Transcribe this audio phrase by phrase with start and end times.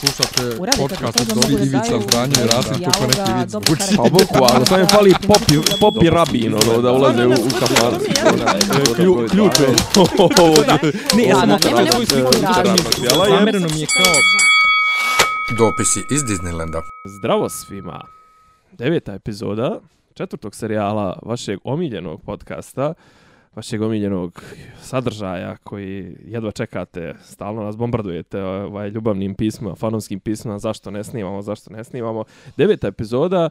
[0.00, 3.82] Slušate podcast od Dobri Ivica daju Zdanje i Rasim neki vic dobro zvuči.
[3.82, 3.96] karakter.
[3.96, 7.94] Pa boku, ali sam je fali popi, popi rabin, ono, da ulaze u, u kafan.
[8.96, 9.68] Klju, ključ je.
[11.16, 11.58] Ne, ja sam
[11.92, 12.32] svoju sliku
[13.28, 14.14] Zamereno mi je kao
[15.58, 16.80] Dopisi iz Disneylanda.
[17.18, 18.04] Zdravo svima.
[18.72, 19.80] Deveta epizoda
[20.14, 22.94] četvrtog serijala vašeg omiljenog podcasta,
[23.56, 24.42] vašeg omiljenog
[24.80, 31.42] sadržaja koji jedva čekate, stalno nas bombardujete ovaj, ljubavnim pismima, fanovskim pismima, zašto ne snimamo,
[31.42, 32.24] zašto ne snimamo.
[32.56, 33.48] Deveta epizoda,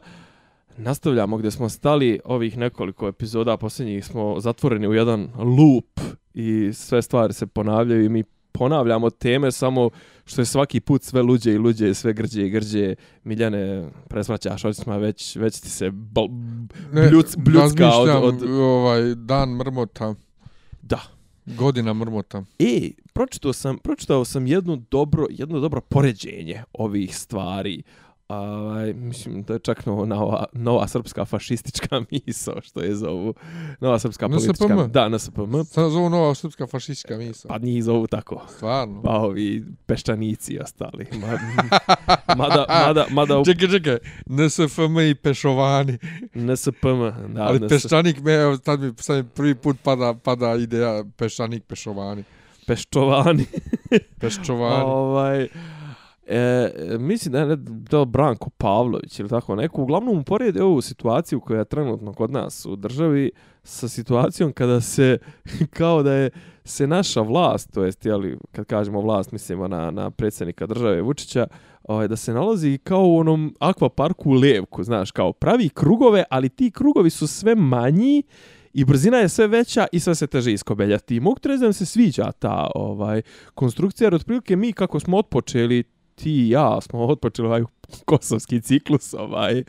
[0.76, 6.00] nastavljamo gdje smo stali ovih nekoliko epizoda, posljednjih smo zatvoreni u jedan loop
[6.34, 8.24] i sve stvari se ponavljaju i mi
[8.58, 9.90] ponavljamo teme samo
[10.24, 12.94] što je svaki put sve luđe i luđe, sve grđe i grđe.
[13.24, 16.20] Miljane, presvaćaš očima, već, već ti se bl,
[16.92, 18.42] bljuc, bljucka od, razmišljam, od...
[18.50, 20.14] ovaj, dan mrmota,
[20.82, 21.00] Da.
[21.46, 22.44] godina mrmota.
[22.58, 27.82] E, pročitao sam, pročitao sam jedno dobro, jedno dobro poređenje ovih stvari.
[28.28, 33.34] Ovaj, mislim da je čak nova, nova, nova srpska fašistička misao, što je zovu.
[33.80, 34.46] Nova srpska NSPM?
[34.46, 34.86] politička...
[34.86, 35.54] Da, NSPM.
[35.70, 37.48] Sad zovu nova srpska fašistička misa.
[37.48, 38.42] Pa njih zovu tako.
[38.48, 39.02] Stvarno.
[39.02, 41.06] Pa ovi peščanici i ostali.
[41.12, 41.26] Ma,
[42.42, 45.98] mada, mada, mada u Čekaj, čekaj, NSFM i pešovani.
[46.34, 47.02] NSPM.
[47.34, 51.04] Da, Ali NS peščanik, me, evo, tad mi sad mi prvi put pada, pada ideja
[51.16, 52.24] peščanik, pešovani.
[52.66, 53.46] Peščovani.
[54.20, 54.84] Peščovani.
[54.84, 55.48] ovaj,
[56.26, 57.58] e, mislim da je
[57.90, 59.82] to Branko Pavlović ili tako neko.
[59.82, 63.30] Uglavnom uporedi ovu situaciju koja je trenutno kod nas u državi
[63.62, 65.18] sa situacijom kada se
[65.78, 66.30] kao da je
[66.64, 71.46] se naša vlast, to jest jeli, kad kažemo vlast mislimo na, na predsjednika države Vučića,
[71.82, 76.48] ovaj, da se nalazi kao u onom akvaparku u Levku, znaš, kao pravi krugove, ali
[76.48, 78.22] ti krugovi su sve manji
[78.72, 81.16] i brzina je sve veća i sve se teže iskobeljati.
[81.16, 83.22] I mogu ti da se sviđa ta ovaj
[83.54, 85.84] konstrukcija, jer otprilike mi kako smo otpočeli,
[86.16, 87.64] ti i ja smo otpočeli ovaj
[88.04, 89.62] kosovski ciklus ovaj,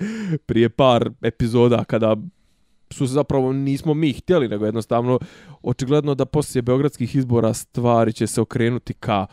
[0.45, 2.15] prije par epizoda kada
[2.91, 5.19] su se zapravo nismo mi htjeli, nego jednostavno
[5.61, 9.25] očigledno da poslije beogradskih izbora stvari će se okrenuti ka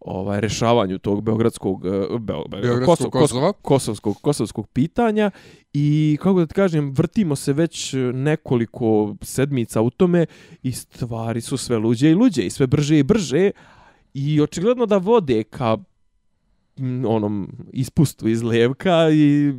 [0.00, 3.52] ovaj rešavanju tog beogradskog eh, beo, beo, Beogradskog Kosova.
[3.52, 5.30] kosovskog kosovskog pitanja
[5.72, 10.26] i kako da ti kažem vrtimo se već nekoliko sedmica u tome
[10.62, 13.50] i stvari su sve luđe i luđe i sve brže i brže
[14.14, 15.76] i očigledno da vode ka
[17.06, 19.54] onom ispustu iz levka i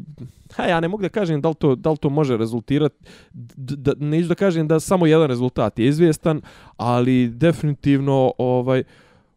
[0.55, 2.95] ha, ja ne mogu da kažem da li to, da li to može rezultirati,
[3.33, 6.41] da, da, neću da kažem da samo jedan rezultat je izvjestan,
[6.77, 8.83] ali definitivno ovaj,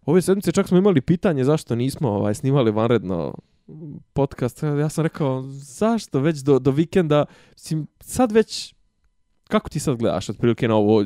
[0.07, 3.35] ove sedmice čak smo imali pitanje zašto nismo ovaj, snimali vanredno
[4.13, 4.63] podcast.
[4.63, 8.75] Ja sam rekao, zašto već do, do vikenda, mislim, sad već
[9.51, 11.05] Kako ti sad gledaš otprilike na ovo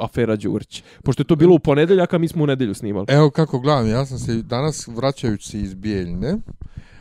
[0.00, 0.82] afera Đurić?
[1.02, 3.06] Pošto je to bilo u ponedeljak, a mi smo u nedelju snimali.
[3.08, 6.36] Evo kako gledam, ja sam se danas vraćajući se iz Bijeljne,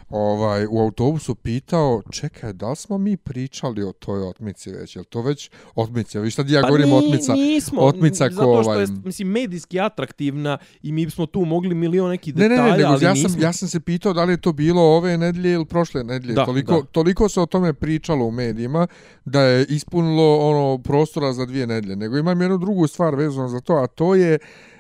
[0.09, 4.95] ovaj, u autobusu pitao, čekaj, da li smo mi pričali o toj otmici već?
[4.95, 6.19] Je to već otmica?
[6.19, 7.33] Vi šta ja govorim Pa ni- otmica?
[7.33, 11.75] Nismo, otmica ko zato što ovaj- je, mislim, medijski atraktivna i mi smo tu mogli
[11.75, 13.29] milion nekih Ne, detalja, ne, ne, nego ali ja nismo.
[13.29, 16.33] sam, ja sam se pitao da li je to bilo ove nedelje ili prošle nedelje.
[16.33, 16.87] Da, toliko, da.
[16.87, 18.87] toliko se o tome pričalo u medijima
[19.25, 21.95] da je ispunilo ono prostora za dvije nedelje.
[21.95, 24.33] Nego imam jednu drugu stvar vezano za to, a to je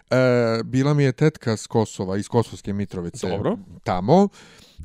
[0.09, 0.17] e,
[0.63, 3.29] bila mi je tetka s Kosova, iz Kosovske Mitrovice.
[3.29, 3.57] Dobro.
[3.83, 4.27] Tamo.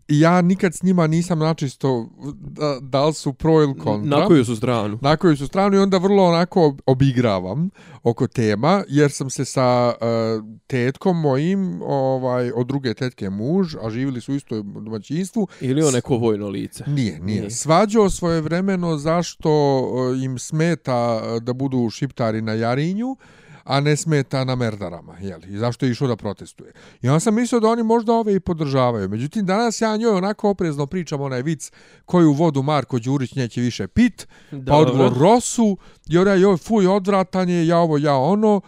[0.09, 4.19] Ja nikad s njima nisam načisto da, da li su pro ili kontra.
[4.19, 4.99] Na koju su stranu?
[5.03, 7.71] na koju su stranu i onda vrlo onako obigravam
[8.03, 13.91] oko tema jer sam se sa uh, tetkom mojim ovaj od druge tetke muž a
[13.91, 16.85] živjeli su u istoj domaćinstvu Ili on neko vojno lice?
[16.87, 17.51] nije nije Nije.
[17.51, 23.17] svađao svoje vremeno zašto uh, im smeta uh, da budu šiptari na Jarinju
[23.65, 25.55] a ne smeta na Merdarama, jeli?
[25.55, 26.73] I zašto je išao da protestuje.
[27.03, 29.09] I onda sam mislio da oni možda ove i podržavaju.
[29.09, 31.71] Međutim, danas ja njoj onako oprezno pričam onaj vic
[32.05, 34.77] koju vodu Marko Đurić neće više pit, pa Dobro.
[34.77, 35.77] odgovor Rosu,
[36.09, 38.61] i ona joj fuj odvratan je, ja ovo, ja ono,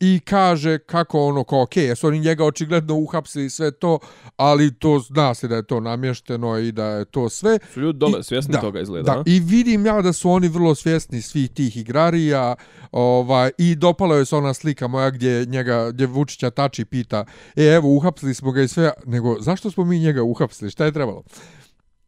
[0.00, 3.98] i kaže kako ono kao okej, jesu oni njega očigledno uhapsili i sve to,
[4.36, 7.58] ali to zna se da je to namješteno i da je to sve.
[7.74, 9.22] Su ljudi dole I- svjesni da, toga izgleda, Da, a?
[9.26, 12.54] i vidim ja da su oni vrlo svjesni svih tih igrarija,
[12.92, 17.24] ovaj, i dopala je se ona slika moja gdje njega, gdje Vučića tači pita,
[17.56, 20.92] e evo uhapsili smo ga i sve, nego zašto smo mi njega uhapsili, šta je
[20.92, 21.22] trebalo?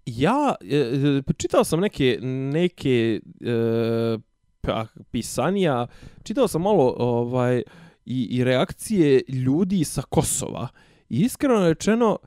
[0.06, 0.76] Ja, e,
[1.28, 2.18] e, čitao sam neke,
[2.52, 4.31] neke e, pa,
[5.10, 5.86] pisanija,
[6.22, 7.62] čitao sam malo ovaj
[8.06, 10.68] i, i reakcije ljudi sa Kosova.
[11.08, 12.18] I iskreno rečeno,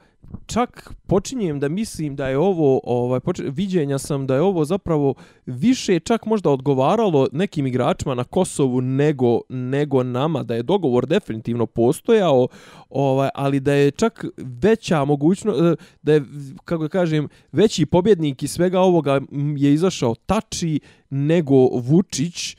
[0.45, 3.39] čak počinjem da mislim da je ovo ovaj poč...
[3.45, 5.13] viđenja sam da je ovo zapravo
[5.45, 11.65] više čak možda odgovaralo nekim igračima na Kosovu nego nego nama da je dogovor definitivno
[11.65, 12.47] postojao
[12.89, 16.23] ovaj ali da je čak veća mogućnost eh, da je
[16.65, 20.79] kako da kažem veći pobjednik i svega ovoga mm, je izašao Tači
[21.09, 22.57] nego Vučić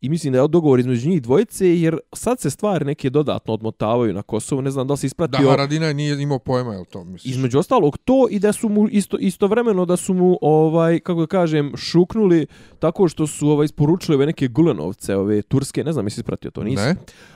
[0.00, 4.14] i mislim da je dogovor između njih dvojice, jer sad se stvari neke dodatno odmotavaju
[4.14, 5.44] na Kosovu, ne znam da li se ispratio...
[5.44, 7.34] Da, Haradina nije imao pojma, je to misliš?
[7.34, 11.26] Između ostalog to i da su mu isto, istovremeno da su mu, ovaj, kako da
[11.26, 12.46] kažem, šuknuli
[12.78, 16.62] tako što su ovaj, isporučili ove neke gulenovce, ove turske, ne znam, misli ispratio to,
[16.62, 16.82] nisi?
[16.82, 16.94] Ne.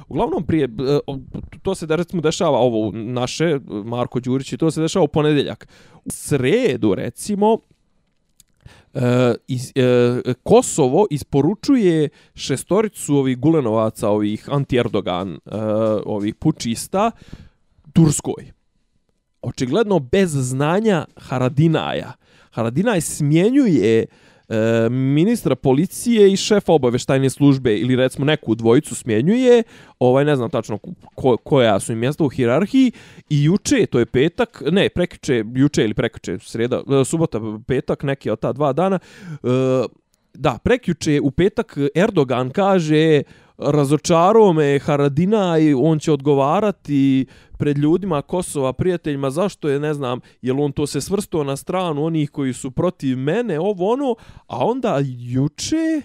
[0.09, 0.69] Uglavnom prije, e,
[1.63, 5.69] to se da recimo dešava ovo naše, Marko Đurić, to se dešava u ponedeljak.
[6.05, 7.59] U sredu, recimo,
[8.95, 15.39] e, iz, e, Kosovo isporučuje šestoricu ovih gulenovaca, ovih anti-Erdogan, e,
[16.05, 17.11] ovih pučista,
[17.93, 18.53] Turskoj.
[19.43, 22.13] Očigledno bez znanja Haradinaja.
[22.51, 29.63] Haradinaj smjenjuje uh, e, ministra policije i šefa obaveštajne službe ili recimo neku dvojicu smjenjuje,
[29.99, 30.79] ovaj ne znam tačno
[31.15, 32.93] ko, koja su im mjesta u hirarhiji
[33.31, 38.31] i juče, to je petak, ne, prekiče, juče ili prekiče, sreda, e, subota, petak, neki
[38.31, 38.99] od ta dva dana,
[39.43, 39.49] e,
[40.35, 43.23] da, prekjuče u petak Erdogan kaže
[43.59, 47.27] razočarao me Haradina i on će odgovarati
[47.59, 52.05] pred ljudima Kosova, prijateljima, zašto je, ne znam, jel on to se svrstao na stranu
[52.05, 54.15] onih koji su protiv mene, ovo ono,
[54.47, 56.05] a onda juče, e,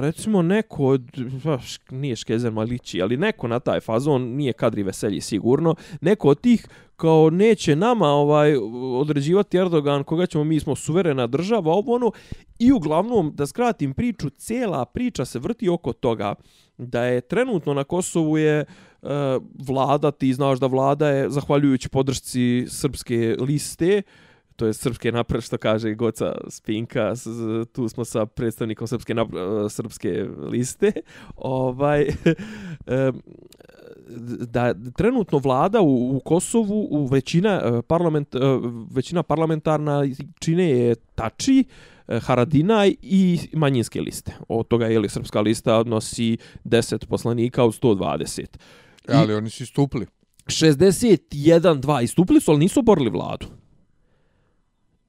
[0.00, 1.10] recimo neko od,
[1.44, 1.58] pa,
[1.90, 6.68] nije Škezer Malići, ali neko na taj fazon, nije kadri veselji sigurno, neko od tih
[6.98, 8.56] kao neće nama ovaj
[9.00, 12.12] određivati Erdogan koga ćemo mi smo suverena država ovo ono.
[12.58, 16.34] I uglavnom da skratim priču cela priča se vrti oko toga
[16.78, 18.66] da je trenutno na Kosovu je e,
[19.66, 24.02] vlada ti znaš da vlada je zahvaljujući podršci srpske liste
[24.58, 27.14] to je srpske napred što kaže Goca Spinka
[27.72, 30.92] tu smo sa predstavnikom srpske napre, e, srpske liste
[31.36, 32.02] ovaj
[32.86, 33.12] e,
[34.50, 38.38] da trenutno vlada u, u Kosovu u većina e, parlament e,
[38.90, 40.02] većina parlamentarna
[40.38, 41.64] čine je Tači
[42.08, 44.32] e, Haradinaj i manjinske liste.
[44.48, 48.40] Od toga je li srpska lista odnosi 10 poslanika od 120.
[48.40, 48.46] I
[49.12, 50.06] ali oni su istupili.
[50.46, 53.46] 61 2 istupili su, ali nisu oborili vladu.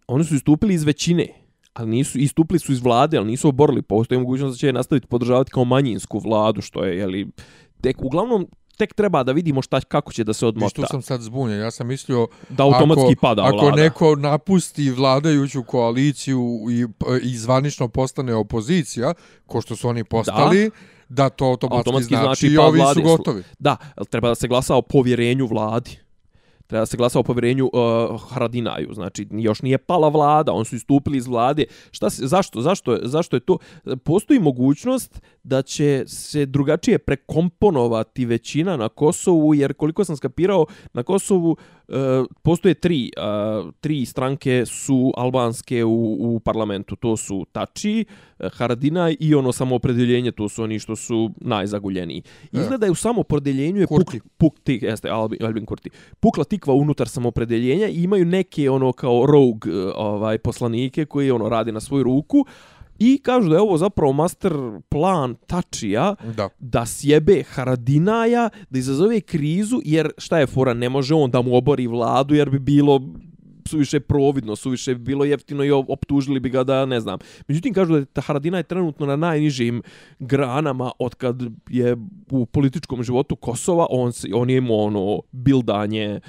[0.08, 1.28] Oni su istupili iz većine
[1.74, 3.82] ali nisu istupili su iz vlade, ali nisu oborili.
[3.82, 7.28] Postoje mogućnost da će nastaviti podržavati kao manjinsku vladu, što je, jeli,
[7.82, 8.48] tek, uglavnom,
[8.80, 10.70] tek treba da vidimo šta kako će da se odmota.
[10.70, 11.60] Što sam sad zbunjen.
[11.60, 13.76] Ja sam mislio da automatski ako, pada ako vlada.
[13.76, 16.86] neko napusti vladajuću koaliciju i,
[17.24, 19.14] i zvanično postane opozicija,
[19.46, 20.70] ko što su oni postali,
[21.10, 23.44] da, da to automatski, automatski znači, znači i ovi su gotovi.
[23.60, 23.78] Da,
[24.10, 26.00] treba da se glasa o povjerenju vladi
[26.70, 31.18] treba se glasa o povjerenju uh, Haradinaju, znači još nije pala vlada, on su istupili
[31.18, 31.66] iz vlade.
[31.92, 33.58] Šta se, zašto, zašto, zašto je to?
[34.04, 41.04] Postoji mogućnost da će se drugačije prekomponovati većina na Kosovu, jer koliko sam skapirao, na
[41.04, 41.52] Kosovu
[41.88, 41.96] uh,
[42.42, 46.96] postoje tri, uh, tri stranke su albanske u, u parlamentu.
[46.96, 48.06] To su Tači,
[48.54, 52.22] Haradina i ono samoopredeljenje, to su oni što su najzaguljeniji.
[52.44, 52.48] E.
[52.52, 57.08] Izgleda je u samoopredeljenju je puk, puk, ti, jeste, Albin, Albin Kurti, pukla tikva unutar
[57.08, 62.46] samoopredeljenja i imaju neke ono kao rogue ovaj, poslanike koji ono radi na svoju ruku,
[63.00, 64.54] I kažu da je ovo zapravo master
[64.90, 66.50] plan Tačija da.
[66.60, 71.56] da sjebe Haradinaja, da izazove krizu, jer šta je fora, ne može on da mu
[71.56, 73.02] obori vladu, jer bi bilo
[73.70, 77.20] suviše providno, suviše bilo jeftino i optužili bi ga da ne znam.
[77.48, 79.82] Međutim, kažu da je Haradina je trenutno na najnižim
[80.20, 81.98] granama od kad je
[82.32, 86.20] u političkom životu Kosova, on, on je imao ono bildanje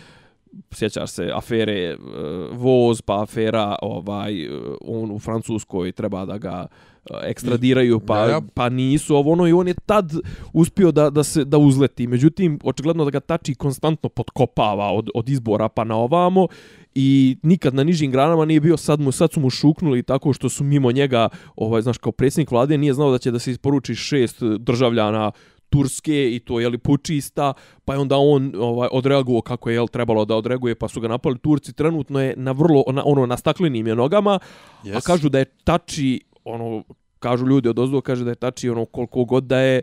[0.72, 6.66] sjećaš se afere uh, voz pa afera ovaj uh, on u Francuskoj treba da ga
[6.70, 8.40] uh, ekstradiraju pa ja, ja.
[8.54, 10.12] pa nisu ovo ono i on je tad
[10.52, 15.28] uspio da da se da uzleti međutim očigledno da ga tači konstantno podkopava od od
[15.28, 16.46] izbora pa na ovamo
[16.94, 20.48] i nikad na nižim granama nije bio sad mu sad su mu šuknuli tako što
[20.48, 23.94] su mimo njega ovaj znaš kao predsjednik vlade nije znao da će da se isporuči
[23.94, 25.32] šest državljana
[25.70, 27.52] Turske i to je li pučista,
[27.84, 31.08] pa je onda on ovaj odreagovao kako je jel trebalo da odreaguje, pa su ga
[31.08, 31.72] napali Turci.
[31.72, 34.38] Trenutno je na vrlo na, ono na staklenim je nogama,
[34.84, 34.96] yes.
[34.96, 36.84] a kažu da je Tači ono
[37.20, 39.82] kažu ljudi od ozdo, kaže da je tači ono koliko god da je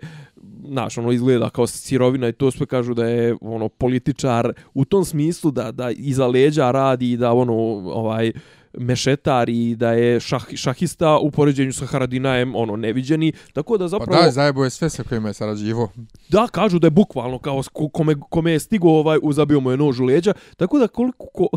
[0.68, 5.06] znaš, ono izgleda kao sirovina i to sve kažu da je ono političar u tom
[5.06, 7.54] smislu da da iza leđa radi i da ono
[7.94, 8.32] ovaj
[8.78, 14.20] mešetar i da je šah, šahista u poređenju sa Haradinajem ono neviđeni tako da zapravo
[14.20, 15.92] Pa da, zajebo je sve sa kojima je sarađivo.
[16.30, 17.62] Da, kažu da je bukvalno kao
[17.94, 20.34] kome, kome je stigo ovaj, uzabio mu je nož u leđa.
[20.58, 21.28] Tako da koliko...
[21.34, 21.48] Ko,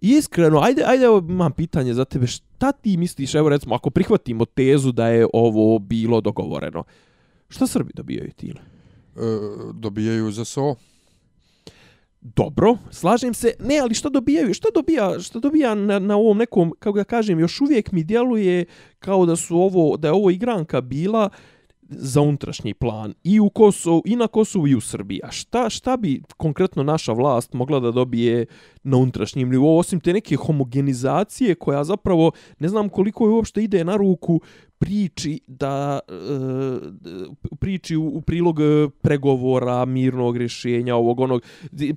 [0.00, 2.26] iskreno, ajde, ajde, evo, imam pitanje za tebe.
[2.26, 6.84] Šta ti misliš, evo recimo, ako prihvatimo tezu da je ovo bilo dogovoreno,
[7.48, 8.60] šta Srbi dobijaju time?
[9.16, 9.20] E,
[9.74, 10.74] dobijaju za so.
[12.20, 13.52] Dobro, slažem se.
[13.60, 14.54] Ne, ali šta dobijaju?
[14.54, 18.64] Šta dobija, šta dobija na, na ovom nekom, kako ga kažem, još uvijek mi djeluje
[18.98, 21.28] kao da su ovo, da je ovo igranka bila
[21.88, 25.20] za unutrašnji plan i u Kosovu i na Kosovu i u Srbiji.
[25.24, 28.46] A šta, šta bi konkretno naša vlast mogla da dobije
[28.82, 33.84] na unutrašnjem nivou osim te neke homogenizacije koja zapravo ne znam koliko je uopšte ide
[33.84, 34.40] na ruku
[34.78, 36.12] priči da e,
[37.58, 41.42] priči u, u prilog e, pregovora mirnog rješenja ovog onog.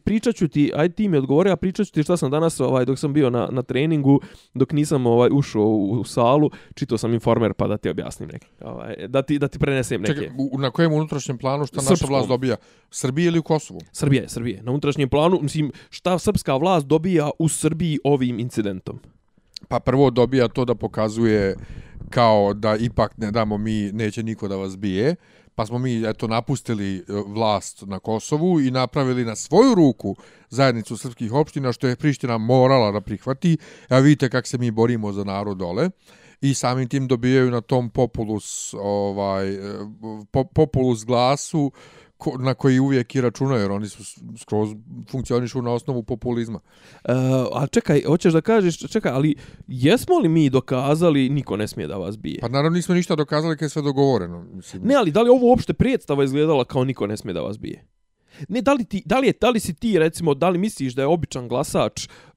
[0.04, 2.86] Pričat ću ti aj ti mi odgovori a pričat ću ti šta sam danas ovaj
[2.86, 4.20] dok sam bio na, na treningu
[4.54, 8.48] dok nisam ovaj ušao u, u salu čitao sam informer pa da ti objasnim neke
[8.62, 10.14] ovaj da ti da ti prenesem neke.
[10.14, 12.56] Čekaj, u, na kojem unutrašnjem planu šta naša vlast dobija?
[12.92, 13.80] Srbije ili u Kosovu?
[13.92, 14.64] Srbije Srbije.
[14.64, 19.00] Na unutrašnjem planu mislim šta srpska vlast dobija u Srbiji ovim incidentom?
[19.68, 21.56] Pa prvo dobija to da pokazuje
[22.10, 25.16] kao da ipak ne damo mi, neće niko da vas bije,
[25.56, 30.16] pa smo mi eto napustili e, vlast na Kosovu i napravili na svoju ruku
[30.50, 33.58] zajednicu srpskih opština, što je Priština morala da prihvati.
[33.90, 35.90] Ja vidite kako se mi borimo za narod dole
[36.42, 39.60] i samim tim dobijaju na tom populus ovaj e,
[40.54, 41.72] populus glasu
[42.22, 44.04] ko, na koji uvijek i računaju, jer oni su
[44.38, 44.70] skroz
[45.12, 46.60] funkcionišu na osnovu populizma.
[46.60, 47.14] Uh,
[47.54, 49.36] a čekaj, hoćeš da kažeš, čekaj, ali
[49.68, 52.40] jesmo li mi dokazali niko ne smije da vas bije?
[52.42, 54.46] Pa naravno nismo ništa dokazali kad je sve dogovoreno.
[54.54, 54.84] Mislim.
[54.84, 57.86] Ne, ali da li ovo uopšte predstava izgledala kao niko ne smije da vas bije?
[58.50, 60.94] Ne, da li, ti, da li, je, da li si ti, recimo, da li misliš
[60.94, 62.31] da je običan glasač uh,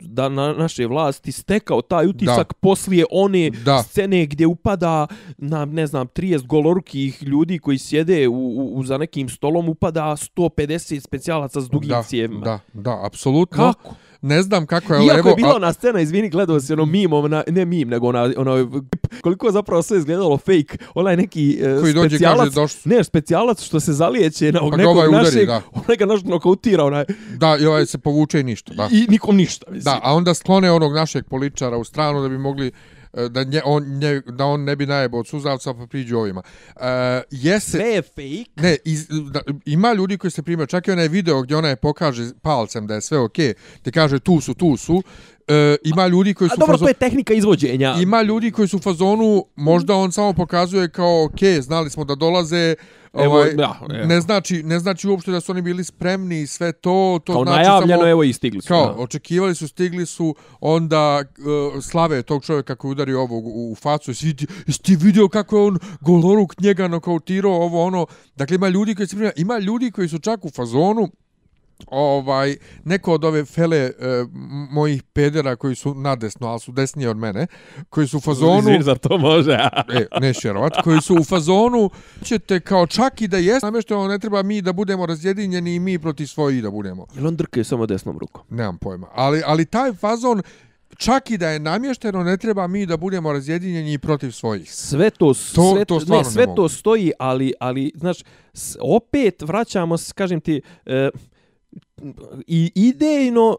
[0.00, 2.58] da na naše vlasti stekao taj utisak da.
[2.60, 3.82] poslije one da.
[3.82, 5.06] scene gdje upada
[5.38, 11.00] na, ne znam, 30 golorukih ljudi koji sjede u, u, za nekim stolom, upada 150
[11.00, 12.44] specijalaca s dugim da, cijevima.
[12.44, 13.72] Da, da, apsolutno.
[13.72, 13.94] Kako?
[14.22, 15.28] Ne znam kako je Iako levo.
[15.28, 18.82] je bila ona scena, izvini, gledao si ono mim, ona, ne mim, nego ona, ono,
[19.20, 22.84] koliko je zapravo sve izgledalo fake, onaj neki uh, Koji specijalac, dođe, kaže, doš...
[22.84, 25.62] ne, specijalac što se zalijeće na pa nekog ovaj udari, našeg, da.
[25.74, 27.04] onaj ga naš nokautira, onaj.
[27.36, 28.88] Da, i ovaj se povuče i ništa, da.
[28.92, 29.94] I nikom ništa, mislim.
[29.94, 32.72] Da, a onda sklone onog našeg političara u stranu da bi mogli
[33.30, 36.42] da, nje, on, nje, da on ne bi najebao od suzavca pa priđu ovima.
[36.76, 36.82] Uh,
[37.30, 38.50] jese, Sve je fake?
[38.56, 41.76] Ne, iz, da, ima ljudi koji se primaju, čak i onaj video gdje ona je
[41.76, 45.02] pokaže palcem da je sve okej, okay, te kaže tu su, tu su,
[45.50, 46.54] uh, ima ljudi koji su...
[46.54, 47.94] A dobro, fazonu, to je tehnika izvođenja.
[48.02, 52.14] Ima ljudi koji su u fazonu, možda on samo pokazuje kao okay, znali smo da
[52.14, 52.74] dolaze,
[53.14, 54.06] Evo, ovaj, ja, evo.
[54.06, 57.44] ne znači ne znači uopšte da su oni bili spremni i sve to to kao
[57.44, 59.02] znači najavljeno samo, evo i stigli su kao da.
[59.02, 61.22] očekivali su stigli su onda
[61.74, 64.34] uh, slave tog čovjeka kako je udario ovog u, u facu jesi,
[64.66, 69.06] jesi ti vidio kako je on goloruk njega nokautirao ovo ono dakle ima ljudi koji
[69.06, 71.08] se prima, ima ljudi koji su čak u fazonu
[71.86, 73.92] ovaj neko od ove fele e,
[74.70, 77.46] mojih pedera koji su nadesno, ali su desnije od mene,
[77.88, 78.62] koji su u fazonu...
[78.62, 79.52] Zir za to može.
[79.98, 81.90] e, ne šerovat, koji su u fazonu,
[82.22, 85.98] ćete kao čak i da jes, namješteno ne treba mi da budemo razjedinjeni i mi
[85.98, 87.06] proti svoji da budemo.
[87.14, 88.42] Jel on drke samo desnom rukom?
[88.50, 89.06] Nemam pojma.
[89.14, 90.42] Ali, ali taj fazon,
[90.96, 94.74] čak i da je namješteno, ne treba mi da budemo razjedinjeni protiv svojih.
[94.74, 95.34] Sve to, to,
[95.74, 98.18] sve, to, ne, sve to stoji, ali, ali, znaš,
[98.80, 101.10] opet vraćamo, kažem ti, e,
[102.74, 103.56] idejno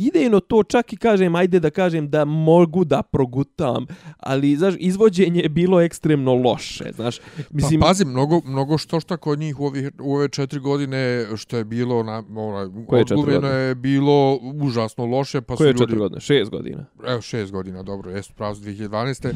[0.00, 3.86] idejno to čak i kažem, ajde da kažem da mogu da progutam,
[4.16, 7.18] ali znaš, izvođenje je bilo ekstremno loše, znaš.
[7.18, 10.60] Pa mislim, pa pazi, mnogo, mnogo što što kod njih u, ovih, u ove četiri
[10.60, 15.40] godine što je bilo, na, onaj, odglumljeno je bilo užasno loše.
[15.40, 16.20] Pa Koje su četiri ljudi, godine?
[16.20, 16.86] Šest godina?
[17.06, 19.34] Evo, šest godina, dobro, jesu pravo 2012.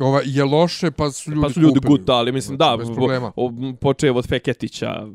[0.00, 3.32] Ova, je loše, pa su ljudi, pa su ljudi gutali, mislim, da, bez problema.
[3.80, 5.06] počeo od Feketića.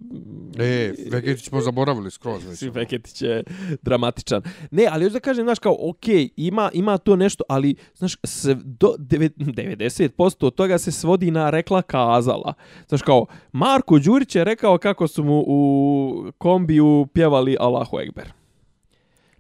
[0.60, 2.46] E, Feketić smo zaboravili skroz.
[2.46, 2.74] Već.
[2.74, 3.44] Feketić je
[3.82, 4.42] dramatičan.
[4.72, 8.56] Ne, ali još da kažem, znaš, kao, ok, ima, ima to nešto, ali, znaš, se
[8.64, 12.54] do 90% od toga se svodi na rekla kazala.
[12.88, 18.32] Znaš, kao, Marko Đurić je rekao kako su mu u kombiju pjevali Allahu Ekber.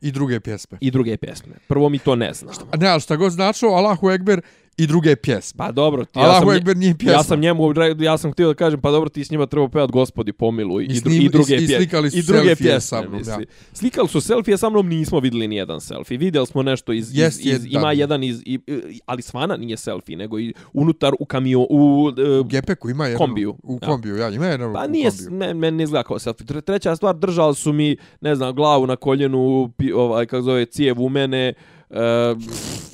[0.01, 0.77] I druge pjesme.
[0.81, 1.53] I druge pjesme.
[1.67, 2.53] Prvo mi to ne znam.
[2.53, 4.41] Šta, ne, ali šta god značilo, Allahu Ekber
[4.77, 5.57] i druge pjesme.
[5.57, 7.11] Pa dobro, ti, ja sam, Ekber nije pjesma.
[7.13, 7.63] ja sam njemu,
[7.99, 10.87] ja sam htio da kažem, pa dobro, ti s njima treba pevat gospodi pomiluj i,
[10.87, 13.01] I s dru, njim- i druge i- i slikali su i druge selfije pjesme, sa
[13.01, 13.31] mnom, misli.
[13.33, 13.47] ja.
[13.73, 16.17] Slikali su selfije sa mnom, nismo vidjeli ni jedan selfie.
[16.17, 17.91] Vidjeli smo nešto iz, iz, Jest, iz, jest, ima da.
[17.91, 18.59] jedan iz, i,
[19.05, 23.17] ali svana nije selfie, nego i unutar u kamio, u, e, U Gepeku ima jedan.
[23.17, 23.87] Kombiju, U ja.
[23.87, 25.29] kombiju, ja, ima jedan Pa u nije, kombiju.
[25.31, 26.45] ne, meni ne izgleda kao selfie.
[26.45, 30.65] Tre- Treća stvar, držali su mi, ne znam, glavu na koljenu, pi, ovaj, kako zove,
[30.65, 31.53] cijev u mene,
[31.89, 32.35] e,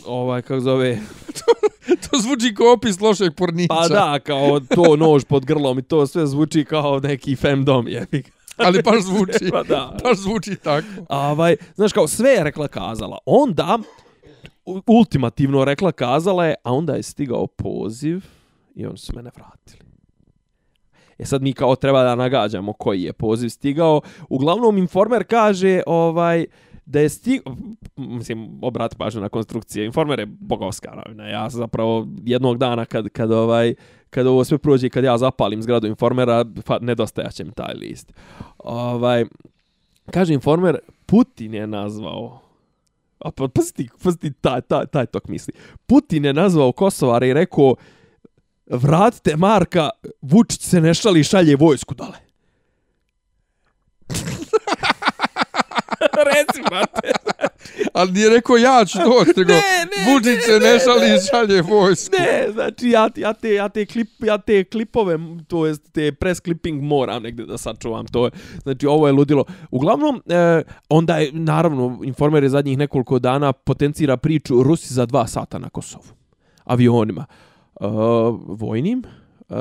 [0.06, 1.00] ovaj, kako zove,
[2.10, 3.74] to zvuči kao opis lošeg pornića.
[3.74, 8.32] pa da, kao to nož pod grlom i to sve zvuči kao neki femdom, jebik.
[8.66, 9.50] Ali baš zvuči.
[9.52, 9.98] Pa da.
[10.04, 10.88] Baš zvuči tako.
[11.10, 13.18] Ovaj, znaš kao, sve je rekla kazala.
[13.26, 13.80] Onda,
[14.88, 18.22] ultimativno rekla kazala je, a onda je stigao poziv
[18.76, 19.84] i oni su mene vratili.
[21.18, 24.02] E sad mi kao treba da nagađamo koji je poziv stigao.
[24.30, 26.46] Uglavnom informer kaže ovaj
[26.86, 27.56] da je stigao,
[27.96, 31.28] mislim, obrat pažnju na konstrukcije, informer je bogovska novina.
[31.28, 33.76] Ja zapravo jednog dana kad, kad ovaj,
[34.10, 38.14] kad ovo sve prođe i kad ja zapalim zgradu informera, pa nedostajaće mi taj list.
[38.58, 39.26] Ovaj,
[40.12, 42.44] kaže informer, Putin je nazvao
[43.24, 45.54] A pa pazi ti, pazi ti taj, taj, taj tok misli.
[45.86, 47.76] Putin je nazvao Kosovara i rekao
[48.68, 49.90] vratite Marka,
[50.22, 52.18] Vučić se ne šali i šalje vojsku dole.
[56.26, 56.62] Reci.
[57.94, 61.16] Ali nije rekao ja ću doći, nego Ne, ne, Vučić se ne, ne ne, šali
[61.16, 62.16] i šalje vojsku.
[62.20, 66.42] Ne, znači ja, ja, te, ja, te klip, ja te klipove, to jest te press
[66.42, 68.06] clipping moram negde da sačuvam.
[68.06, 68.32] To je,
[68.64, 69.46] znači ovo je ludilo.
[69.72, 75.28] Uglavnom, e, onda je, naravno, informer je zadnjih nekoliko dana potencira priču Rusi za dva
[75.28, 76.04] sata na Kosovu.
[76.66, 77.26] Avionima.
[77.82, 77.86] E,
[78.48, 79.04] vojnim.
[79.50, 79.56] E,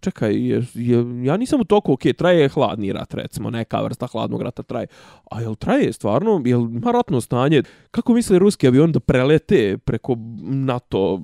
[0.00, 4.42] čekaj, je, je, ja nisam u toku, ok, traje hladni rat, recimo, neka vrsta hladnog
[4.42, 4.86] rata traje.
[5.30, 7.62] A jel traje stvarno, jel ima ratno stanje?
[7.90, 11.22] Kako misle ruski avion da prelete preko NATO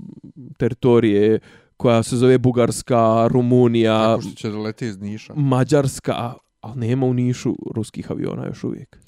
[0.56, 1.38] teritorije
[1.76, 5.34] koja se zove Bugarska, Rumunija, Tako što će da leti iz Niša.
[5.36, 9.03] Mađarska, ali nema u Nišu ruskih aviona još uvijek.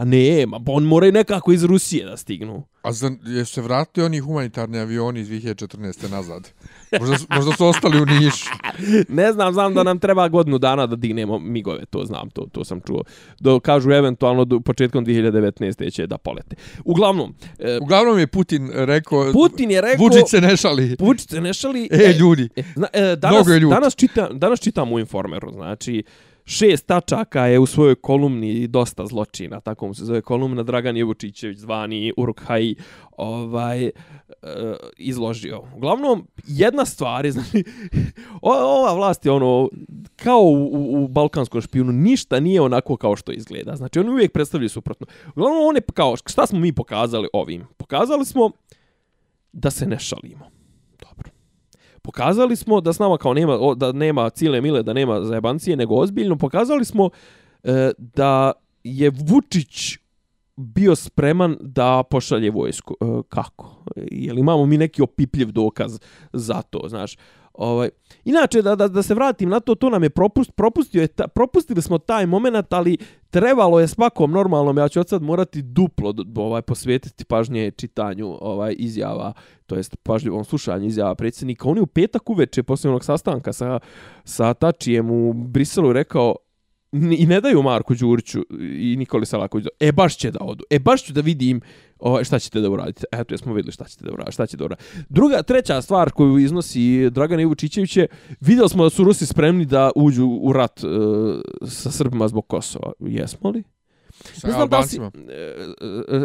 [0.00, 2.62] Pa nema, pa on mora i nekako iz Rusije da stignu.
[2.82, 6.10] A za, jesu se vratili oni humanitarni avioni iz 2014.
[6.10, 6.48] nazad?
[7.00, 8.50] Možda, su- možda su ostali u Nišu.
[9.08, 12.64] Ne znam, znam da nam treba godinu dana da dignemo migove, to znam, to, to
[12.64, 13.02] sam čuo.
[13.40, 15.92] Do, kažu eventualno do, početkom 2019.
[15.92, 16.56] će da polete.
[16.84, 19.32] Uglavnom, e, Uglavnom je Putin rekao...
[19.32, 20.04] Putin je rekao...
[20.06, 20.96] Vučić se ne šali.
[20.98, 21.88] Vučić se ne šali...
[21.92, 22.48] E, ljudi.
[22.56, 23.74] E, zna, e, danas, Mnogo je ljudi.
[23.74, 26.02] danas, čita, danas čitam u Informeru, znači,
[26.50, 31.58] šest tačaka je u svojoj kolumni dosta zločina, tako mu se zove kolumna, Dragan Jevučićević
[31.58, 32.74] zvani Urkhaj
[33.16, 33.92] ovaj, e,
[34.98, 35.62] izložio.
[35.76, 37.64] Uglavnom, jedna stvar je, znači,
[38.42, 39.68] o- ova vlast je ono,
[40.16, 43.76] kao u, u, u balkanskom špijunu, ništa nije onako kao što izgleda.
[43.76, 45.06] Znači, oni uvijek predstavljaju suprotno.
[45.28, 47.66] Uglavnom, on je kao, šta smo mi pokazali ovim?
[47.76, 48.50] Pokazali smo
[49.52, 50.59] da se ne šalimo.
[52.10, 55.76] Pokazali smo da s nama kao nema, o, da nema cile mile, da nema zajebancije,
[55.76, 56.36] nego ozbiljno.
[56.36, 57.10] Pokazali smo
[57.64, 58.52] e, da
[58.84, 59.98] je Vučić
[60.56, 62.96] bio spreman da pošalje vojsku.
[63.00, 63.84] E, kako?
[63.96, 65.98] Jel imamo mi neki opipljiv dokaz
[66.32, 67.16] za to, znaš?
[67.54, 67.88] Ovaj,
[68.24, 71.28] inače, da, da, da se vratim na to, to nam je propust, propustio je ta,
[71.28, 72.98] propustili smo taj moment, ali
[73.30, 78.74] trebalo je svakom normalnom, ja ću od sad morati duplo ovaj, posvetiti pažnje čitanju ovaj
[78.78, 79.32] izjava,
[79.66, 81.68] to jest pažljivom slušanju izjava predsjednika.
[81.68, 83.78] On je u petak uveče poslije onog sastanka sa,
[84.24, 86.36] sa Tačijem u Briselu rekao
[86.92, 89.68] i ne daju Marku Đuriću i Nikoli Selakoviću.
[89.80, 90.64] E, baš će da odu.
[90.70, 91.60] E, baš ću da vidim
[91.98, 93.04] ovaj, šta ćete da uradite.
[93.12, 94.32] Eto, jesmo vidjeli šta ćete da uradite.
[94.32, 94.88] Šta će da uradite.
[95.08, 98.06] Druga, treća stvar koju iznosi Dragan Ivučićević je,
[98.40, 100.86] vidjeli smo da su Rusi spremni da uđu u rat e,
[101.66, 102.92] sa Srbima zbog Kosova.
[103.00, 103.62] Jesmo li?
[104.34, 105.32] Sa Ne znam da li si- Albancima.
[105.32, 105.64] e,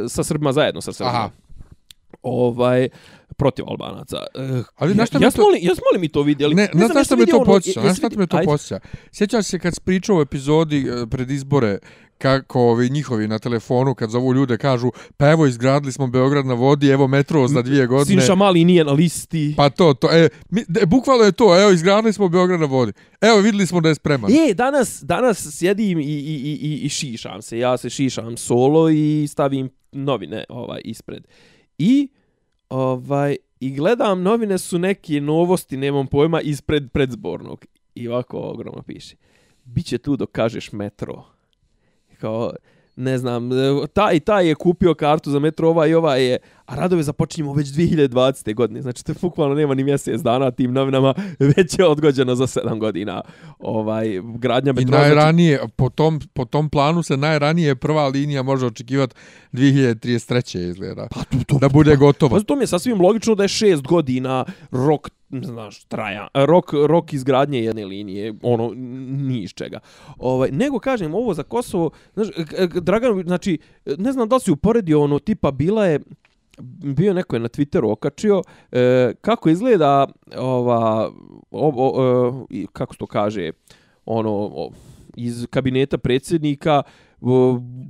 [0.06, 1.12] e, sa Srbima zajedno sa Srbima.
[1.12, 1.30] Aha.
[2.22, 2.90] Ovaj,
[3.38, 4.18] protiv Albanaca.
[4.36, 6.56] E, Ali znaš šta ja, jesmo, to- li, jesmo li mi to vidjeli?
[6.56, 7.80] Ne, ne znaš šta me to ono- posjeća?
[7.80, 8.46] jesi Znaš šta me to Ajde.
[8.46, 8.80] posjeća?
[9.12, 11.78] Sjećaš se kad si pričao u epizodi e, pred izbore
[12.18, 16.54] kako ovi njihovi na telefonu kad zovu ljude kažu pa evo izgradili smo Beograd na
[16.54, 18.22] vodi, evo metro za dvije godine.
[18.22, 19.54] Sinša Mali nije na listi.
[19.58, 22.92] Pa to, to, e, mi, de, bukvalno je to, evo izgradili smo Beograd na vodi.
[23.22, 24.32] Evo videli smo da je spreman.
[24.32, 27.58] E, danas, danas sjedim i, i, i, i, i šišam se.
[27.58, 31.28] Ja se šišam solo i stavim novine ovaj ispred.
[31.78, 32.08] I
[32.76, 37.66] ovaj i gledam novine su neke novosti, nemam pojma, ispred predzbornog.
[37.96, 39.16] I ovako ogromno piše.
[39.64, 41.24] Biće tu dok kažeš metro.
[42.20, 42.52] Kao,
[42.96, 46.76] ne znam, e, taj taj je kupio kartu za metro, ovaj i ovaj je, a
[46.76, 48.54] radove započinjemo već 2020.
[48.54, 51.14] godine, znači to bukvalno nema ni mjesec dana tim novinama,
[51.58, 53.22] već je odgođeno za 7 godina
[53.60, 54.84] ovaj, gradnja metroa.
[54.84, 55.74] I znači- najranije, znači...
[55.76, 59.16] po, tom, po tom planu se najranije prva linija može očekivati
[59.54, 60.70] 2033.
[60.70, 62.38] izgleda, pa, to, to, da bude pa, gotovo.
[62.38, 67.14] Pa, to mi je sasvim logično da je 6 godina rok znaš, traja, rok, rok
[67.14, 68.74] izgradnje jedne linije, ono,
[69.28, 69.80] ni iz čega.
[70.18, 72.28] Ovaj, nego, kažem, ovo za Kosovo, znaš,
[72.82, 73.58] Dragan, znači,
[73.98, 76.00] ne znam da li si uporedio ono, tipa, bila je,
[76.96, 80.08] bio neko je na Twitteru okačio, e, kako izgleda,
[80.38, 81.12] ova,
[81.52, 82.04] o, o,
[82.52, 83.52] e, o, kako to kaže,
[84.06, 84.72] ono, o,
[85.16, 86.84] iz kabineta predsjednika,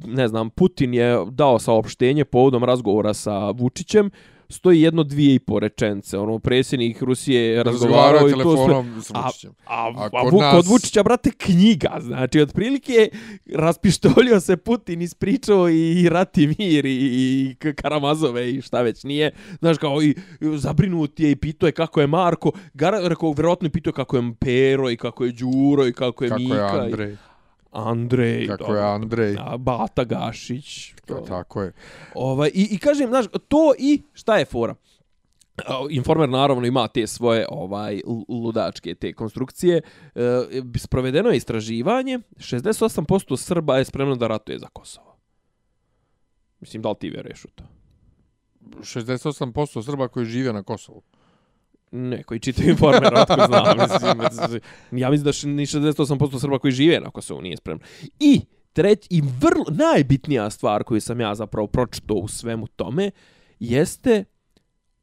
[0.05, 4.09] ne znam, Putin je dao saopštenje povodom razgovora sa Vučićem,
[4.49, 6.17] stoji jedno dvije i po rečence.
[6.17, 9.15] Ono, predsjednik Rusije razgovarao i to sve.
[9.15, 9.29] A,
[9.65, 10.55] a, a, a kod, nas...
[10.55, 11.97] kod Vučića, brate, knjiga.
[12.01, 13.09] Znači, otprilike
[13.53, 19.31] raspištolio se Putin, ispričao i Rati Mir i, i Karamazove i šta već nije.
[19.59, 22.51] Znaš, kao i zabrinut je i pitao je kako je Marko.
[22.73, 26.29] Gara, rekao, vjerojatno je pitao kako je Pero i kako je Đuro i kako je
[26.29, 26.55] kako Mika.
[26.55, 27.13] Je Andrej.
[27.13, 27.34] I...
[27.75, 28.47] Andrej.
[28.47, 29.35] Kako je Andrej.
[29.39, 30.93] A, Bata Gašić.
[31.05, 31.73] To, tako je.
[32.15, 34.75] Ovaj, i, I kažem, znaš, to i šta je fora?
[35.89, 39.81] Informer naravno ima te svoje ovaj ludačke te konstrukcije.
[40.15, 40.21] E,
[40.77, 45.17] sprovedeno je istraživanje, 68% Srba je spremno da ratuje za Kosovo.
[46.59, 47.63] Mislim, da li ti vjeruješ u to?
[48.79, 51.01] 68% Srba koji žive na Kosovu.
[51.91, 53.77] Ne, koji čitaju informer, otko znam.
[53.77, 57.83] Mislim, ja mislim da ni 68% Srba koji žive na Kosovu nije spremno.
[58.19, 58.41] I
[58.73, 63.11] treć, i vrlo, najbitnija stvar koju sam ja zapravo pročito u svemu tome,
[63.59, 64.23] jeste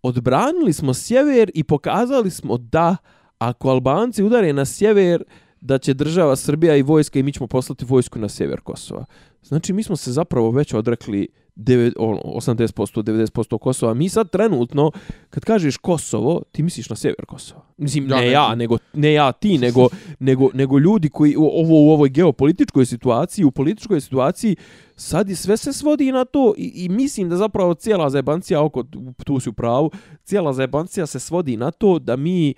[0.03, 2.97] odbranili smo sjever i pokazali smo da
[3.39, 5.25] ako Albanci udare na sjever,
[5.61, 9.05] da će država Srbija i vojska i mi ćemo poslati vojsku na sjever Kosova.
[9.43, 13.95] Znači, mi smo se zapravo već odrekli 80%, 90% Kosova.
[13.95, 14.91] Mi sad trenutno,
[15.31, 17.63] kad kažeš Kosovo, ti misliš na sjever Kosova.
[17.77, 19.89] Mislim, ja, ne, ne ja, nego, ne ja ti, nego,
[20.19, 24.57] nego, nego ljudi koji ovo u ovoj geopolitičkoj situaciji, u političkoj situaciji,
[24.97, 28.85] sad i sve se svodi na to i, i mislim da zapravo cijela zajebancija, oko,
[29.25, 29.91] tu si u pravu,
[30.25, 32.55] cijela zajebancija se svodi na to da mi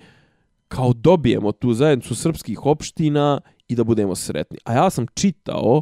[0.67, 4.57] kao dobijemo tu zajednicu srpskih opština i da budemo sretni.
[4.63, 5.81] A ja sam čitao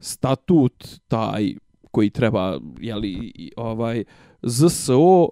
[0.00, 1.54] statut taj
[1.92, 4.04] koji treba, jeli, ovaj,
[4.42, 5.28] ZSO,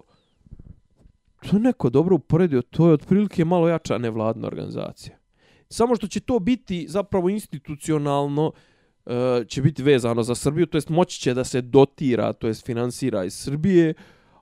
[1.41, 5.17] to je neko dobro uporedio, to je otprilike malo jača nevladna organizacija.
[5.69, 8.51] Samo što će to biti zapravo institucionalno,
[9.05, 9.13] uh,
[9.47, 13.23] će biti vezano za Srbiju, to jest moći će da se dotira, to jest finansira
[13.25, 13.93] iz Srbije,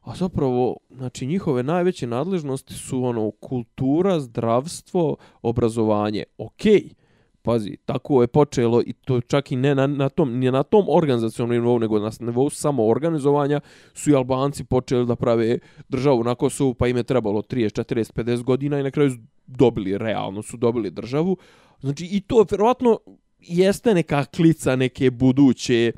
[0.02, 6.24] a zapravo, znači, njihove najveće nadležnosti su ono kultura, zdravstvo, obrazovanje.
[6.38, 7.00] Okej, okay
[7.41, 10.86] pazi, tako je počelo i to čak i ne na, na tom, ne na tom
[10.89, 13.60] organizacijalnom nivou, nego na nivou samo organizovanja,
[13.93, 18.13] su i Albanci počeli da prave državu na Kosovu, pa im je trebalo 30, 40,
[18.13, 19.12] 50 godina i na kraju
[19.47, 21.38] dobili, realno su dobili državu.
[21.80, 22.99] Znači, i to vjerovatno
[23.39, 25.91] jeste neka klica neke buduće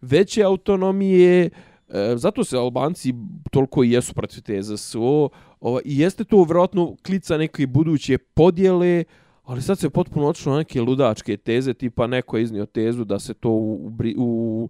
[0.00, 1.50] veće autonomije,
[1.88, 3.14] e, zato se Albanci
[3.50, 5.28] toliko i jesu protiv te ZSO,
[5.60, 9.04] Ova, i jeste to vjerovatno klica neke buduće podjele,
[9.46, 13.18] Ali sad se potpuno otišlo na neke ludačke teze, tipa neko je iznio tezu da
[13.18, 14.68] se to u, u,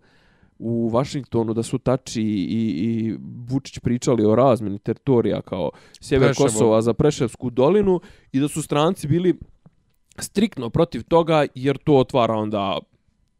[0.58, 3.16] u Vašingtonu, da su Tači i, i
[3.48, 6.46] Vučić pričali o razmeni teritorija kao sjever Preševo.
[6.46, 8.00] Kosova za Preševsku dolinu
[8.32, 9.38] i da su stranci bili
[10.18, 12.78] striktno protiv toga jer to otvara onda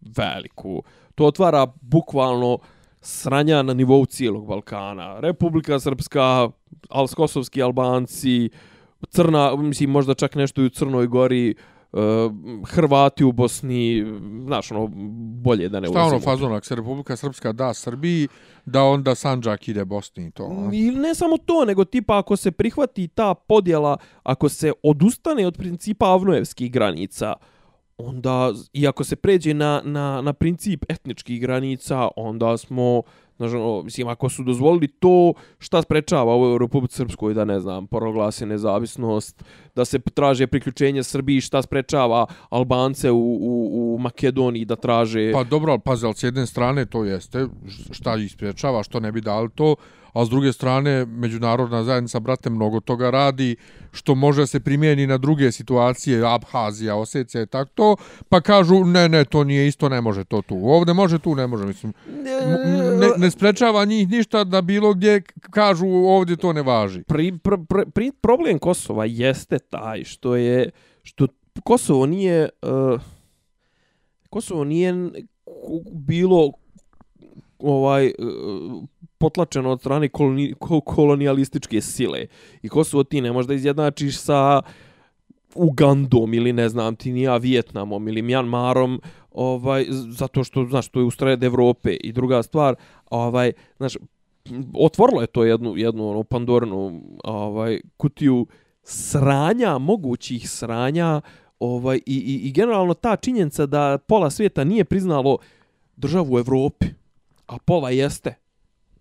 [0.00, 0.82] veliku,
[1.14, 2.58] to otvara bukvalno
[3.00, 5.20] sranja na nivou cijelog Balkana.
[5.20, 6.48] Republika Srpska,
[6.88, 8.50] Alskosovski Albanci,
[9.08, 11.54] crna, mislim, možda čak nešto i u Crnoj Gori,
[11.92, 12.00] uh,
[12.66, 14.04] Hrvati u Bosni,
[14.44, 14.88] znaš, ono,
[15.42, 16.08] bolje da ne ulazimo.
[16.08, 18.28] Šta ono fazon, ako se Republika Srpska da Srbiji,
[18.64, 20.70] da onda Sanđak ide Bosni i to?
[20.72, 25.56] I ne samo to, nego tipa ako se prihvati ta podjela, ako se odustane od
[25.56, 27.34] principa avnojevskih granica,
[27.98, 33.02] onda, i ako se pređe na, na, na princip etničkih granica, onda smo
[33.36, 37.60] Znaš, ono, mislim, ako su dozvolili to, šta sprečava ovo u Republike Srpskoj da, ne
[37.60, 39.44] znam, proglasi nezavisnost,
[39.74, 45.32] da se traže priključenje Srbiji, šta sprečava Albance u, u, u Makedoniji da traže...
[45.32, 47.46] Pa dobro, ali pazi, ali s jedne strane to jeste,
[47.90, 49.74] šta ih sprečava, što ne bi dali to,
[50.16, 53.56] a s druge strane međunarodna zajednica brate mnogo toga radi
[53.92, 57.96] što može se primijeni na druge situacije Abhazija, Osecija i tako to
[58.28, 60.60] pa kažu ne ne to nije isto ne može to tu.
[60.62, 61.92] Ovde može tu ne može mislim.
[63.00, 67.02] Ne, ne sprečava njih ništa da bilo gdje kažu ovdje to ne važi.
[67.02, 70.70] Pri, pr, pr, pri, problem Kosova jeste taj što je
[71.02, 71.26] što
[71.64, 73.00] Kosovo nije uh,
[74.30, 75.10] Kosovo nije
[75.92, 76.52] bilo
[77.58, 78.12] ovaj e,
[79.18, 82.26] potlačeno od strane koloni, kolonijalističke sile.
[82.62, 84.62] I Kosovo ti ne možda izjednačiš sa
[85.54, 91.04] Ugandom ili ne znam ti nija Vijetnamom ili Mjanmarom ovaj zato što znaš to je
[91.04, 92.74] u sred Evrope i druga stvar
[93.10, 93.96] ovaj znaš
[94.74, 98.46] otvorilo je to jednu jednu ono pandornu ovaj kutiju
[98.82, 101.20] sranja mogućih sranja
[101.58, 105.38] ovaj i, i, i generalno ta činjenica da pola svijeta nije priznalo
[105.96, 106.86] državu u Evropi
[107.46, 108.46] a pola jeste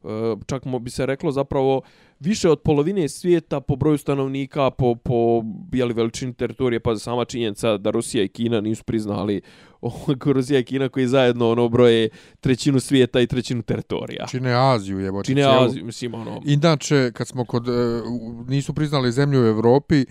[0.06, 1.82] E, čak mo bi se reklo zapravo
[2.20, 7.78] više od polovine svijeta po broju stanovnika, po, po jeli, veličini teritorije, pa sama činjenica
[7.78, 9.42] da Rusija i Kina nisu priznali
[10.26, 14.26] Rusija i Kina koji zajedno ono broje trećinu svijeta i trećinu teritorija.
[14.28, 15.24] Čine Aziju, jebo.
[15.24, 16.42] Čine Aziju, mislim, ono...
[16.46, 17.72] Inače, kad smo kod, e,
[18.48, 20.06] nisu priznali zemlju u Evropi,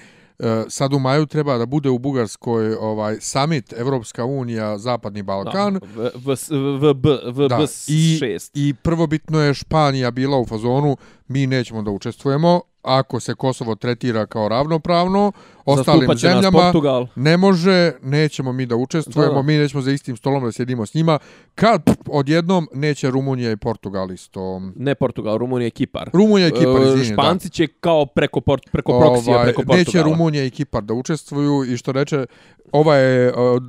[0.68, 5.80] sad u maju treba da bude u Bugarskoj ovaj summit Evropska unija Zapadni Balkan.
[5.94, 6.36] V v
[6.80, 8.20] v v v da, i,
[8.54, 10.96] I prvobitno je Španija bila u fazonu
[11.28, 15.32] mi nećemo da učestvujemo ako se Kosovo tretira kao ravnopravno,
[15.64, 16.72] ostalim zemljama
[17.16, 19.42] ne može, nećemo mi da učestvujemo, da.
[19.42, 21.18] mi nećemo za istim stolom da sjedimo s njima,
[21.54, 24.60] kad odjednom neće Rumunija i Portugal isto.
[24.76, 26.10] Ne Portugal, Rumunija i Kipar.
[26.12, 29.78] Rumunija i Kipar, e, izvini, Španci će kao preko, port, preko ovaj, proksija, preko Portugala.
[29.78, 32.26] Neće Rumunija i Kipar da učestvuju i što reče,
[32.72, 33.60] ovaj je uh,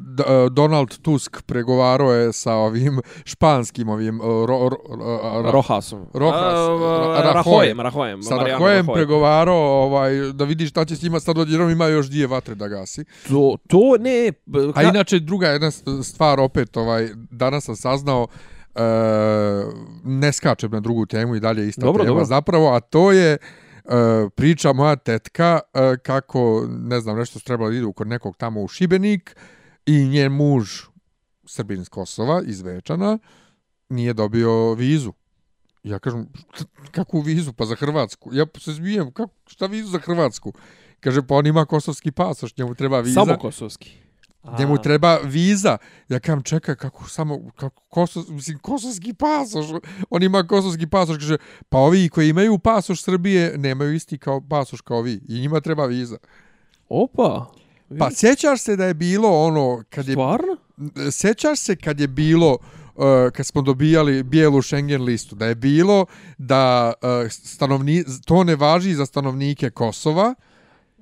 [0.51, 6.05] Donald Tusk pregovarao je sa ovim španskim ovim uh, ro, ro, ro, Rohasom.
[6.13, 8.23] Rohas, uh, Rahojem, Rahojem.
[8.23, 12.27] Sa Rahojem pregovarao ovaj, da vidi šta će s njima sad odjednom ima još dvije
[12.27, 13.05] vatre da gasi.
[13.27, 14.31] To, to ne...
[14.73, 14.79] Ka...
[14.79, 15.71] A inače druga jedna
[16.03, 18.27] stvar opet ovaj, danas sam saznao
[18.75, 18.81] uh,
[20.03, 22.25] ne skačem na drugu temu i dalje ista dobro, tema dobro.
[22.25, 23.37] zapravo, a to je
[23.85, 28.37] Uh, priča moja tetka uh, kako, ne znam, nešto su trebalo da idu kod nekog
[28.37, 29.35] tamo u Šibenik
[29.85, 30.81] i njen muž,
[31.45, 33.17] Srbin iz Kosova, iz Večana,
[33.89, 35.13] nije dobio vizu.
[35.83, 36.27] Ja kažem,
[36.91, 37.53] kakvu vizu?
[37.53, 38.29] Pa za Hrvatsku.
[38.33, 40.53] Ja se zbijem, kako, šta vizu za Hrvatsku?
[40.99, 43.25] Kaže, pa on ima kosovski pasoš, njemu treba viza.
[43.25, 43.97] Samo kosovski.
[44.59, 45.77] Njemu treba viza.
[46.09, 49.65] Ja kam čeka kako samo kako kosov, mislim kosovski pasoš.
[50.09, 51.37] On ima kosovski pasoš, kaže
[51.69, 55.85] pa ovi koji imaju pasoš Srbije nemaju isti kao pasoš kao vi i njima treba
[55.85, 56.17] viza.
[56.89, 57.51] Opa.
[57.99, 60.57] Pa sjećaš se da je bilo ono kad je Stvarno?
[61.11, 62.57] Sjećaš se kad je bilo
[62.95, 63.03] uh,
[63.33, 66.05] kad smo dobijali bijelu Schengen listu da je bilo
[66.37, 70.35] da uh, stanovni to ne važi za stanovnike Kosova.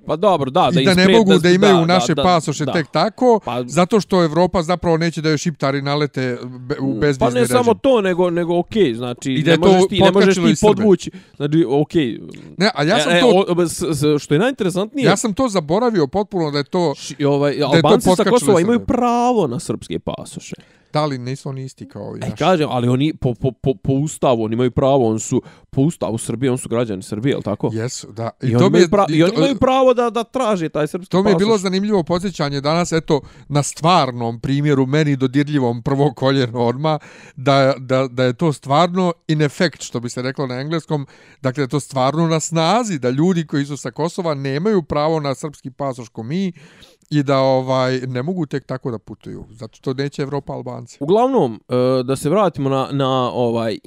[0.06, 2.72] Pa dobro, da, da I da ne mogu da imaju da, naše da, pasoše da,
[2.72, 6.38] tek tako, pa, zato što Evropa zapravo neće da joj šiptari nalete
[6.80, 7.56] u bezvizni Pa ne režim.
[7.56, 11.54] samo to, nego, nego okay, znači, I ne, možeš ti, ne možeš ti podvući, znači.
[11.54, 12.20] Okay.
[12.56, 13.44] Ne, a ja sam e, to...
[13.48, 15.06] O, s, s, što je najinteresantnije...
[15.06, 16.94] Ja sam to zaboravio potpuno da je to...
[16.94, 20.54] Ši, ovaj, da Albanci sa Kosova imaju pravo na srpske pasoše.
[20.94, 22.32] Da li nisu oni isti kao ovi naši?
[22.32, 25.82] E, kažem, ali oni po, po, po, po ustavu, oni imaju pravo, oni su po
[25.82, 27.70] ustavu Srbije, oni su građani Srbije, je li tako?
[27.72, 28.30] Jesu, da.
[28.42, 31.10] I, I, oni, imaju pra, i, i oni imaju pravo da, da traže taj srpski
[31.10, 36.60] To mi je bilo zanimljivo podsjećanje danas, eto, na stvarnom primjeru, meni dodirljivom prvo koljeno
[36.60, 36.98] odma,
[37.36, 41.06] da, da, da je to stvarno in effect, što bi se reklo na engleskom,
[41.42, 45.20] dakle, da je to stvarno na snazi, da ljudi koji su sa Kosova nemaju pravo
[45.20, 46.52] na srpski pasoš ko mi,
[47.10, 50.98] i da ovaj ne mogu tek tako da putuju zato što neće Evropa Albanci.
[51.00, 53.78] Uglavnom eh, da se vratimo na na ovaj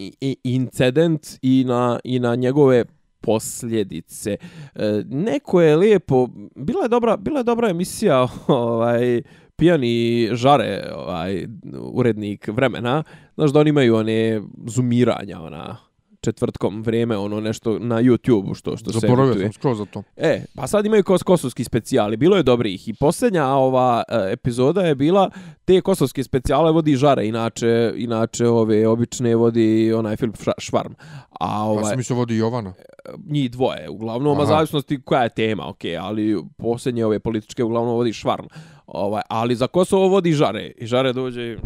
[0.43, 2.85] incident i na i na njegove
[3.21, 4.37] posljedice.
[4.75, 9.21] Eh, neko je lijepo bila je dobra bila je dobra emisija ovaj
[9.55, 11.47] pijani žare ovaj
[11.79, 13.03] urednik vremena
[13.35, 15.86] znaš da oni imaju one zumiranja ona
[16.21, 20.03] četvrtkom vrijeme ono nešto na YouTube što što se Zaboravio sam skoro za to.
[20.17, 22.17] E, pa sad imaju kos kosovski specijali.
[22.17, 25.29] Bilo je dobrih i posljednja ova e, epizoda je bila
[25.65, 30.93] te kosovske specijale vodi Žare, inače inače ove obične vodi onaj Filip Švarm.
[31.39, 32.73] A ovaj Pa se vodi Jovana.
[32.79, 37.95] E, njih dvoje, uglavnom, a zavisnosti koja je tema, ok, ali posljednje ove političke uglavnom
[37.95, 38.45] vodi Švarm.
[38.87, 40.71] Ovaj, ali za Kosovo vodi Žare.
[40.77, 41.57] I Žare dođe,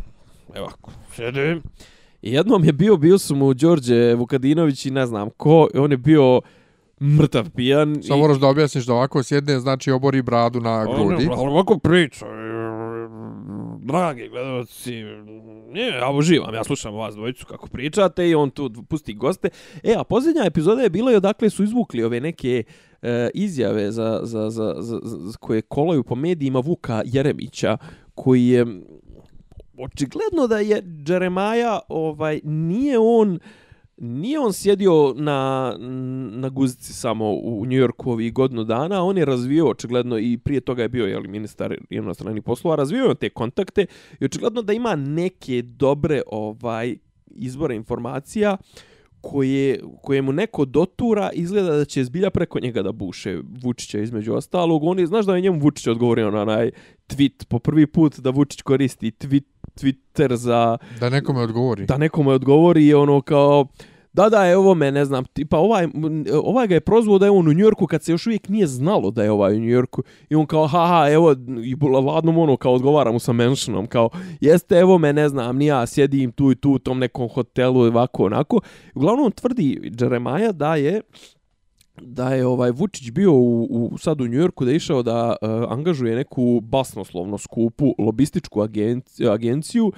[0.55, 0.69] evo,
[1.15, 1.63] sedim,
[2.21, 6.41] jednom je bio, bio su mu Đorđe Vukadinović i ne znam ko, on je bio
[7.01, 8.01] mrtav pijan.
[8.03, 8.21] Samo i...
[8.21, 11.29] moraš da objasniš da ovako sjedne, znači obori bradu na grudi.
[11.31, 12.25] On, ovako priča,
[13.79, 14.91] dragi gledalci,
[15.71, 19.49] nije, ja uživam, ja slušam vas dvojicu kako pričate i on tu pusti goste.
[19.83, 22.63] E, a posljednja epizoda je bila i odakle su izvukli ove neke
[23.01, 27.77] e, izjave za, za, za, za, za, koje kolaju po medijima Vuka Jeremića,
[28.15, 28.65] koji je
[29.77, 33.39] očigledno da je Jeremaja ovaj nije on
[33.97, 35.75] nije on sjedio na
[36.31, 40.61] na guzici samo u New Yorku ovih godinu dana, on je razvio očigledno i prije
[40.61, 43.85] toga je bio je ministar inostranih poslova, razvio je te kontakte
[44.19, 48.57] i očigledno da ima neke dobre ovaj izvore informacija
[49.21, 54.33] koje, koje mu neko dotura, izgleda da će zbilja preko njega da buše Vučića između
[54.33, 54.83] ostalog.
[54.83, 56.71] On je, znaš da je njemu Vučić odgovorio na onaj
[57.07, 59.43] tweet po prvi put da Vučić koristi tweet,
[59.75, 60.77] Twitter za...
[60.99, 61.85] Da nekome odgovori.
[61.85, 63.67] Da nekome odgovori i ono kao
[64.13, 65.87] da, da, evo me, ne znam, tipa ovaj,
[66.43, 69.11] ovaj ga je prozvao da je on u Njorku kad se još uvijek nije znalo
[69.11, 73.11] da je ovaj u Njorku i on kao, haha, evo, i ladno ono kao odgovara
[73.11, 74.09] mu sa mentionom, kao,
[74.41, 77.79] jeste, evo me, ne znam, ni ja sjedim tu i tu u tom nekom hotelu,
[77.79, 78.59] ovako, onako.
[78.95, 81.01] Uglavnom, tvrdi Jeremiah da je,
[81.97, 85.49] da je ovaj Vučić bio u, u sad u Njujorku da je išao da uh,
[85.69, 89.91] angažuje neku basnoslovno skupu lobističku agenciju, agenciju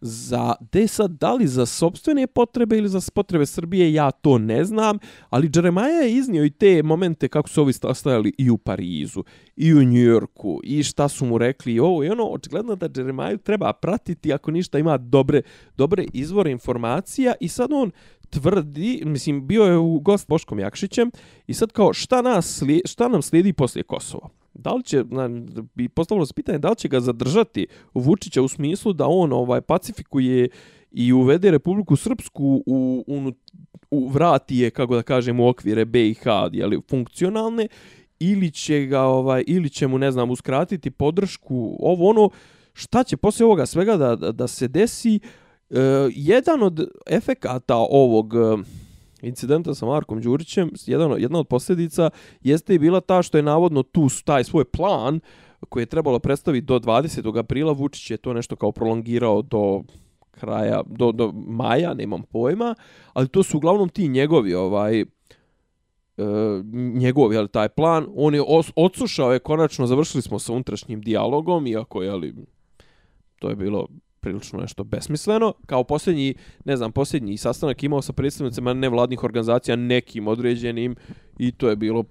[0.00, 4.64] za de sad da li za sopstvene potrebe ili za potrebe Srbije ja to ne
[4.64, 4.98] znam
[5.30, 9.24] ali Jeremiah je iznio i te momente kako su ovi stajali i u Parizu
[9.56, 13.40] i u Njujorku i šta su mu rekli i ovo i ono očigledno da Jeremiah
[13.40, 15.42] treba pratiti ako ništa ima dobre
[15.76, 17.90] dobre izvore informacija i sad on
[18.30, 21.10] tvrdi, mislim, bio je u gost Boškom Jakšićem
[21.46, 24.28] i sad kao šta, nas, šta nam slijedi poslije Kosova?
[24.54, 25.30] Da li će, na,
[25.74, 29.60] bi postavilo se pitanje, da li će ga zadržati Vučića u smislu da on ovaj
[29.60, 30.48] pacifikuje
[30.92, 33.32] i uvede Republiku Srpsku u, u,
[33.90, 37.68] u vrati je, kako da kažem, u okvire BiH, jeli, funkcionalne,
[38.20, 42.30] ili će ga, ovaj, ili će mu, ne znam, uskratiti podršku, ovo ono,
[42.72, 45.80] šta će poslije ovoga svega da, da, da se desi, Uh, E,
[46.14, 48.38] jedan od efekata ovog e,
[49.22, 53.82] incidenta sa Markom Đurićem, jedan, jedna od posljedica jeste i bila ta što je navodno
[53.82, 55.20] tu taj svoj plan
[55.68, 57.38] koji je trebalo predstaviti do 20.
[57.38, 59.82] aprila, Vučić je to nešto kao prolongirao do
[60.30, 62.74] kraja, do, do maja, nemam pojma,
[63.12, 65.04] ali to su uglavnom ti njegovi ovaj, e,
[66.72, 71.66] njegovi, ali taj plan, on je os, odsušao je, konačno završili smo sa unutrašnjim dijalogom,
[71.66, 72.34] iako je, ali,
[73.38, 73.88] to je bilo
[74.28, 75.52] prilično nešto besmisleno.
[75.66, 80.96] Kao posljednji, ne znam, posljednji sastanak imao sa predstavnicima nevladnih organizacija nekim određenim
[81.38, 82.04] i to je bilo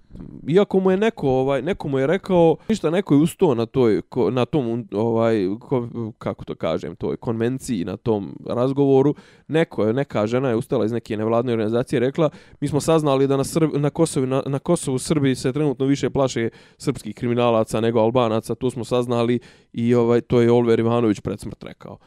[0.47, 4.01] iako mu je neko ovaj neko mu je rekao ništa neko je ustao na toj
[4.31, 5.87] na tom ovaj ko,
[6.17, 9.15] kako to kažem toj konvenciji na tom razgovoru.
[9.47, 12.29] Neko je neka žena je ustala iz neke nevladne organizacije rekla
[12.61, 16.09] mi smo saznali da na Srb, na Kosovu na, na Kosovu Srbiji se trenutno više
[16.09, 19.39] plaše srpskih kriminalaca nego albanaca to smo saznali.
[19.73, 21.97] I ovaj to je Oliver Ivanović pred smrt rekao.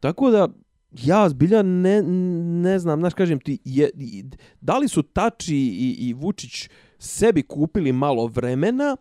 [0.00, 0.48] Tako da
[1.02, 2.02] ja zbilja ne,
[2.62, 3.90] ne znam, znaš, kažem ti, je,
[4.60, 8.96] da li su Tači i, i Vučić sebi kupili malo vremena,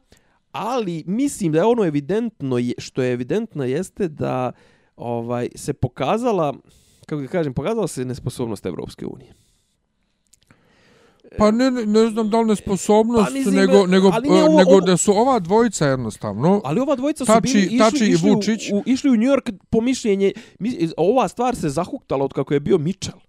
[0.52, 4.52] ali mislim da je ono evidentno, što je evidentno jeste da
[4.96, 6.54] ovaj se pokazala,
[7.06, 9.34] kako da kažem, pokazala se nesposobnost Evropske unije.
[11.38, 14.98] Pa ne, ne znam da li nesposobnost, pa, mislim, nego, nego, ne, ovo, nego da
[14.98, 16.62] su ova dvojica jednostavno...
[16.64, 18.72] Ali ova dvojica su tači, bili, išli, tači išli, Vučić.
[18.74, 20.32] U, išli u New York po mišljenje...
[20.98, 23.20] Ova stvar se zahuktala od kako je bio Mitchell.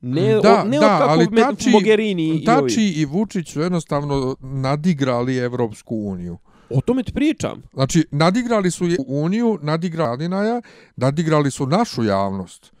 [0.00, 3.60] Ne, da, o, ne da, od kako ali tači, Mogherini tači i, i Vučić su
[3.60, 6.38] jednostavno nadigrali Evropsku uniju.
[6.70, 7.62] O tome ti pričam.
[7.72, 10.60] Znači, nadigrali su Uniju, nadigrali Naja,
[10.96, 12.72] nadigrali su našu javnost.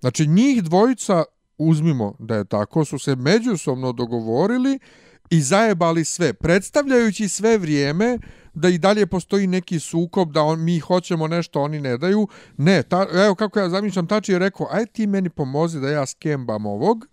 [0.00, 1.24] Znači, njih dvojica
[1.60, 4.78] uzmimo da je tako, su se međusobno dogovorili
[5.30, 8.18] i zajebali sve, predstavljajući sve vrijeme
[8.54, 12.28] da i dalje postoji neki sukob, da on, mi hoćemo nešto, oni ne daju.
[12.56, 16.06] Ne, ta, evo kako ja zamišljam, Tači je rekao, aj ti meni pomozi da ja
[16.06, 17.06] skembam ovog,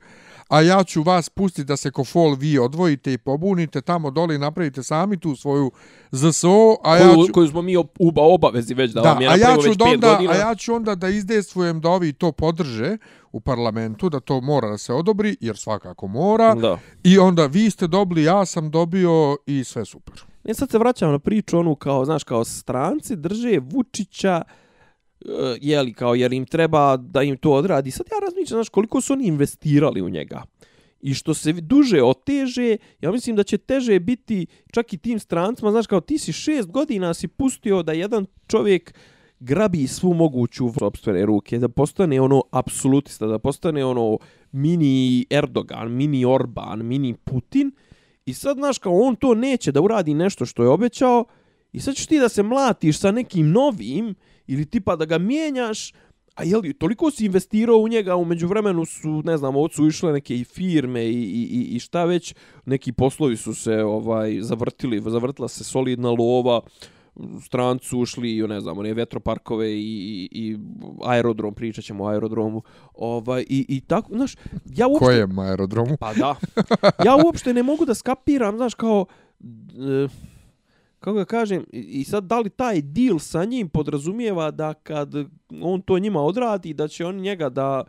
[0.49, 4.35] a ja ću vas pustiti da se ko fol vi odvojite i pobunite tamo dole
[4.35, 5.71] i napravite sami tu svoju
[6.11, 6.77] ZSO.
[6.83, 9.35] A koju, ja ću, koju smo mi uba obavezi već da, da vam je a
[9.35, 10.33] ja ću već onda, godina.
[10.33, 12.97] A ja ću onda da izdejstvujem da ovi to podrže
[13.31, 16.55] u parlamentu, da to mora da se odobri, jer svakako mora.
[16.55, 16.79] Da.
[17.03, 20.23] I onda vi ste dobili, ja sam dobio i sve super.
[20.43, 24.66] Ne, sad se vraćamo na priču onu kao, znaš, kao stranci drže Vučića, uh,
[25.25, 27.91] Eh, jeli, kao, jer im treba da im to odradi.
[27.91, 30.43] Sad ja razmišljam, znaš, koliko su oni investirali u njega.
[31.01, 35.71] I što se duže oteže, ja mislim da će teže biti čak i tim strancima,
[35.71, 38.93] znaš, kao ti si šest godina si pustio da jedan čovjek
[39.39, 44.17] grabi svu moguću sobstvene ruke, da postane ono apsolutista, da postane ono
[44.51, 47.71] mini Erdogan, mini Orban, mini Putin.
[48.25, 51.25] I sad, znaš, kao on to neće da uradi nešto što je obećao
[51.71, 54.15] i sad ćeš ti da se mlatiš sa nekim novim
[54.47, 55.93] ili tipa da ga mijenjaš,
[56.35, 59.87] a je li toliko si investirao u njega, umeđu vremenu su, ne znam, ovo su
[59.87, 65.01] išle neke i firme i, i, i šta već, neki poslovi su se ovaj zavrtili,
[65.01, 66.61] zavrtila se solidna lova,
[67.41, 70.57] strancu ušli i ne znam, one vetroparkove i, i, i
[71.03, 72.61] aerodrom, pričat ćemo o aerodromu.
[72.93, 74.35] Ovaj, i, I tako, znaš,
[74.75, 75.05] ja uopšte...
[75.05, 75.97] Kojem aerodromu?
[75.99, 76.35] Pa da.
[77.05, 79.05] Ja uopšte ne mogu da skapiram, znaš, kao...
[79.43, 80.07] E,
[80.99, 85.13] kako ga kažem, i sad da li taj deal sa njim podrazumijeva da kad
[85.61, 87.83] on to njima odradi, da će on njega da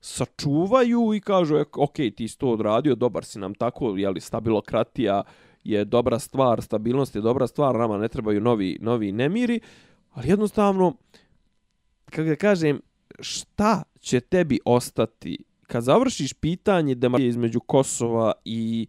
[0.00, 5.22] sačuvaju i kažu, ok, ti si to odradio, dobar si nam tako, jeli, stabilokratija
[5.64, 9.60] je dobra stvar, stabilnost je dobra stvar, nama ne trebaju novi, novi nemiri,
[10.10, 10.96] ali jednostavno,
[12.04, 12.80] kako da kažem,
[13.20, 15.44] šta će tebi ostati?
[15.66, 18.86] Kad završiš pitanje demarkacije između Kosova i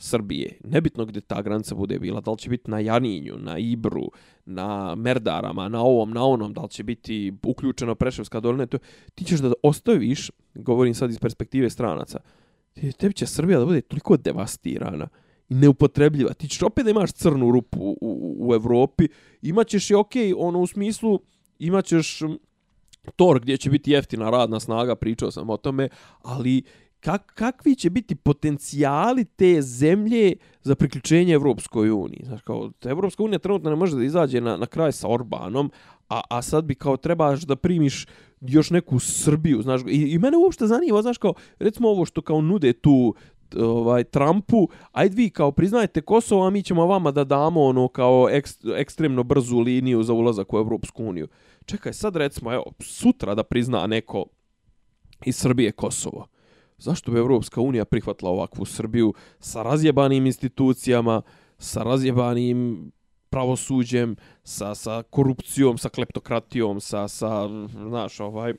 [0.00, 4.10] Srbije, nebitno gdje ta granica bude bila, da li će biti na Janinju, na Ibru,
[4.44, 8.78] na Merdarama, na ovom, na onom, da li će biti uključeno Preševska dolina, to,
[9.14, 12.20] ti ćeš da ostaviš, govorim sad iz perspektive stranaca,
[12.98, 15.08] tebi će Srbija da bude toliko devastirana
[15.48, 16.32] i neupotrebljiva.
[16.32, 19.08] Ti ćeš opet da imaš crnu rupu u, u, u Evropi,
[19.42, 21.20] imaćeš je ok, ono u smislu,
[21.58, 22.20] imaćeš
[23.16, 25.88] Tor gdje će biti jeftina radna snaga, pričao sam o tome,
[26.22, 26.62] ali
[27.00, 30.32] kak, kakvi će biti potencijali te zemlje
[30.62, 32.22] za priključenje Evropskoj uniji?
[32.24, 35.70] Znaš, kao, Evropska unija trenutno ne može da izađe na, na kraj sa Orbanom,
[36.08, 38.06] a, a sad bi kao trebaš da primiš
[38.40, 42.40] još neku Srbiju, znaš, i, i mene uopšte zanima, znaš, kao, recimo ovo što kao
[42.40, 43.14] nude tu
[43.56, 48.28] ovaj Trumpu, ajde vi kao priznajte Kosovo, a mi ćemo vama da damo ono kao
[48.30, 51.28] ekst, ekstremno brzu liniju za ulazak u Evropsku uniju.
[51.64, 54.24] Čekaj, sad recimo, evo, sutra da prizna neko
[55.24, 56.26] iz Srbije Kosovo
[56.78, 61.22] zašto bi Evropska unija prihvatila ovakvu Srbiju sa razjebanim institucijama,
[61.58, 62.90] sa razjebanim
[63.30, 67.48] pravosuđem, sa, sa korupcijom, sa kleptokratijom, sa, sa
[67.88, 68.54] znaš, ovaj,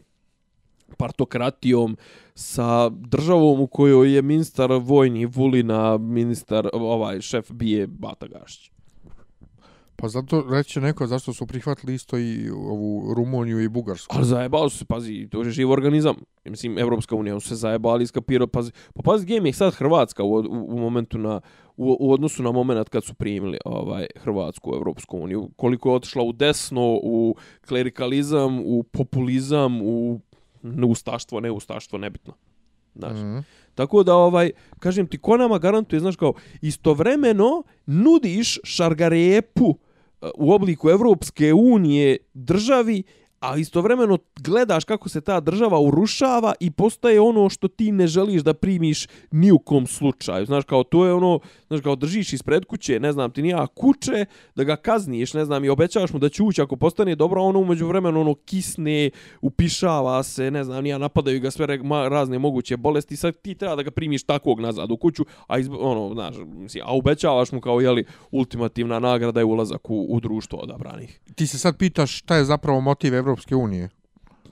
[0.97, 1.97] partokratijom,
[2.35, 8.78] sa državom u kojoj je ministar vojni Vulina, ministar, ovaj, šef bije Bata Gašić.
[10.01, 14.15] Pa zato reći neko zašto su prihvatili isto i ovu Rumuniju i Bugarsku.
[14.17, 16.15] Ali zajebali su se, pazi, to je živ organizam.
[16.45, 18.71] Mislim, Evropska unija, su se zajebali, iskapirao, pazi.
[18.93, 21.41] Pa pazi, game je sad Hrvatska u, u, u momentu na,
[21.77, 25.49] u, u, odnosu na moment kad su primili ovaj Hrvatsku u Evropsku uniju.
[25.55, 27.35] Koliko je otišla u desno, u
[27.67, 30.19] klerikalizam, u populizam, u
[30.61, 32.33] neustaštvo, neustaštvo, nebitno.
[32.95, 33.17] Znaš.
[33.17, 33.43] Mm -hmm.
[33.75, 39.77] Tako da, ovaj, kažem ti, ko nama garantuje, znaš kao, istovremeno nudiš šargarepu,
[40.35, 43.03] u obliku Evropske unije državi
[43.39, 48.41] a istovremeno gledaš kako se ta država urušava i postaje ono što ti ne želiš
[48.41, 50.45] da primiš ni u kom slučaju.
[50.45, 54.25] Znaš, kao to je ono, znaš, kao držiš ispred kuće, ne znam, ti nija kuće,
[54.55, 57.59] da ga kazniješ, ne znam, i obećavaš mu da će ući ako postane dobro, ono
[57.59, 59.09] umeđu vremenu ono kisne,
[59.41, 61.67] upišava se, ne znam, nija napadaju ga sve
[62.09, 65.73] razne moguće bolesti, sad ti treba da ga primiš takvog nazad u kuću, a izb,
[65.79, 70.59] ono, znaš, mislim, a obećavaš mu kao, jeli, ultimativna nagrada je ulazak u, u društvo
[70.59, 71.19] odabranih.
[71.35, 73.89] Ti se sad pitaš šta je zapravo motiv Evropske unije.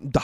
[0.01, 0.21] Da.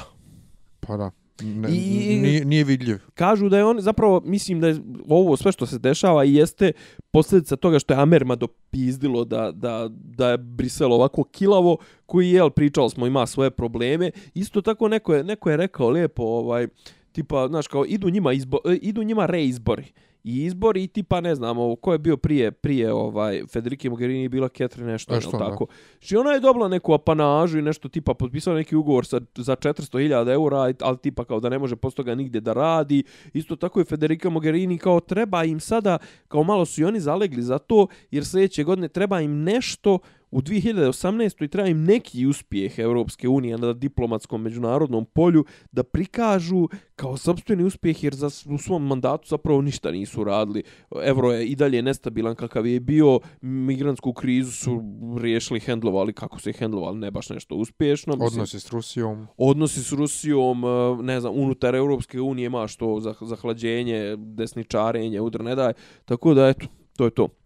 [0.79, 1.11] Pa da.
[1.41, 2.97] Ne, I, nije, nije vidljiv.
[3.13, 4.79] Kažu da je on, zapravo, mislim da je
[5.09, 6.71] ovo sve što se dešava i jeste
[7.11, 12.49] posljedica toga što je Amerma dopizdilo da, da, da je Brisel ovako kilavo, koji je,
[12.55, 14.11] pričali smo, ima svoje probleme.
[14.33, 16.67] Isto tako neko je, neko je rekao lijepo, ovaj,
[17.11, 19.93] tipa, znaš, kao, idu njima, izbo, idu njima reizbori
[20.23, 24.27] i izbori i tipa ne znam ovo ko je bio prije prije ovaj Federica Mogherini
[24.27, 25.65] bila Catherine nešto, nešto tako.
[25.99, 30.33] Znači ona je dobila neku apanažu i nešto tipa potpisala neki ugovor sa za 400.000
[30.33, 33.03] eura, ali tipa kao da ne može posle toga nigde da radi.
[33.33, 35.97] Isto tako je Federica Mogherini kao treba im sada
[36.27, 39.99] kao malo su i oni zalegli za to jer sljedeće godine treba im nešto
[40.33, 41.47] u 2018.
[41.47, 48.03] treba im neki uspjeh Europske unije na diplomatskom međunarodnom polju da prikažu kao sobstveni uspjeh
[48.03, 50.63] jer za, u svom mandatu zapravo ništa nisu radili.
[51.03, 54.81] Evro je i dalje nestabilan kakav je bio, migrantsku krizu su
[55.21, 58.13] riješili, hendlovali kako su je hendlovali, ne baš nešto uspješno.
[58.13, 59.27] Mislim, odnosi s Rusijom.
[59.37, 65.43] Odnosi s Rusijom, e, ne znam, unutar Europske unije ima što za, zahlađenje, desničarenje, udr
[65.43, 65.73] ne daj.
[66.05, 66.67] Tako da, eto,
[66.97, 67.42] to je to.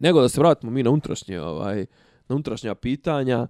[0.00, 1.86] Nego da se vratimo mi na unutrašnje, ovaj,
[2.28, 3.46] na unutrašnja pitanja.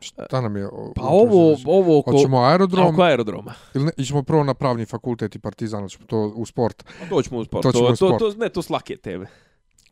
[0.00, 0.68] Šta nam je?
[0.96, 2.10] Pa ovo, ovo oko...
[2.10, 2.94] Hoćemo aerodrom?
[2.94, 3.54] Oko aerodroma.
[3.74, 6.84] Ili ne, ićemo prvo na pravni fakultet i partizan, ćemo to u sport.
[7.00, 7.62] Pa to ćemo u sport.
[7.62, 8.18] To, to, u sport.
[8.18, 9.26] to, to, ne, to slake teme.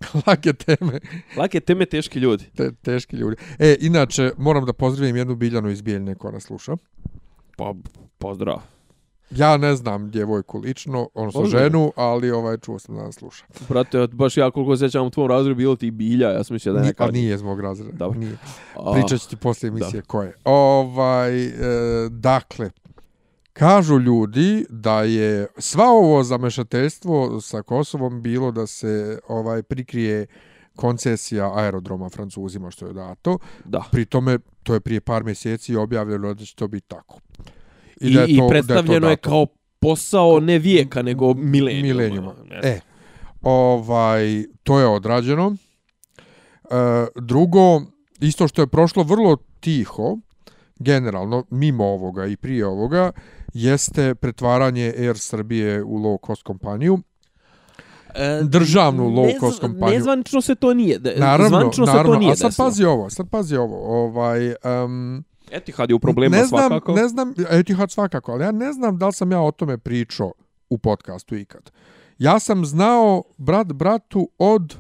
[0.27, 1.01] lake teme.
[1.37, 2.45] Lake teme, teški ljudi.
[2.57, 3.37] Te, teški ljudi.
[3.59, 6.77] E, inače, moram da pozdravim jednu biljanu iz Bijeljne koja nas sluša.
[7.57, 7.75] Pa,
[8.19, 8.61] pozdrav.
[9.37, 13.45] Ja ne znam djevojku lično, ono sa ženu, ali ovaj čuo sam da nas sluša.
[13.69, 16.81] Brate, baš ja koliko sećam u tvom razredu bilo ti bilja, ja sam mislio da
[16.81, 17.05] je neka...
[17.05, 17.97] A nije zbog razreda.
[17.97, 18.19] Dobro.
[18.19, 18.37] Nije.
[18.93, 20.07] Pričat ću ti poslije emisije da.
[20.07, 20.35] koje.
[20.45, 21.53] Ovaj, e,
[22.11, 22.71] dakle,
[23.53, 30.27] kažu ljudi da je sva ovo zamešateljstvo sa Kosovom bilo da se ovaj prikrije
[30.77, 33.39] koncesija aerodroma francuzima što je dato.
[33.65, 33.85] Da.
[33.91, 37.21] Pri tome, to je prije par mjeseci objavljeno da će to biti tako.
[38.01, 39.47] I, I, da je to, i predstavljeno da je, je kao
[39.81, 41.87] posao ne vijeka, nego milenijuma.
[41.87, 42.35] milenijuma.
[42.63, 42.81] E,
[43.43, 45.57] ovaj, to je odrađeno.
[46.65, 46.75] E,
[47.17, 47.83] drugo,
[48.21, 50.19] isto što je prošlo vrlo tiho,
[50.79, 53.11] generalno, mimo ovoga i prije ovoga,
[53.55, 56.99] jeste pretvaranje Air Srbije u low cost kompaniju.
[58.15, 59.99] E, državnu low cost kompaniju.
[59.99, 61.01] Nezvanično se to nije.
[61.17, 62.67] Naravno, zvanično se naravno, to nije a sad desilo.
[62.67, 66.93] pazi ovo, sad pazi ovo, ovaj, um, Etihad je u ne znam, svakako.
[66.93, 70.33] Ne znam, Etihad svakako, ali ja ne znam da li sam ja o tome pričao
[70.71, 71.71] u podcastu ikad.
[72.19, 74.77] Ja sam znao brat bratu od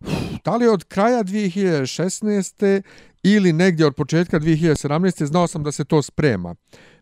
[0.44, 2.82] da li od kraja 2016.
[3.22, 5.24] ili negdje od početka 2017.
[5.24, 6.54] znao sam da se to sprema.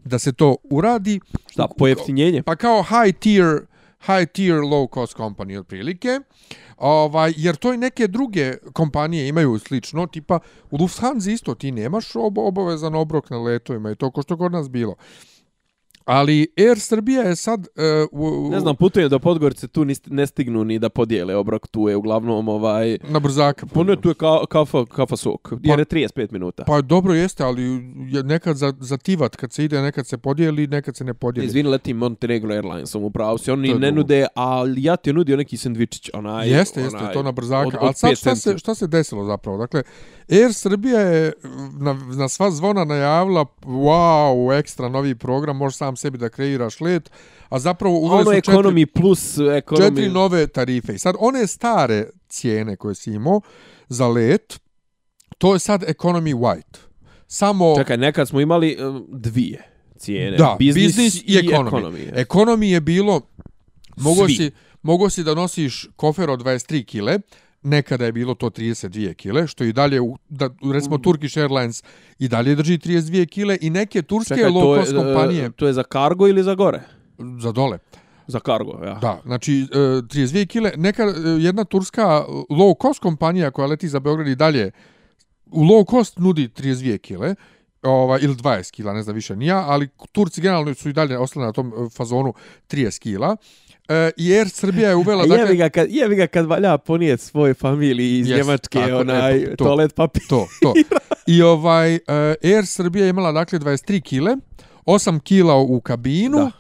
[0.05, 1.21] Da se to uradi.
[1.51, 2.43] Šta, pojeftinjenje?
[2.43, 3.67] Pa kao high tier,
[4.07, 6.21] high tier low cost company otprilike.
[6.77, 10.39] Ovaj, jer to i neke druge kompanije imaju slično, tipa
[10.71, 14.53] u Lufthansa isto ti nemaš ob obavezan obrok na letovima i to ko što kod
[14.53, 14.95] nas bilo.
[16.09, 17.67] Ali Air Srbija je sad...
[18.11, 21.67] Uh, u, Ne znam, putujem do Podgorice, tu ni, ne stignu ni da podijele obrok,
[21.67, 22.99] tu je uglavnom ovaj...
[23.05, 23.67] Na brzaka.
[23.67, 26.65] Puno je tu je ka, kafa, kafa sok, jer je 35 minuta.
[26.65, 27.63] Pa dobro jeste, ali
[28.09, 31.47] je nekad za, za tivat kad se ide, nekad se podijeli, nekad se ne podijeli.
[31.47, 33.91] Izvini, letim Montenegro Airlinesom, upravo si, oni ne dobro.
[33.91, 36.49] nude, ali ja ti je nudio neki sandvičić, onaj...
[36.51, 37.69] Jeste, jeste, onaj, to na brzaka.
[37.69, 38.41] od- od Ali sad šta centi.
[38.41, 39.59] se, šta se desilo zapravo?
[39.59, 39.83] Dakle,
[40.31, 41.33] Air Srbija je
[41.73, 47.11] na, na sva zvona najavila wow, ekstra novi program, možeš sam sebi da kreiraš let,
[47.49, 49.87] a zapravo uveli Ono su četiri, ekonomi plus ekonomi...
[49.87, 50.95] četiri nove tarife.
[50.95, 53.41] I sad one stare cijene koje si imao
[53.89, 54.61] za let,
[55.39, 56.79] to je sad economy white.
[57.27, 59.63] Samo Čekaj, nekad smo imali um, dvije
[59.99, 60.37] cijene.
[60.37, 61.69] Da, biznis, biznis i ekonomi.
[61.69, 62.07] ekonomi.
[62.15, 63.21] Ekonomi je bilo,
[63.97, 64.37] mogo Svi.
[64.37, 64.51] si,
[64.83, 67.19] mogo si da nosiš kofer od 23 kile,
[67.69, 71.83] nekada je bilo to 32 kile, što i dalje, u- da, recimo Turkish Airlines
[72.19, 75.73] i dalje drži 32 kile i neke turske Čekaj, low cost kompanije e, to je
[75.73, 76.81] za kargo ili za gore?
[77.41, 77.79] za dole.
[78.27, 78.95] Za kargo, ja.
[78.95, 82.05] Da, znači e, 32 kile, neka e, jedna turska
[82.51, 84.71] low cost kompanija koja leti za Beograd i dalje
[85.47, 87.35] u low cost nudi 32 kile,
[87.83, 91.47] ova, ili 20 kila, ne znam više nija, ali Turci generalno su i dalje ostali
[91.47, 92.33] na tom e, fazonu
[92.69, 93.37] 30 kila.
[93.89, 95.25] E, I Air Srbija je uvela...
[95.31, 98.97] A jebi ga, kad, jebi ga kad valja ponijet svoj familiji iz Jest, Njemačke, tako,
[98.97, 99.65] onaj e, to.
[99.65, 100.23] toalet papir.
[100.29, 100.75] To, to.
[101.35, 102.01] I ovaj, uh,
[102.43, 104.37] Air Srbija je imala dakle 23 kile,
[104.87, 106.51] 8 kila u kabinu, uh,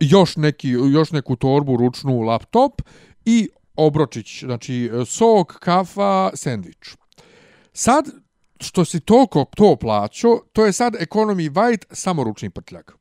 [0.00, 2.82] još, neki, još neku torbu, ručnu, laptop
[3.24, 6.96] i obročić, znači e, sok, kafa, sendvič.
[7.72, 8.04] Sad,
[8.60, 12.96] što si toliko to plaćao, to je sad economy white, samo ručni prtljak.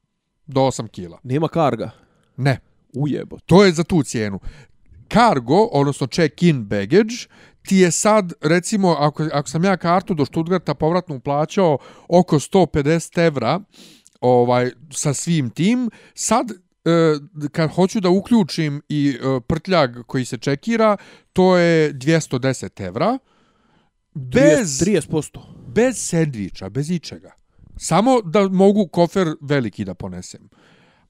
[0.45, 1.19] Do 8 kila.
[1.23, 1.91] Nema karga.
[2.37, 2.59] Ne,
[2.93, 3.39] Ujebo.
[3.45, 4.39] To je za tu cijenu.
[5.13, 7.15] Cargo, odnosno check-in baggage,
[7.61, 11.77] ti je sad, recimo, ako, ako sam ja kartu do Stuttgarta povratnu plaćao
[12.07, 13.59] oko 150 evra
[14.21, 16.55] ovaj, sa svim tim, sad e,
[17.51, 20.97] kad hoću da uključim i e, prtljag koji se čekira,
[21.33, 23.17] to je 210 evra.
[24.13, 25.09] Bez, 30%.
[25.09, 25.39] 30%.
[25.67, 27.31] bez sendviča, bez ičega.
[27.77, 30.49] Samo da mogu kofer veliki da ponesem.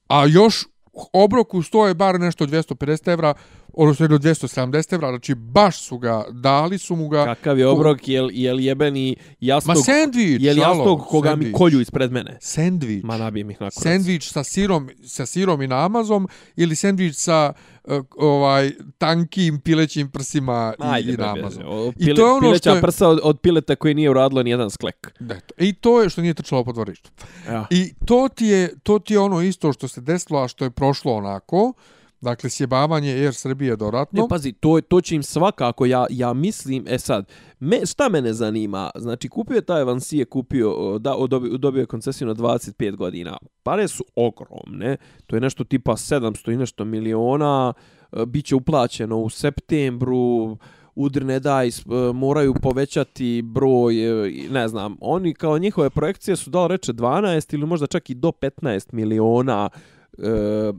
[0.07, 0.65] A još
[1.13, 3.33] obrok uz to je bar nešto 250 evra,
[3.73, 7.25] odnosno jedno 270 evra, znači baš su ga dali, su mu ga...
[7.25, 9.75] Kakav je obrok, jel, jel jebeni jastog...
[9.75, 11.57] Ma sendvič, Jel alo, jastog koga mi sendvič.
[11.57, 12.37] kolju ispred mene?
[12.41, 13.03] Sendvič.
[13.03, 13.83] Ma nabijem ih na kurac.
[13.83, 17.78] Sendvič sa sirom, sa sirom i namazom ili sendvič sa uh,
[18.17, 21.63] ovaj tankim pilećim prsima i, Ajde, i namazom.
[21.67, 24.43] O, I to je ono pileća što je- prsa od, od pileta koji nije uradilo
[24.43, 25.11] ni jedan sklek.
[25.21, 25.53] Eto.
[25.57, 27.11] I to je što nije trčalo po dvorištu.
[27.47, 27.67] Ja.
[27.69, 30.71] I to ti, je, to ti je ono isto što se desilo, a što je
[30.71, 31.73] prošlo onako,
[32.21, 34.21] dakle sjebavanje Air Srbije dodatno.
[34.21, 38.33] Ne, pazi, to, to će im svakako, ja, ja mislim, e sad, me, šta mene
[38.33, 38.89] zanima?
[38.95, 43.37] Znači, kupio je taj Vansije, kupio, da, dobio, dobio je koncesiju na 25 godina.
[43.63, 44.97] Pare su ogromne,
[45.27, 47.73] to je nešto tipa 700 i nešto miliona,
[48.11, 50.57] biće bit će uplaćeno u septembru,
[50.95, 51.71] udrne daj, e,
[52.13, 57.65] moraju povećati broj, e, ne znam, oni kao njihove projekcije su dao reče 12 ili
[57.65, 60.73] možda čak i do 15 miliona uh, E,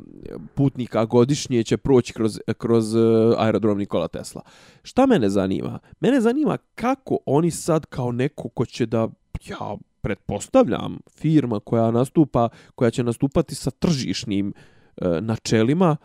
[0.55, 2.99] putnika godišnje će proći kroz, kroz e,
[3.39, 4.43] aerodrom Nikola Tesla.
[4.83, 5.79] Šta mene zanima?
[6.01, 9.09] Mene zanima kako oni sad kao neko ko će da,
[9.47, 14.53] ja pretpostavljam, firma koja nastupa, koja će nastupati sa tržišnim
[14.97, 15.97] e, načelima,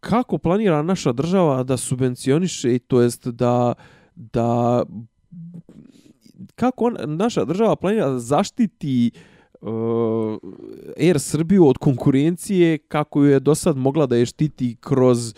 [0.00, 3.74] kako planira naša država da subvencioniše i to jest da
[4.16, 4.82] da
[6.54, 9.33] kako on, naša država planira da zaštiti uh,
[11.00, 15.34] Air Srbiju od konkurencije kako ju je do sad mogla da je štiti kroz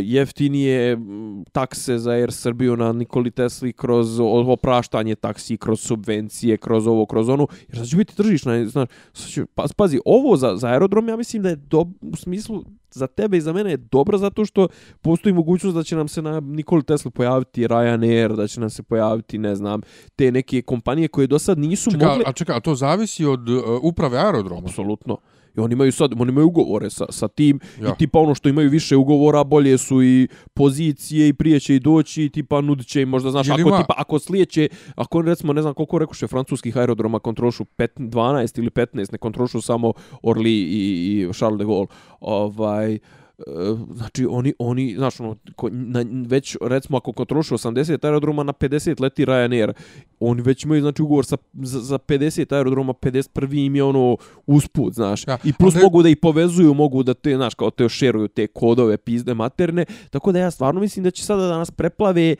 [0.00, 6.86] jeftinije m, takse za Air Srbiju na Nikoli Tesli kroz opraštanje taksi, kroz subvencije, kroz
[6.86, 10.56] ovo, kroz ono, jer sad će biti tržišna, znaš, sad će, pa, pazi, ovo za,
[10.56, 13.76] za aerodrom ja mislim da je do, u smislu za tebe i za mene je
[13.76, 14.68] dobro zato što
[15.02, 18.82] postoji mogućnost da će nam se na Nikoli Tesla pojaviti Ryanair, da će nam se
[18.82, 19.80] pojaviti, ne znam,
[20.16, 22.24] te neke kompanije koje do sad nisu Čekaj, mogle...
[22.26, 24.62] a čekaj, a to zavisi od uh, uprave aerodroma.
[24.68, 25.16] Apsolutno.
[25.56, 27.88] I oni imaju sad, oni imaju ugovore sa, sa tim Ja.
[27.88, 31.80] i tipa ono što imaju više ugovora, bolje su i pozicije i prije će i
[31.80, 35.52] doći i tipa nudit će im možda, znaš, ako ima- tipa, ako slijeće, ako recimo,
[35.52, 39.92] ne znam koliko rekuše francuskih aerodroma kontrošu 15, 12 ili 15, ne kontrošu samo
[40.22, 40.66] Orly i,
[41.28, 41.86] i Charles de Gaulle,
[42.20, 42.98] ovaj, e,
[43.94, 49.00] znači oni oni znaš ono ko, na, već recimo ako kontrolišu 80 aerodroma na 50
[49.00, 49.72] leti Ryanair.
[50.20, 54.16] Oni već imaju znači ugovor sa za, za 50 aerodroma 51 im je ono
[54.46, 55.26] usput znaš.
[55.26, 58.28] Ja, i plus ali- mogu da ih povezuju mogu da te znaš kao te šeruju
[58.28, 59.84] te kodove pizde materne.
[60.10, 62.36] Tako da ja stvarno mislim da će sada da nas preplave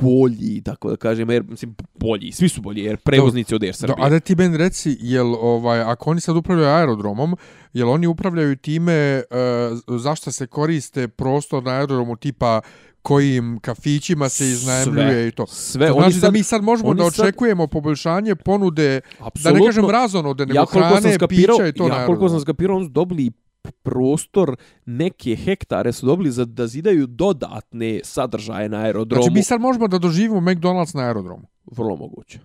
[0.00, 3.76] bolji, tako da kažem, jer, mislim, bolji, svi su bolji, jer prevoznici od Air Do,
[3.76, 3.94] Srbije.
[3.98, 7.36] a da ti meni reci, jel, ovaj, ako oni sad upravljaju aerodromom,
[7.72, 9.22] jel oni upravljaju time
[9.86, 12.60] uh, zašto se koriste prostor na aerodromu tipa
[13.02, 15.46] kojim kafićima se iznajmljuje i to.
[15.46, 19.00] Sve, to oni znači da sad- mi sad možemo da sad- očekujemo poboljšanje ponude,
[19.44, 22.40] da ne kažem razonode, nego ja hrane, skapirao, pića i to na ja koliko sam
[22.40, 23.30] skapirao, oni su dobili
[23.82, 24.56] prostor,
[24.86, 29.22] neke hektare su dobili za da zidaju dodatne sadržaje na aerodromu.
[29.22, 31.46] Znači mi sad možemo da doživimo McDonald's na aerodromu.
[31.66, 32.40] Vrlo moguće.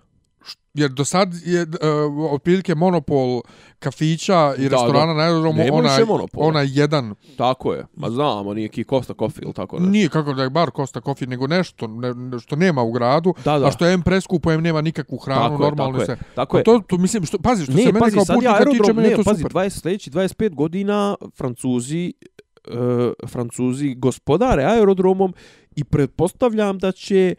[0.73, 1.69] Jer do sad je uh,
[2.31, 3.41] otprilike monopol
[3.79, 5.13] kafića i Da, restorana da.
[5.13, 5.89] na aerodromu ona,
[6.33, 7.85] ona jedan Tako je.
[7.93, 9.85] Ma znamo, nije ki Costa Coffee ili tako da.
[9.85, 13.33] Nije kako da je bar Costa Coffee, nego nešto ne, ne- što nema u gradu,
[13.45, 13.67] Da, da.
[13.67, 16.57] a što je M preskupo, M nema nikakvu hranu, Tako je, normalno tako je, tako
[16.57, 16.63] A je.
[16.63, 19.09] to, to mislim, što, pazi, što Ne, se mene pazi, kao putnika tiče, aerodrom, meni
[19.09, 19.53] je to pazi, super.
[19.53, 22.13] 20, sljedeći 25 godina Francuzi,
[22.67, 22.71] e,
[23.27, 25.33] Francuzi gospodare aerodromom
[25.75, 27.35] i pretpostavljam da će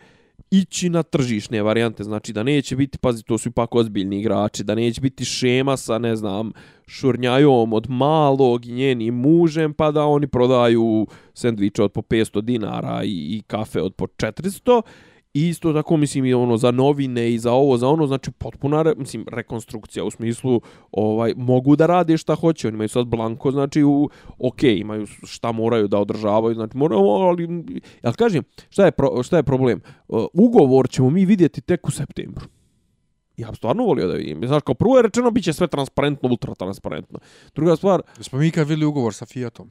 [0.50, 4.74] ići na tržišne varijante, znači da neće biti, pazi, to su ipak ozbiljni igrači, da
[4.74, 6.52] neće biti šema sa, ne znam,
[6.86, 13.04] šurnjajom od malog i njenim mužem, pa da oni prodaju sendviče od po 500 dinara
[13.04, 14.82] i, i kafe od po 400,
[15.36, 18.82] I isto tako mislim i ono za novine i za ovo za ono znači potpuna
[18.82, 20.60] re, mislim rekonstrukcija u smislu
[20.92, 25.52] ovaj mogu da rade šta hoće oni imaju sad blanko znači u ok, imaju šta
[25.52, 27.64] moraju da održavaju znači moraju ali
[28.02, 31.90] ja kažem šta je pro, šta je problem Uh, ugovor ćemo mi vidjeti tek u
[31.90, 32.46] septembru
[33.36, 34.46] Ja bi stvarno volio da vidim.
[34.46, 37.18] Znaš, kao prvo je rečeno, bit će sve transparentno, ultra transparentno.
[37.54, 39.70] Druga stvar, Smo mi kad vidjeli ugovor sa Fiatom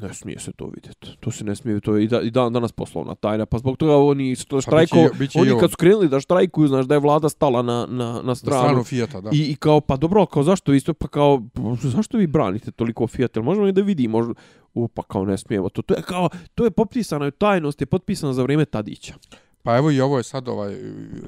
[0.00, 1.16] ne smije se to vidjeti.
[1.20, 3.46] To se ne smije, to je i, da, i dan, danas poslovna tajna.
[3.46, 5.70] Pa zbog toga oni što Pa štrajko, bit će i- bit će i oni kad
[5.70, 8.60] su krenuli da štrajkuju, znaš da je vlada stala na, na, na Na stranu.
[8.60, 9.30] stranu Fiata, da.
[9.32, 11.42] I, I kao, pa dobro, kao zašto isto, pa kao,
[11.84, 14.34] zašto vi branite toliko jel možemo i da vidimo, možda,
[14.74, 17.86] u, pa kao ne smijemo to, to je kao, to je potpisano, je tajnost je
[17.86, 19.14] potpisana za vrijeme Tadića.
[19.62, 20.76] Pa evo i ovo je sad ovaj,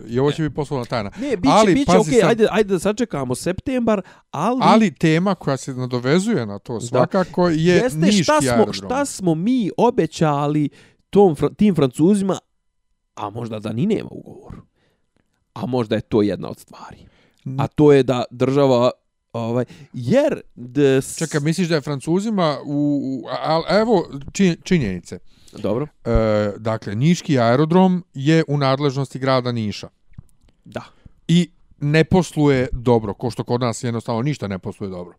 [0.07, 1.11] i ovo će biti poslovna tajna.
[1.13, 5.57] Ne, biće, Ali, biće, okej, sad- ajde, ajde da sačekamo septembar, ali, Ali tema koja
[5.57, 8.75] se nadovezuje na to svakako je jeste niški šta smo, aerodrom.
[8.75, 10.69] šta smo mi obećali
[11.11, 12.39] tom, tim Francuzima,
[13.15, 14.55] a možda da ni nema ugovor.
[15.55, 16.97] A možda je to jedna od stvari.
[17.59, 18.91] A to je da država
[19.33, 22.73] ovaj jer da s- Čekaj, misliš da je Francuzima u,
[23.03, 25.19] u a, evo čin, činjenice.
[25.59, 29.89] Dobro E, dakle, Niški aerodrom je u nadležnosti grada Niša.
[30.65, 30.83] da
[31.29, 31.51] I
[31.81, 35.15] ne posluje dobro, ko što kod nas jednostavno ništa ne posluje dobro.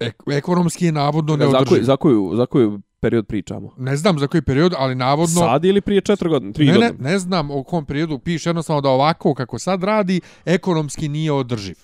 [0.00, 1.68] Ek, ekonomski je navodno za, neodrživ.
[1.68, 5.40] koju, za, koju, za koju period pričamo Ne znam za koji period, ali navodno...
[5.40, 8.48] sad ili prije 4 godine 3 ne, ne, godine ne znam o kom periodu piše
[8.48, 11.76] jednostavno da ovako kako sad radi, ekonomski nije održiv.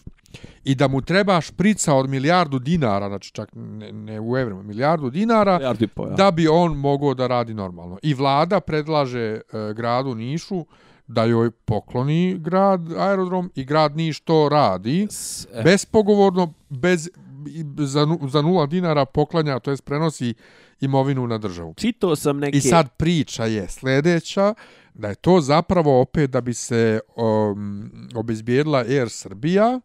[0.64, 5.10] I da mu treba šprica od milijardu dinara, znači čak ne, ne u evrima, milijardu
[5.10, 6.14] dinara, Milijardu po, ja.
[6.14, 7.98] da bi on mogao da radi normalno.
[8.02, 9.40] I vlada predlaže e,
[9.74, 10.66] gradu Nišu
[11.06, 17.08] da joj pokloni grad aerodrom i grad Niš to radi S- e, bespogovorno bez
[17.78, 20.34] za, za nula dinara poklanja, to jest prenosi
[20.80, 21.74] imovinu na državu.
[21.76, 24.54] čitao sam neke I sad priča je sljedeća,
[24.94, 29.80] da je to zapravo opet da bi se um, obezbijedila Air Srbija,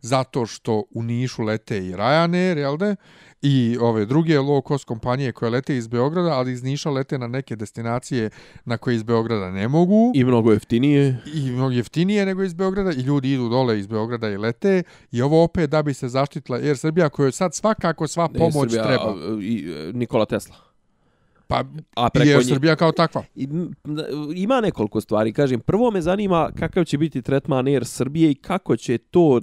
[0.00, 2.96] zato što u Nišu lete i Ryanair, jel de?
[3.42, 7.26] I ove druge low cost kompanije koje lete iz Beograda, ali iz Niša lete na
[7.26, 8.30] neke destinacije
[8.64, 10.12] na koje iz Beograda ne mogu.
[10.14, 14.28] i mnogo jeftinije I mnogo jeftinije nego iz Beograda i ljudi idu dole iz Beograda
[14.28, 14.82] i lete
[15.12, 18.70] i ovo opet da bi se zaštitila Air Srbija kojoj sad svakako sva Ne, pomoć
[18.70, 19.14] Srbija, treba.
[19.42, 20.69] i, e, Nikola Tesla
[21.50, 23.24] Pa a preko nje- Srbija kao takva.
[24.36, 25.32] Ima nekoliko stvari.
[25.32, 29.40] Kažem, prvo me zanima kakav će biti tretman Air Srbije i kako će to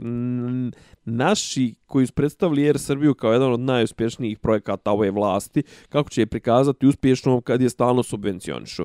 [1.05, 6.21] naši koji su predstavili Air Srbiju kao jedan od najuspješnijih projekata ove vlasti, kako će
[6.21, 8.83] je prikazati uspješnom kad je stalno subvencionišu.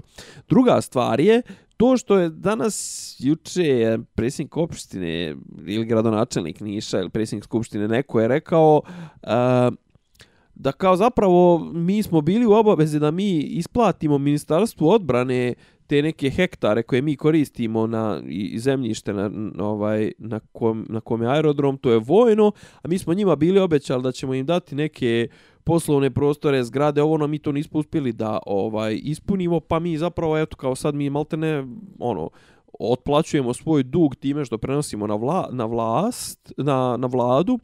[0.48, 1.42] Druga stvar je
[1.76, 8.20] to što je danas juče je predsjednik opštine ili gradonačelnik Niša ili predsjednik skupštine neko
[8.20, 8.82] je rekao
[9.22, 9.30] uh,
[10.62, 15.54] da kao zapravo mi smo bili u obavezi da mi isplatimo ministarstvu odbrane
[15.86, 21.22] te neke hektare koje mi koristimo na i zemljište na, ovaj na kom na kom
[21.22, 22.52] je aerodrom to je vojno
[22.82, 25.28] a mi smo njima bili obećali da ćemo im dati neke
[25.64, 30.38] poslovne prostore zgrade ovo no mi to nismo uspjeli da ovaj ispunimo pa mi zapravo
[30.38, 31.66] eto kao sad mi maltene
[31.98, 32.30] ono
[32.78, 37.58] otplaćujemo svoj dug time što prenosimo na vla, na vlast na na vladu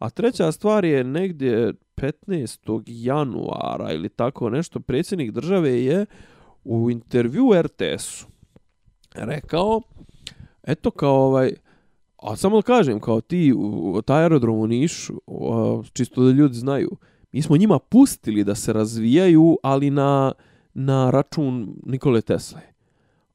[0.00, 2.82] a treća stvar je negdje 15.
[2.86, 6.06] januara ili tako nešto predsjednik države je
[6.64, 8.26] u intervju RTS-u
[9.14, 9.80] rekao
[10.62, 11.52] eto kao ovaj
[12.16, 15.14] a samo da kažem kao ti u taj aerodrom u Nišu
[15.92, 16.90] čisto da ljudi znaju
[17.32, 20.32] mi smo njima pustili da se razvijaju ali na
[20.74, 22.60] na račun Nikole Tesle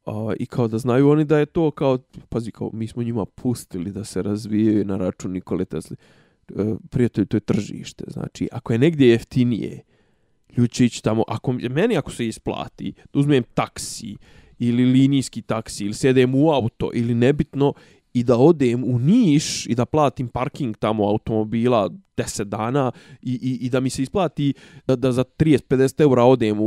[0.05, 1.97] a, i kao da znaju oni da je to kao
[2.29, 5.97] pazi kao mi smo njima pustili da se razvijaju na račun Nikole Tesle
[6.49, 8.03] E, prijatelj, to je tržište.
[8.07, 9.81] Znači, ako je negdje jeftinije,
[10.57, 14.15] ljudi će ići tamo, ako, meni ako se isplati, da uzmem taksi,
[14.59, 17.73] ili linijski taksi, ili sedem u auto, ili nebitno,
[18.13, 22.91] i da odem u Niš i da platim parking tamo automobila 10 dana
[23.21, 24.53] i, i, i da mi se isplati
[24.87, 26.63] da, da za 30-50 eura odem u,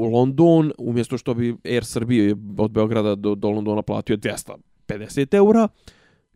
[0.00, 5.68] u London, umjesto što bi Air Srbije od Beograda do, do Londona platio 250 eura,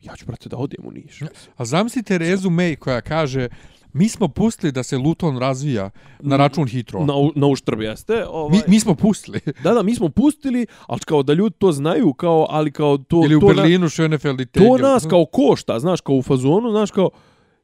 [0.02, 1.20] ja ću, brate, da odem u Niš.
[1.56, 3.48] A zamisli Terezu May koja kaže
[3.92, 5.90] mi smo pustili da se Luton razvija
[6.20, 7.00] na račun Hitro.
[7.00, 8.26] Na, na uštrb jeste.
[8.26, 9.40] Ovaj, Mi, mi smo pustili.
[9.64, 13.22] Da, da, mi smo pustili, ali kao da ljudi to znaju, kao, ali kao to...
[13.24, 14.78] Ili u to na- Berlinu, Schönefeld i to Tegel.
[14.80, 17.10] nas kao košta, znaš, kao u fazonu, znaš, kao,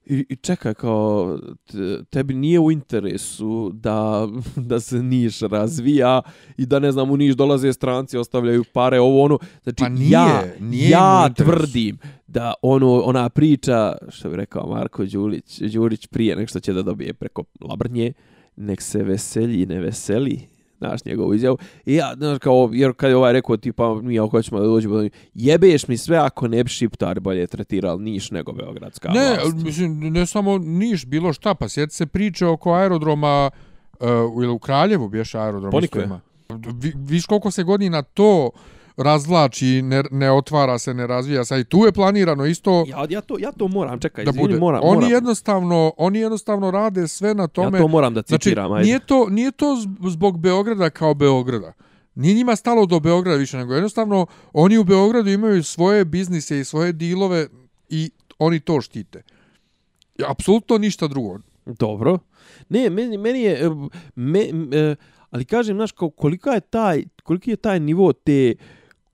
[0.08, 4.28] i, i čekaj, kao, te- tebi nije u interesu da,
[4.70, 6.22] da se Niš razvija
[6.56, 9.38] i da, ne znam, u Niš dolaze stranci, ostavljaju pare, ovo, ono.
[9.62, 15.04] Znači, Pa nije, ja, nije ja tvrdim da ono, ona priča, što bi rekao Marko
[15.04, 18.12] Đulić, Đurić prije nek što će da dobije preko Labrnje,
[18.56, 21.58] nek se veselji, ne veseli, znaš njegovu izjavu.
[21.86, 24.94] I ja, znaš, kao, jer kad je ovaj rekao, tipa, mi ako hoćemo da dođemo,
[24.94, 29.56] do- jebeš mi sve ako ne bi šiptari bolje tretirali Niš nego Beogradska Ne, vlast.
[29.56, 33.50] mislim, ne samo Niš, bilo šta, pa sjeti se priče oko aerodroma
[33.92, 34.06] uh,
[34.36, 35.70] ili u Kraljevu bješe aerodrom.
[35.70, 36.08] Ponikve.
[36.74, 38.50] Vi, viš koliko se godina to
[38.98, 41.60] razvlači, ne, ne otvara se, ne razvija se.
[41.60, 44.58] I tu je planirano isto Ja, ja, to, ja to moram, čekaj, da izvini, bude.
[44.58, 45.10] moram, oni moram.
[45.10, 47.78] jednostavno, oni jednostavno rade sve na ja tome.
[47.78, 48.84] to moram da znači, citiram, ajde.
[48.86, 51.72] nije to, nije to zb- zbog Beograda kao Beograda.
[52.14, 56.64] Nije njima stalo do Beograda više, nego jednostavno oni u Beogradu imaju svoje biznise i
[56.64, 57.46] svoje dilove
[57.88, 59.22] i oni to štite.
[60.28, 61.38] Apsolutno ništa drugo.
[61.66, 62.18] Dobro.
[62.68, 63.70] Ne, meni, meni je, e,
[64.14, 64.96] me, m, e,
[65.30, 68.54] ali kažem, znaš, kao, kolika je taj, koliki je taj nivo te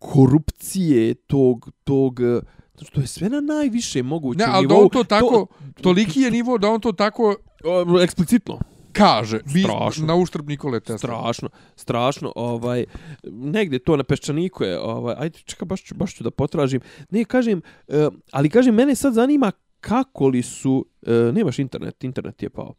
[0.04, 2.40] korupcije, tog, tog, e,
[2.76, 4.84] znači, to je sve na najviše mogućem Ne, ali da nivou.
[4.84, 5.46] on to tako,
[5.80, 8.58] toliki je nivo da on to tako O, eksplicitno.
[8.92, 9.40] kaže.
[9.54, 10.06] Bi, Strašno.
[10.06, 10.98] na uštrb Nikole Tesla.
[10.98, 12.84] Strašno, strašno, ovaj,
[13.24, 16.80] negdje to na peščaniku je, ovaj, ajde, čekaj, baš ću, baš ću da potražim.
[17.10, 22.42] Ne, kažem, e, ali kažem, mene sad zanima kako li su, e, nemaš internet, internet
[22.42, 22.74] je pao,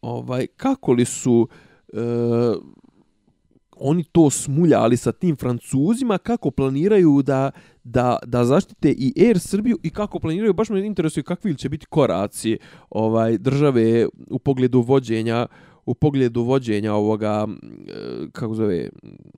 [0.00, 1.48] ovaj, kako li su,
[1.92, 2.00] e,
[3.80, 7.50] oni to smuljali sa tim Francuzima, kako planiraju da,
[7.84, 11.86] da, da zaštite i Air Srbiju i kako planiraju, baš me interesuje kakvi će biti
[11.86, 12.58] koraci
[12.90, 15.46] ovaj države u pogledu vođenja
[15.88, 17.92] u pogledu vođenja ovoga e,
[18.32, 18.88] kako zove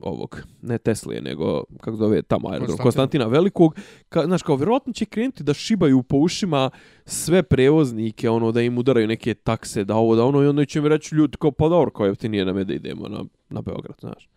[0.01, 2.83] ovog ne Tesle nego kako zove tamo aerodrom Konstantina.
[2.83, 3.75] Konstantina Velikog
[4.09, 6.69] ka, znaš kao vjerovatno će krenuti da šibaju po ušima
[7.05, 10.81] sve prevoznike ono da im udaraju neke takse da ovo da ono i onda će
[10.81, 13.95] mi reći ljudi kao pa dobro kao jeftinije nam je da idemo na na Beograd
[13.99, 14.30] znaš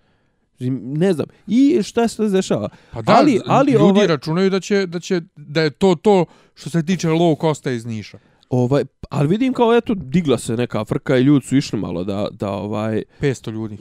[0.80, 4.86] ne znam i šta se dešava Pa da, ali ali ljudi ovaj, računaju da će,
[4.86, 6.24] da će da je to to
[6.54, 8.18] što se tiče low costa iz Niša.
[8.50, 12.28] ovaj ali vidim kao eto digla se neka frka i ljudi su išli malo da
[12.32, 13.78] da ovaj 500 ljudi.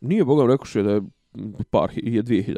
[0.00, 1.02] Nije Bogom rekao što je da je
[1.70, 2.54] par je 2000.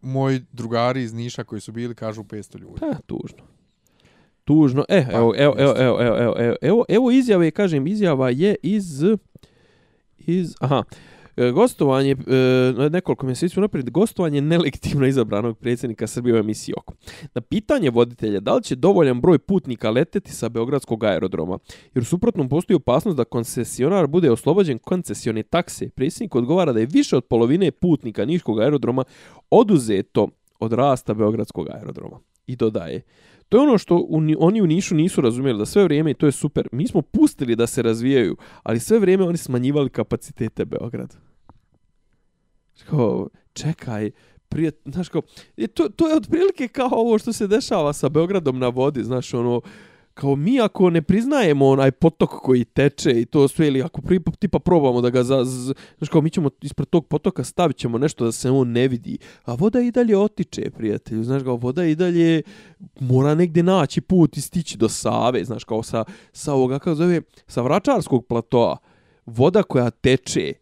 [0.00, 2.80] Moji drugari iz Niša koji su bili kažu 500 ljudi.
[2.80, 3.38] Pa, tužno.
[4.44, 4.84] Tužno.
[4.88, 9.02] E, Pa, evo, evo, evo, evo, evo, evo, evo, evo, izjave, kažem, izjava je iz,
[10.18, 10.82] iz, aha,
[11.40, 16.94] E, gostovanje, e, nekoliko mjeseci unaprijed, gostovanje nelektivno izabranog predsjednika Srbije u emisiji Oko.
[17.34, 21.58] Na pitanje voditelja da li će dovoljan broj putnika leteti sa Beogradskog aerodroma,
[21.94, 26.86] jer suprotno suprotnom postoji opasnost da koncesionar bude oslobođen koncesione takse, predsjednik odgovara da je
[26.86, 29.04] više od polovine putnika Niškog aerodroma
[29.50, 30.28] oduzeto
[30.58, 32.18] od rasta Beogradskog aerodroma.
[32.46, 33.02] I dodaje,
[33.48, 36.26] To je ono što u, oni u Nišu nisu razumjeli, da sve vrijeme, i to
[36.26, 41.29] je super, mi smo pustili da se razvijaju, ali sve vrijeme oni smanjivali kapacitete Beograda.
[42.84, 44.10] Kao, čekaj,
[44.48, 45.22] prije, znaš kao,
[45.74, 49.60] to, to je otprilike kao ovo što se dešava sa Beogradom na vodi, znaš, ono,
[50.14, 54.20] kao mi ako ne priznajemo onaj potok koji teče i to sve ili ako pri,
[54.38, 57.98] tipa probamo da ga za, z, znaš kao mi ćemo ispred tog potoka stavit ćemo
[57.98, 61.84] nešto da se on ne vidi a voda i dalje otiče prijatelju znaš kao voda
[61.84, 62.42] i dalje
[63.00, 67.20] mora negdje naći put i stići do Save znaš kao sa, sa ovoga kao zove
[67.46, 68.76] sa Vračarskog platoa.
[69.26, 70.52] Voda koja teče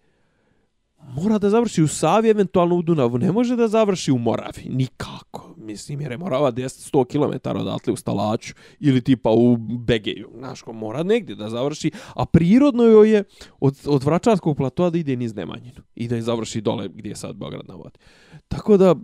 [1.15, 3.19] mora da završi u Savi, eventualno u Dunavu.
[3.19, 4.63] Ne može da završi u Moravi.
[4.69, 5.55] Nikako.
[5.57, 10.29] Mislim, jer je Morava 10-100 km odatle u Stalaću ili tipa u Begeju.
[10.39, 11.91] Znaš, ko mora negdje da završi.
[12.15, 13.25] A prirodno joj je
[13.61, 15.83] od, od Vračarskog platoa da ide niz Nemanjinu.
[15.95, 17.99] I da je završi dole gdje je sad Beograd na vodi.
[18.49, 18.95] Tako da...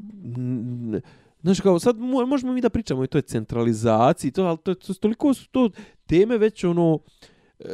[1.43, 4.95] Znaš, kao, sad možemo mi da pričamo i to je centralizaciji, to, ali to, to,
[4.95, 5.71] toliko su to
[6.07, 6.95] teme već ono...
[6.95, 7.01] uh,
[7.65, 7.69] E,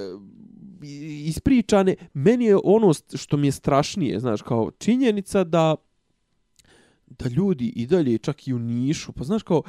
[1.26, 5.76] ispričane, meni je ono što mi je strašnije, znaš, kao činjenica da
[7.18, 9.62] da ljudi i dalje čak i u Nišu, pa znaš kao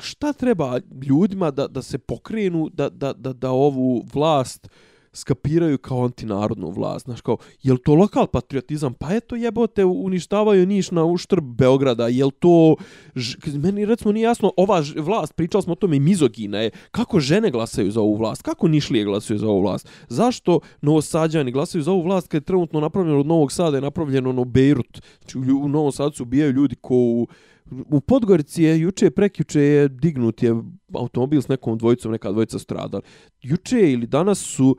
[0.00, 5.78] šta treba ljudima da, da se pokrenu da, da, da, da ovu vlast uh, skapiraju
[5.78, 7.04] kao antinarodnu vlast.
[7.04, 8.94] Znaš, kao, je to lokal patriotizam?
[8.94, 12.08] Pa eto jebote, uništavaju Niš na uštrb Beograda.
[12.08, 12.76] Je to...
[13.14, 13.36] Ž...
[13.54, 15.00] Meni recimo nije jasno, ova ž...
[15.00, 16.70] vlast, pričali smo o tome, mizogina je.
[16.90, 18.42] Kako žene glasaju za ovu vlast?
[18.42, 19.88] Kako Nišlije glasaju za ovu vlast?
[20.08, 24.30] Zašto novosađani glasaju za ovu vlast kad je trenutno napravljeno od Novog Sada je napravljeno
[24.30, 25.00] ono Beirut?
[25.20, 27.26] Znači, u Novom Sadu se ubijaju ljudi ko u...
[27.70, 30.56] U Podgorici je juče prekjuče je dignut je
[30.94, 33.02] automobil s nekom dvojicom, neka dvojica stradala.
[33.42, 34.76] Juče ili danas su uh,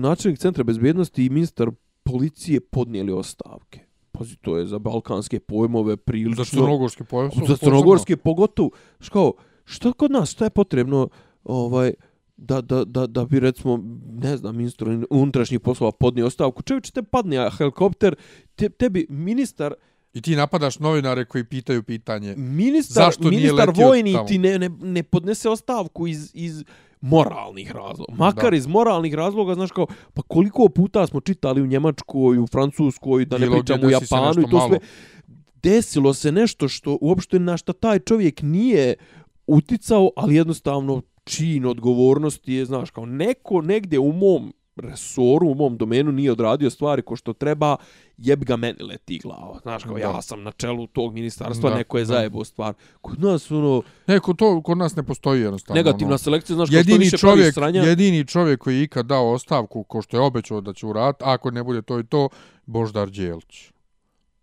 [0.00, 1.70] načelnik centra bezbjednosti i ministar
[2.02, 3.80] policije podnijeli ostavke.
[4.12, 6.44] Pazi, to je za balkanske pojmove prilično...
[6.44, 7.46] Za crnogorske pojmove?
[7.48, 8.70] Za crnogorske pogotovo.
[9.00, 9.32] Što,
[9.64, 11.08] što kod nas, što je potrebno
[11.44, 11.92] ovaj,
[12.36, 13.80] da, da, da, da bi, recimo,
[14.12, 16.62] ne znam, ministar unutrašnjih poslova podnije ostavku?
[16.62, 18.14] Čević, te padne helikopter,
[18.54, 19.74] te, tebi ministar...
[20.14, 22.34] I ti napadaš novinare koji pitaju pitanje.
[22.36, 26.64] Ministar, zašto ministar vojni ti ne, ne, ne podnese ostavku iz, iz,
[27.04, 28.14] moralnih razloga.
[28.14, 28.56] Makar da.
[28.56, 33.38] iz moralnih razloga, znaš kao, pa koliko puta smo čitali u Njemačkoj, u Francuskoj, da
[33.38, 34.78] ne pričamo u Japanu i to sve.
[35.62, 38.94] Desilo se nešto što uopšte na šta taj čovjek nije
[39.46, 45.76] uticao, ali jednostavno čin odgovornosti je, znaš, kao neko negdje u mom resoru, u mom
[45.76, 47.76] domenu nije odradio stvari ko što treba,
[48.16, 49.58] jeb ga meni leti glava.
[49.62, 50.00] Znaš, kao da.
[50.00, 52.74] ja sam na čelu tog ministarstva, da, neko je zajebo stvar.
[53.00, 53.82] Kod nas, ono...
[54.06, 55.78] Neko, to kod nas ne postoji jednostavno.
[55.82, 57.82] Negativna ono, selekcija, znaš, jedini kao što više čovjek, sranja...
[57.82, 61.50] Jedini čovjek koji je ikad dao ostavku, ko što je obećao da će urat, ako
[61.50, 62.28] ne bude to i to,
[62.66, 63.70] Boždar Đelić.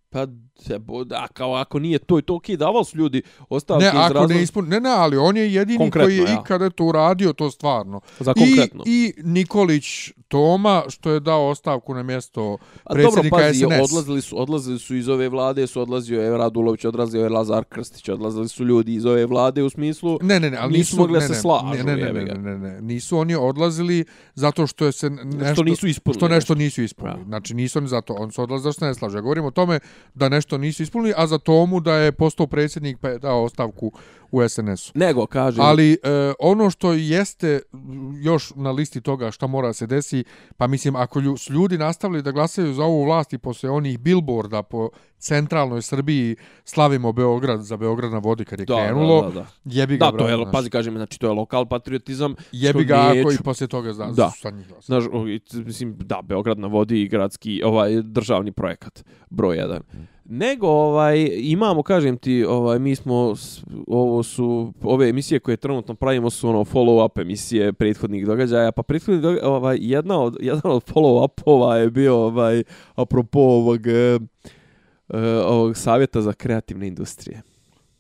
[0.10, 0.28] Pa
[0.62, 3.90] se boda, kao ako nije to i to, okej, okay, davali su ljudi ostavke ne,
[3.90, 4.34] iz razloga.
[4.34, 4.68] Ne, ispun...
[4.68, 6.42] ne, ne, ali on je jedini konkretno, koji je ja.
[6.42, 8.02] ikada to uradio, to stvarno.
[8.20, 8.84] Za konkretno.
[8.86, 12.58] I, I Nikolić Toma, što je dao ostavku na mjesto
[12.90, 13.92] predsjednika dobro, pazi, SNS.
[13.92, 18.10] Odlazili su, odlazili su iz ove vlade, su odlazio je Radulović, odlazio je Lazar Krstić,
[18.10, 21.20] odlazili su ljudi iz ove vlade u smislu ne, ne, ne, ali nisu, nisu mogli
[21.20, 21.84] ne, se slažu.
[21.84, 24.06] Ne, ne, ne, ne, ne, ne, nisu oni odlazili
[24.36, 26.20] zato što je se nešto, što nisu ispunili.
[26.20, 27.20] Što nešto nisu ispunili.
[27.20, 27.26] Ja.
[27.26, 29.18] Znači nisu oni zato, oni su odlazili zato što ne slažu.
[29.18, 29.80] Ja govorim o tome
[30.14, 33.92] da nešto nisu ispunili, a za tomu da je postao predsjednik pa je dao ostavku
[34.32, 34.92] u SNS-u.
[34.96, 35.62] Nego, kaže...
[35.62, 35.98] Ali e,
[36.40, 37.62] ono što jeste
[38.22, 40.24] još na listi toga šta mora se desi,
[40.58, 44.64] pa mislim, ako su ljudi nastavili da glasaju za ovu vlast i posle onih billboarda
[44.64, 49.34] po centralnoj Srbiji slavimo Beograd za Beograd na vodi kad je da, krenulo, da, da,
[49.34, 49.48] da.
[49.66, 52.36] jebi ga, Da, to je, pazi, kažem, znači, to je lokal patriotizam.
[52.52, 54.30] Jebi ga ako i posle toga zna, da.
[54.30, 55.04] sa njih Znaš,
[55.54, 59.82] mislim, da, Beograd na vodi i gradski, ovaj, državni projekat, broj jedan.
[59.92, 60.08] Hmm.
[60.26, 63.34] Nego ovaj imamo kažem ti ovaj mi smo
[63.88, 68.84] ovo su ove emisije koje trenutno pravimo su ono follow up emisije prethodnih događaja pa
[68.84, 72.64] prethodni događaj, ovaj jedna od jedan od follow upova je bio ovaj
[72.96, 74.20] apropo ovog eh,
[75.46, 77.42] ovog savjeta za kreativne industrije.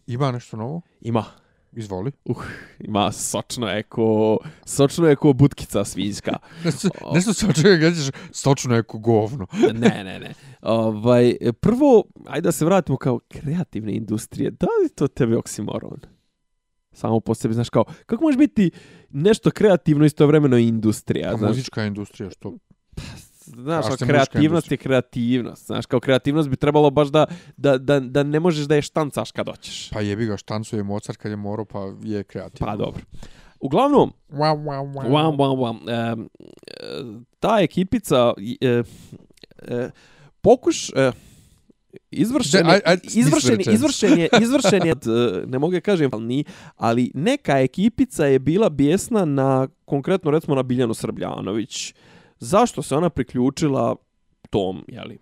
[0.07, 0.81] Ima nešto novo?
[1.01, 1.25] Ima.
[1.73, 2.11] Izvoli.
[2.25, 2.43] Uh,
[2.79, 6.37] ima sočno eko, sočno eko butkica svinjska.
[7.13, 7.93] nešto, sočno je,
[8.31, 9.47] sočno eko govno.
[9.73, 10.33] ne, ne, ne.
[10.61, 14.51] Ovaj, prvo, ajde da se vratimo kao kreativne industrije.
[14.51, 15.99] Da li to tebe oksimoron?
[16.93, 18.71] Samo po sebi, znaš kao, kako može biti
[19.09, 21.33] nešto kreativno istovremeno industrija?
[21.33, 21.49] A znaš?
[21.49, 22.57] muzička industrija, što?
[23.45, 25.65] znaš, Kažete kao kreativnost je kreativnost.
[25.65, 27.25] Znaš, kao kreativnost bi trebalo baš da,
[27.57, 29.89] da, da, da ne možeš da je štancaš kad hoćeš.
[29.89, 32.67] Pa jebi ga štancuje Mozart kad je morao, pa je kreativno.
[32.67, 33.01] Pa dobro.
[33.59, 35.09] Uglavnom, Wow, wow, wow.
[35.09, 35.77] Wam, wam, wam.
[36.13, 38.83] Um, ta ekipica e,
[39.67, 39.89] e,
[40.41, 41.11] pokuš e,
[42.11, 44.95] izvršen je, izvršen, je- izvršen je, izvršen je,
[45.47, 46.43] ne mogu da kažem, ali, ni,
[46.75, 51.93] ali neka ekipica je bila bijesna na, konkretno recimo na Biljanu Srbljanović.
[52.39, 53.95] Zašto se ona priključila
[54.49, 55.17] tom, jeli,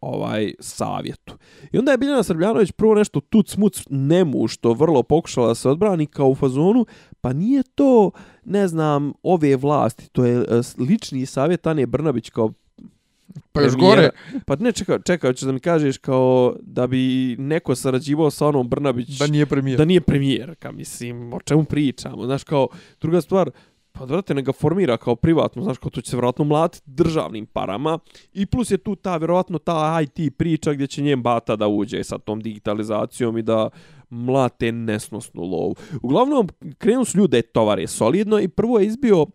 [0.00, 1.34] ovaj savjetu.
[1.72, 5.68] I onda je Biljana Srbljanović prvo nešto tuc muc nemu što vrlo pokušala da se
[5.68, 6.86] odbrani kao u fazonu,
[7.20, 8.10] pa nije to,
[8.44, 10.44] ne znam, ove vlasti, to je e,
[10.78, 12.52] lični savjet Ane Brnabić kao
[13.52, 14.10] Pa još gore,
[14.46, 18.68] Pa ne, čekaj, čekaj, hoćeš da mi kažeš kao da bi neko sarađivao sa onom
[18.68, 19.78] Brnabić da nije premijer.
[19.78, 22.68] da nije premijerka, mislim, o čemu pričamo, znaš, kao,
[23.00, 23.50] druga stvar,
[23.92, 27.98] pa vrate, neka formira kao privatno, znaš, kao to će se vjerojatno mlatiti državnim parama
[28.32, 32.04] i plus je tu ta, vjerojatno, ta IT priča gdje će njen bata da uđe
[32.04, 33.70] sa tom digitalizacijom i da
[34.10, 35.74] mlate nesnosnu lovu.
[36.02, 36.48] Uglavnom,
[36.78, 39.26] krenu su ljude tovare solidno i prvo je izbio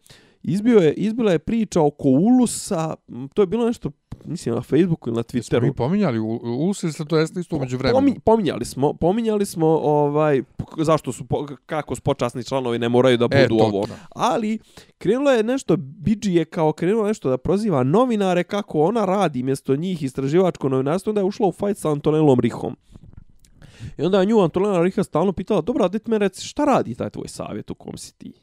[0.43, 2.95] Izbio je, izbila je priča oko Ulusa,
[3.33, 3.91] to je bilo nešto,
[4.25, 5.61] mislim, na Facebooku ili na Twitteru.
[5.61, 7.99] mi pominjali, Ulus se to jeste isto umeđu vremenu.
[7.99, 10.41] Pomi, pominjali smo, pominjali smo ovaj
[10.77, 11.25] zašto su
[11.65, 13.87] kako spočasni članovi ne moraju da budu E, to, ovo.
[14.09, 14.59] Ali
[14.97, 19.75] krenulo je nešto Bidži je kao krenulo nešto da proziva novinare kako ona radi mjesto
[19.75, 22.75] njih istraživačko novinarstvo, onda je ušla u fight sa Antonelom Rihom.
[23.97, 26.95] I onda je nju Antonella Riha stalno pitala, dobra, daj ti me reci, šta radi
[26.95, 28.33] taj tvoj savjet u kom si ti?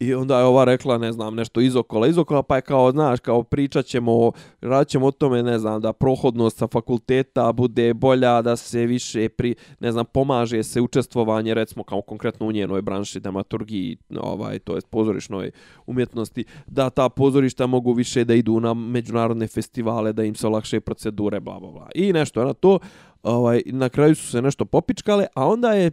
[0.00, 3.42] I onda je ova rekla, ne znam, nešto izokola, izokola, pa je kao, znaš, kao
[3.42, 8.56] pričat ćemo, radit ćemo o tome, ne znam, da prohodnost sa fakulteta bude bolja, da
[8.56, 13.96] se više, pri, ne znam, pomaže se učestvovanje, recimo, kao konkretno u njenoj branši dramaturgiji,
[14.20, 15.50] ovaj, to je pozorišnoj
[15.86, 20.80] umjetnosti, da ta pozorišta mogu više da idu na međunarodne festivale, da im se olakše
[20.80, 21.88] procedure, bla, bla, bla.
[21.94, 22.78] I nešto je na to,
[23.22, 25.90] ovaj, na kraju su se nešto popičkale, a onda je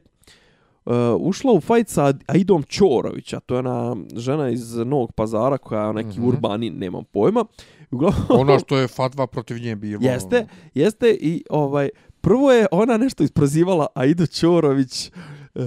[0.85, 5.87] uh, ušla u fajt sa Aidom Ćorovića, to je ona žena iz Novog pazara koja
[5.87, 6.23] je neki mm.
[6.23, 6.27] -hmm.
[6.27, 7.45] urbani, nemam pojma.
[7.91, 10.03] Uglavnom, Ono što je fatva protiv nje bilo.
[10.03, 11.89] jeste, jeste i ovaj
[12.21, 15.11] prvo je ona nešto isprozivala Aidu Ćorović
[15.55, 15.63] uh,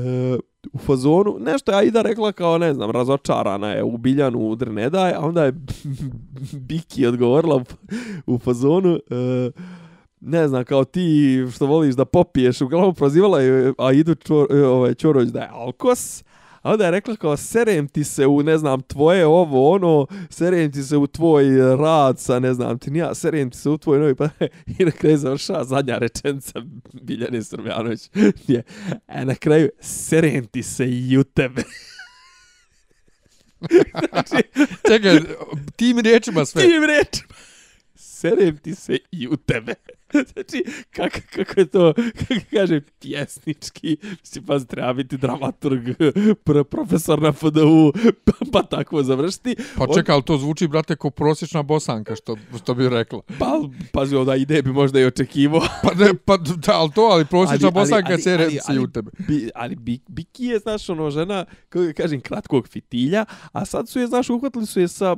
[0.72, 5.12] u fazonu, nešto je Aida rekla kao, ne znam, razočarana je u Biljanu u Drnedaj,
[5.12, 5.52] a onda je
[6.68, 7.64] Biki odgovorila u,
[8.26, 9.62] u fazonu, uh,
[10.20, 15.28] ne znam, kao ti što voliš da popiješ, uglavnom prozivala je Aidu Čor, ovaj, Ćorović
[15.28, 16.24] da je alkos,
[16.62, 20.72] a onda je rekla kao serem ti se u, ne znam, tvoje ovo, ono, serem
[20.72, 23.98] ti se u tvoj rad sa, ne znam, ti nija, serem ti se u tvoj
[23.98, 24.28] novi, pa
[24.78, 26.60] i na kraju završava zadnja rečenica
[27.02, 28.10] Biljane Srbljanović.
[28.48, 28.62] Je,
[29.08, 31.62] e, na kraju, serem ti se i u tebe.
[34.10, 34.48] znači,
[34.88, 35.20] Čekaj,
[35.76, 36.62] tim riječima sve.
[36.62, 37.34] tim rečima.
[37.94, 39.74] Serem ti se i u tebe.
[40.32, 45.82] Znači, kako, kako je to, kako kaže, pjesnički, mislim, pa treba biti dramaturg,
[46.44, 47.92] pr profesor na FDU,
[48.24, 49.56] pa, pa tako završiti.
[49.76, 53.20] Pa čekaj, ali to zvuči, brate, kao prosječna bosanka, što, što bi rekla.
[53.38, 53.60] Pa,
[53.92, 55.60] pazi, onda ide bi možda i očekivo.
[55.82, 58.32] Pa ne, pa da, ali to, ali prosječna Ali- bosanka ali- se
[58.68, 59.10] ali- u ali- tebe.
[59.28, 64.00] Bi, ali bi, Biki je, znaš, ono, žena, kako kažem, kratkog fitilja, a sad su
[64.00, 65.16] je, znaš, uhvatili su je sa,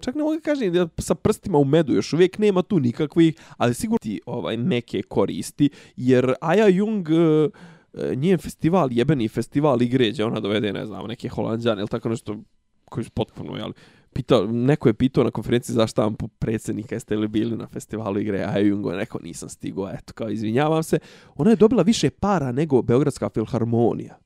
[0.00, 3.74] čak ne mogu kažem, da sa prstima u medu, još uvijek nema tu nikakvih, ali
[3.74, 10.26] sigurno ti ovaj, neke koristi, jer Aja Jung, Nije eh, njen festival, jebeni festival igređa,
[10.26, 12.36] ona dovede, ne znam, neke holandžane ili tako nešto,
[12.84, 13.72] koji su potpuno, jel,
[14.12, 18.44] pitao, neko je pitao na konferenciji za štampu predsjednika jeste li bili na festivalu igre
[18.44, 20.98] a Jungo neko nisam stigao eto kao izvinjavam se.
[21.36, 24.18] Ona je dobila više para nego Beogradska filharmonija.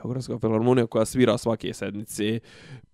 [0.00, 2.40] Beogradska filharmonija koja svira svake sedmice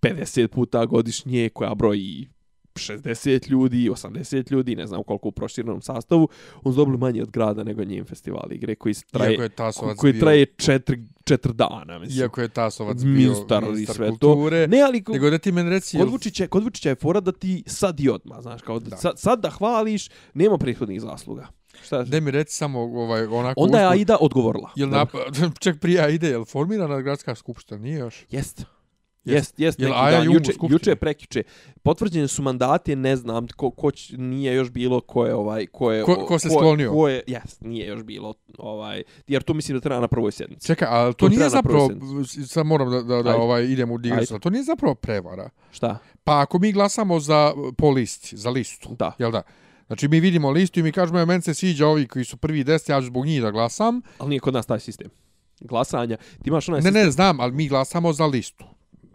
[0.01, 2.27] 50 puta godišnje koja broji
[2.75, 6.29] 60 ljudi, 80 ljudi, ne znam koliko u proširenom sastavu,
[6.63, 10.13] on dobili manje od grada nego njen festival igre koji traje, Iako je Tasovac koji
[10.13, 12.19] bio, traje četiri, četiri dana, mislim.
[12.19, 14.11] iako je Tasovac bio ministar sve to.
[14.11, 14.67] kulture.
[14.67, 17.31] Ne, ali ko- Nego da ti meni reci, Kod Vučića, kod Vučića je fora da
[17.31, 18.89] ti sad i odmah, znaš, kao da.
[18.89, 18.97] Da.
[18.97, 21.47] Sad, sad da hvališ, nema prethodnih zasluga.
[21.85, 22.03] Šta?
[22.03, 23.61] da mi reci samo ovaj, onako...
[23.61, 24.69] Onda je Aida odgovorila.
[24.75, 25.05] Jel na,
[25.59, 27.79] ček prije Aide, jel formirana gradska skupština?
[27.79, 28.25] Nije još.
[28.29, 28.59] Jest.
[28.59, 29.37] Jest.
[29.37, 31.43] Jest, jest, Jel neki Aja dan, juče, juče, prekjuče.
[31.83, 35.91] Potvrđeni su mandati, ne znam, ko, ko će, nije još bilo ko je, ovaj, ko
[35.91, 36.03] je...
[36.03, 36.91] Ko- ko se sklonio?
[36.91, 40.67] Ko je, jest, nije još bilo, ovaj, jer to mislim da treba na prvoj sjednici.
[40.67, 43.41] Čekaj, ali to, To nije treba na zapravo, prvoj sad moram da, da, da Ajde.
[43.41, 44.09] ovaj, idem u Ajde.
[44.09, 45.49] digresiju, to nije zapravo prevara.
[45.71, 45.97] Šta?
[46.23, 49.11] Pa ako mi glasamo za, po listi, za listu, Da.
[49.19, 49.41] jel da?
[49.87, 52.63] Znači mi vidimo listu i mi kažemo, "E, meni se sviđa ovi koji su prvi
[52.63, 54.01] deset, ja ću zbog njih da glasam.
[54.17, 55.09] Ali nije kod nas taj sistem.
[55.59, 56.17] Glasanja.
[56.17, 57.05] Ti imaš onaj Ne, sistem...
[57.05, 58.65] ne, znam, ali mi glasamo za listu.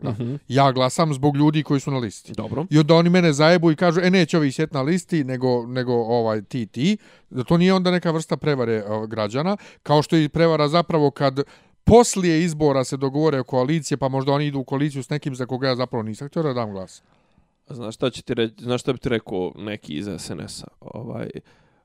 [0.02, 0.10] Da.
[0.10, 0.34] Mhm.
[0.48, 2.32] Ja glasam zbog ljudi koji su na listi.
[2.32, 2.66] Dobro.
[2.70, 5.92] I onda oni mene zajebu i kažu, e, neće ovi sjeti na listi, nego, nego
[5.92, 6.96] ovaj, ti, ti.
[7.30, 11.10] Da to nije onda neka vrsta prevare o, građana, kao što je i prevara zapravo
[11.10, 11.40] kad
[11.84, 15.46] poslije izbora se dogovore o koalicije, pa možda oni idu u koaliciju s nekim za
[15.46, 17.02] koga ja zapravo nisam htio da dam glas.
[17.70, 20.66] Znaš šta će ti reći, znaš šta bi ti rekao neki iz SNS-a?
[20.80, 21.30] Ovaj,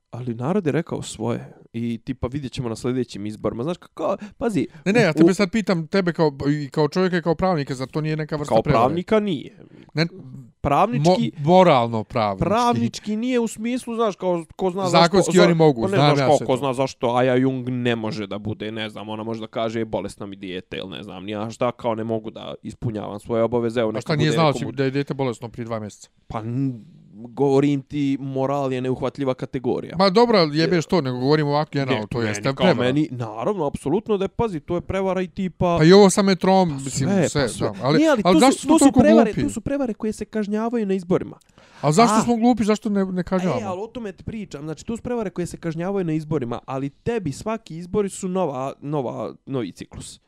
[0.09, 3.63] ali narod je rekao svoje i tipa vidjet ćemo na sljedećim izborima.
[3.63, 7.17] Znaš, kako, pazi, Ne, ne, ja u- tebe sad pitam, tebe kao, i kao čovjeka
[7.17, 8.81] i kao pravnika, za to nije neka vrsta kao prevare.
[8.81, 9.57] pravnika nije.
[9.93, 10.07] Ne,
[10.61, 12.39] Pravnički, mo, moralno pravnički.
[12.41, 15.43] pravnički nije u smislu, znaš, kao ko zna Zakonski zašto...
[15.43, 18.27] oni mogu, pa ne, znam znaš, ja kao, ko zna zašto Aja Jung ne može
[18.27, 21.49] da bude, ne znam, ona može da kaže bolesna mi dijete ili ne znam, nija
[21.49, 23.79] šta, kao ne mogu da ispunjavam svoje obaveze.
[23.79, 26.09] Evo, A šta nije znao nekomu- da je dete bolesno prije dva mjeseca?
[26.27, 26.41] Pa
[27.17, 29.95] govorim ti, moral je neuhvatljiva kategorija.
[29.99, 32.73] Ma dobro, jebeš to, nego govorimo ovako generalno, to meni jeste kao prevara.
[32.83, 35.77] Meni, naravno, apsolutno da je, pazi, to je prevara i tipa...
[35.79, 37.67] Pa i ovo sa metrom, mislim, sve, sve, pa sve.
[37.67, 37.73] da.
[37.81, 39.47] Ali, Nije, ali, ali to zašto su, smo to su toliko prevare, glupi?
[39.47, 41.37] To su prevare koje se kažnjavaju na izborima.
[41.81, 42.21] Ali zašto A.
[42.21, 43.53] smo glupi, zašto ne, ne kažemo?
[43.53, 44.63] E, ali o tome ti pričam.
[44.63, 48.73] Znači, to su prevare koje se kažnjavaju na izborima, ali tebi svaki izbori su nova,
[48.81, 50.19] nova, novi ciklus.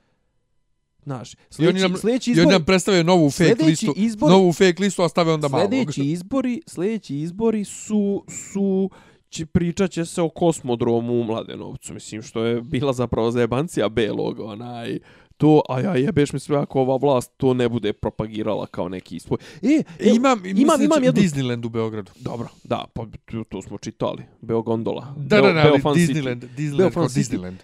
[1.10, 4.30] Znaš, I oni sljedeći, nam, sljedeći i oni nam predstave novu fake sljedeći listu, izbori-
[4.30, 5.70] novu fake listu, a stave onda malo.
[5.70, 8.89] Sljedeći izbori, sljedeći izbori su su
[9.30, 14.39] će pričat će se o kosmodromu u Mladenovcu, mislim što je bila zapravo zajebancija belog,
[14.39, 14.99] onaj
[15.38, 19.16] to, a ja jebeš mi sve ako ova vlast to ne bude propagirala kao neki
[19.16, 19.38] ispoj.
[19.62, 19.68] E,
[19.99, 21.22] E, imam, imam, imam, imam jednu...
[21.22, 22.12] Disneyland u Beogradu.
[22.16, 24.24] Dobro, da, pa to, to smo čitali.
[24.41, 25.14] Beogondola.
[25.18, 26.07] Da, da, da, ali Beofan City.
[26.07, 27.03] Disneyland, Disneyland, kao.
[27.05, 27.55] Disneyland.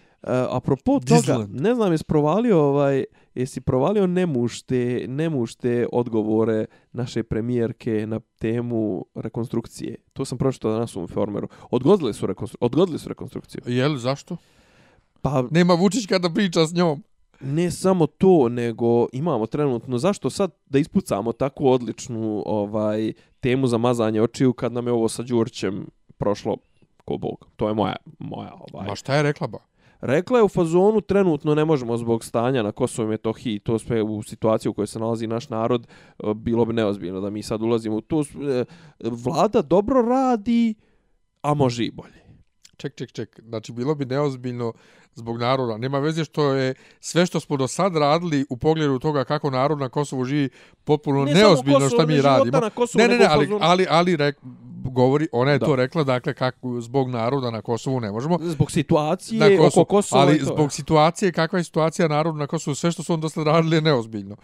[0.49, 3.03] Apropo toga, ne znam, jesi provalio ovaj,
[3.35, 9.95] jesi provalio nemušte, nemušte odgovore naše premijerke na temu rekonstrukcije.
[10.13, 11.47] To sam pročitao danas u Informeru.
[11.71, 13.61] Odgodili su, rekonstru, odgodili su rekonstrukciju.
[13.65, 14.37] Jel, zašto?
[15.21, 17.03] Pa Nema Vučić kada priča s njom.
[17.39, 23.77] ne samo to, nego imamo trenutno, zašto sad da ispucamo takvu odličnu ovaj temu za
[23.77, 26.57] mazanje očiju kad nam je ovo sa Đurćem prošlo
[27.05, 27.47] ko bog.
[27.55, 29.57] To je moja, moja ovaj, Ma šta je rekla ba?
[30.01, 34.01] Rekla je u fazonu trenutno ne možemo zbog stanja na Kosovo i Metohiji, to sve
[34.01, 35.87] u situaciju u kojoj se nalazi naš narod,
[36.19, 38.21] e, bilo bi neozbiljno da mi sad ulazimo u to.
[38.21, 38.65] E,
[38.99, 40.75] Vlada dobro radi,
[41.41, 42.25] a može i bolje.
[42.77, 43.39] Ček, ček, ček.
[43.47, 44.73] Znači, bilo bi neozbiljno
[45.13, 45.77] zbog naroda.
[45.77, 49.79] Nema veze što je sve što smo do sad radili u pogledu toga kako narod
[49.79, 50.49] na Kosovu živi
[50.83, 52.69] potpuno Ne neozbiljno Kosovo, šta mi ne radimo.
[52.75, 54.37] Kosovu, Ne, ne, ne, ali, ali, ali rek,
[54.95, 55.65] govori, ona je Da.
[55.65, 58.37] to rekla, dakle, kako zbog naroda na Kosovu ne možemo.
[58.41, 60.45] Zbog situacije Na Kosovu, oko Kosova ali to.
[60.45, 63.75] zbog situacije, kakva je situacija narodu na Kosovu, sve što su on do sad radili
[63.77, 64.35] je neozbiljno.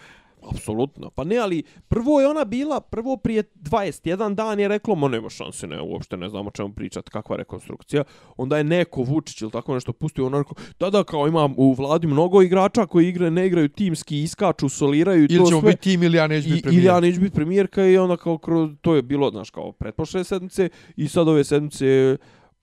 [0.50, 1.10] Apsolutno.
[1.10, 5.30] Pa ne, ali prvo je ona bila, prvo prije 21 dan je reklo, ma nema
[5.30, 8.04] šanse, ne, uopšte ne znamo čemu pričat, kakva rekonstrukcija.
[8.38, 11.74] Onda je neko Vučić ili tako nešto pustio, ona rekao, da, da, kao imam u
[11.74, 15.72] vladi mnogo igrača koji igre, ne igraju timski, iskaču, soliraju i to Ili ćemo sve.
[15.72, 16.80] biti tim ili ja neću biti premijer.
[16.84, 20.24] ili ja neću biti premijerka i onda kao kroz, to je bilo, znaš, kao pretpošle
[20.24, 22.18] sedmice i sad ove sedmice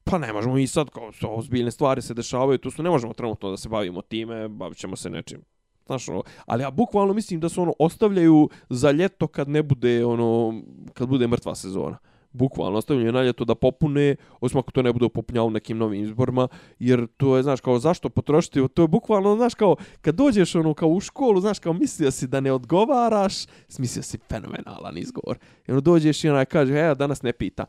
[0.05, 3.51] pa ne možemo i sad kao ozbiljne stvari se dešavaju, tu su ne možemo trenutno
[3.51, 5.41] da se bavimo time, bavit ćemo se nečim.
[5.89, 10.05] Znaš, ono, ali ja bukvalno mislim da se ono ostavljaju za ljeto kad ne bude
[10.05, 10.61] ono
[10.95, 11.99] kad bude mrtva sezona.
[12.33, 16.49] Bukvalno ostavljaju na ljeto da popune, osim ako to ne bude popunjao nekim novim izborima,
[16.79, 20.75] jer to je, znaš, kao zašto potrošiti, to je bukvalno, znaš, kao kad dođeš ono
[20.75, 25.39] kao u školu, znaš, kao mislio si da ne odgovaraš, smislio si fenomenalan izgovor.
[25.69, 27.65] I ono dođeš i onaj kaže, e, danas ne pita.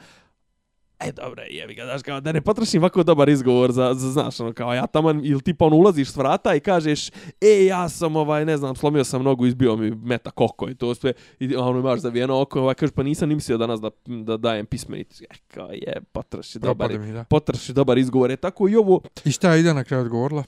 [0.99, 4.39] E, dobro, jebi ga, znaš, kao da ne potrošim ovako dobar izgovor za, za znaš,
[4.39, 7.09] ono, kao ja tamo, ili tipa on ulaziš s vrata i kažeš,
[7.41, 10.95] e, ja sam, ovaj, ne znam, slomio sam nogu, izbio mi meta koko i to
[10.95, 14.37] sve, i ono imaš zavijeno oko, ovaj, kažeš, pa nisam ni mislio danas da, da
[14.37, 15.23] dajem pismenicu.
[15.23, 17.23] E, kao je, potroši dobar, mi, da.
[17.23, 18.31] potroši dobar izgovor.
[18.31, 20.43] E, tako i ovo, I šta je Ida na kraju odgovorila?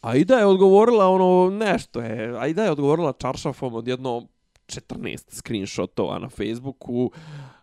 [0.00, 2.38] Aida je odgovorila ono nešto je.
[2.38, 4.26] Aida je odgovorila čaršafom od jedno
[4.66, 7.04] 14 screenshotova na Facebooku.
[7.04, 7.12] Uh,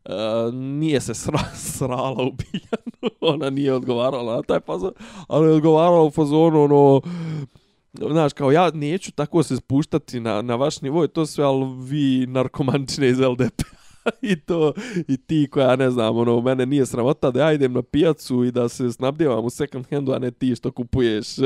[0.05, 3.15] Eh, nije se sra, srala u biljanu.
[3.33, 4.91] Ona nije odgovarala na taj fazon,
[5.27, 7.01] ali je odgovarala u fazonu ono
[8.11, 11.65] Znaš, kao ja neću tako se spuštati na, na vaš nivo i to sve, ali
[11.79, 13.84] vi narkomančine iz LDP p-a.
[14.31, 14.73] i to
[15.07, 18.51] i ti koja ne znam ono mene nije sramota da ja idem na pijacu i
[18.51, 21.45] da se snabdjevam u second handu a ne ti što kupuješ uh,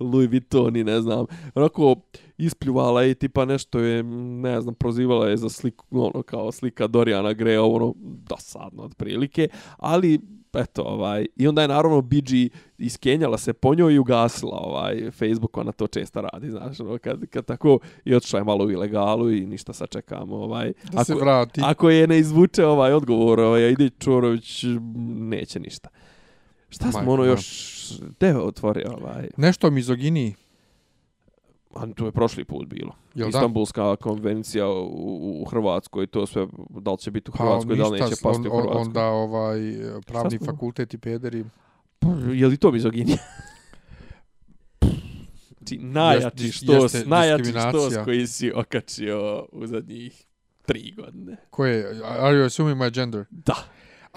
[0.00, 1.26] Louis Vuitton i ne znam.
[1.54, 1.96] Onako
[2.38, 4.02] ispljuvala je i tipa nešto je
[4.42, 7.94] ne znam prozivala je za sliku ono kao slika Doriana Greja ono
[8.28, 10.20] dosadno otprilike ali
[10.54, 15.56] eto, ovaj, i onda je naravno BG iskenjala se po njoj i ugasila ovaj, Facebook,
[15.56, 19.32] ona to često radi, znaš, ono, kad, kad tako, i otišla je malo u ilegalu
[19.32, 21.60] i ništa sad čekamo, ovaj, Da se ako, vrati.
[21.64, 24.64] ako je ne izvuče ovaj odgovor, ovaj, ide Čorović,
[25.06, 25.88] neće ništa.
[26.68, 27.46] Šta smo Majko ono još,
[28.18, 30.34] te otvori ovaj, Nešto o mizoginiji.
[31.78, 32.92] A to je prošli put bilo.
[33.14, 33.38] Jel da?
[33.38, 37.88] Istanbulska konvencija u, u Hrvatskoj, to sve, da li će biti u Pa Hrvatskoj, da
[37.88, 38.80] li neće pasti u on- Hrvatskoj.
[38.80, 39.58] Onda ovaj,
[40.06, 41.44] pravni fakultet i pederi.
[42.32, 43.16] Je li to mizoginija?
[45.58, 50.24] Znači, najjači Jest- štos, najjači štos koji si okačio u zadnjih
[50.62, 51.36] tri godine.
[51.50, 53.24] Koje, are you assuming my gender?
[53.30, 53.54] Da.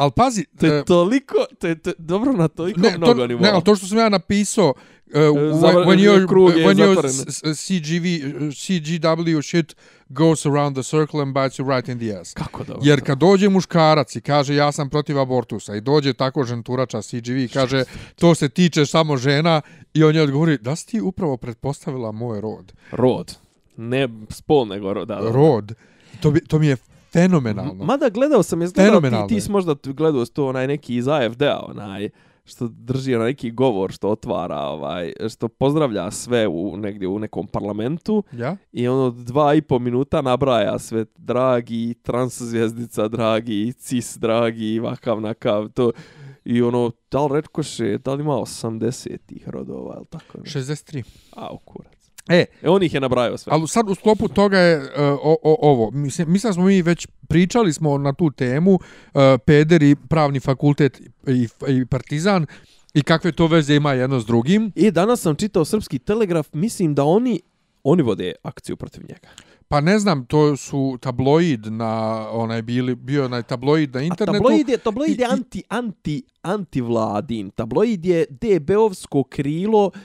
[0.02, 3.14] Ali pazi, To je e, toliko, to je, to je dobro na toliko ne, mnogo
[3.14, 3.41] to, nivoa.
[3.41, 7.02] ne, ali to što sam ja napisao, uh, when, Zavr- when your, krug when your
[7.54, 8.06] CGV,
[8.52, 9.76] CGW shit
[10.10, 12.34] goes around the circle and bites you right in the ass.
[12.34, 12.82] Kako dobro?
[12.84, 17.38] Jer kad dođe muškarac i kaže ja sam protiv abortusa i dođe tako ženturača CGV
[17.38, 17.84] i kaže
[18.16, 19.62] to se tiče samo žena
[19.93, 22.74] i on je odgovori da si ti upravo pretpostavila moj rod.
[22.92, 23.38] Rod.
[23.78, 25.08] Ne spol, nego rod.
[25.08, 25.32] Da, da.
[25.32, 25.74] Rod.
[26.21, 26.78] To, bi, to mi je
[27.13, 27.86] fenomenalno.
[27.86, 31.66] Mada gledao sam, jes gledao ti, ti si možda gledao to onaj neki iz AFD-a,
[31.67, 32.09] onaj
[32.43, 37.47] što drži onaj neki govor što otvara, ovaj, što pozdravlja sve u negdje u nekom
[37.47, 38.58] parlamentu Ja?
[38.71, 45.70] i ono dva i po minuta nabraja sve dragi transzvjezdica, dragi cis, dragi vakav nakav,
[45.70, 45.92] to
[46.46, 50.38] i ono, da li retkoše, da li ima 80-ih rodova, ili tako?
[50.38, 50.43] ne?
[50.43, 51.04] 63.
[51.36, 52.00] A, u kurac.
[52.30, 53.54] E, E, on ih je nabrajao sve.
[53.54, 55.92] Ali sad u sklopu toga je uh, o, o, ovo.
[55.92, 58.80] Mislim, mislim smo mi već pričali smo na tu temu uh,
[59.46, 62.46] pederi, pravni fakultet i, i partizan
[62.93, 64.72] i kakve to veze ima jedno s drugim.
[64.76, 67.42] I danas sam čitao Srpski telegraf, mislim da oni
[67.84, 69.28] oni vode akciju protiv njega.
[69.68, 71.92] Pa ne znam, to su tabloid na
[72.32, 74.34] onaj bili bio onaj tabloid na A internetu.
[74.34, 77.50] tabloid je, tabloid je I- i- anti, anti, antivladin.
[77.50, 80.00] Tabloid je DB-ovsko krilo e,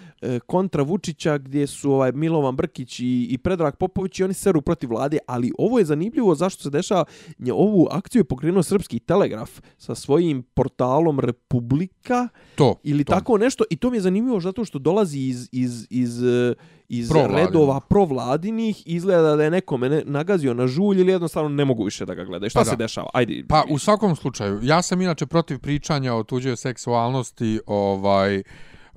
[0.47, 4.91] kontra Vučića gdje su ovaj Milovan Brkić i, i Predrag Popović i oni seru protiv
[4.91, 7.05] vlade, ali ovo je zanimljivo zašto se dešava.
[7.39, 12.75] Nje, ovu akciju je pokrenuo Srpski telegraf sa svojim portalom Republika to.
[12.83, 13.13] ili to.
[13.13, 16.55] tako nešto i to mi je zanimljivo zato što dolazi iz iz iz eh,
[16.89, 17.45] iz Provladinih.
[17.47, 22.07] redova provladinih izgleda da je nekome ne, nagazio na žulj ili jednostavno ne mogu više
[22.07, 22.51] da ga gledaju.
[22.51, 22.77] Šta Pa se da.
[22.77, 23.09] dešava?
[23.15, 23.45] Ajde.
[23.49, 28.43] Pa u svakom slučaju, ja sam inače protiv pričanja o tuđoj seksualnosti, ovaj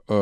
[0.09, 0.15] uh,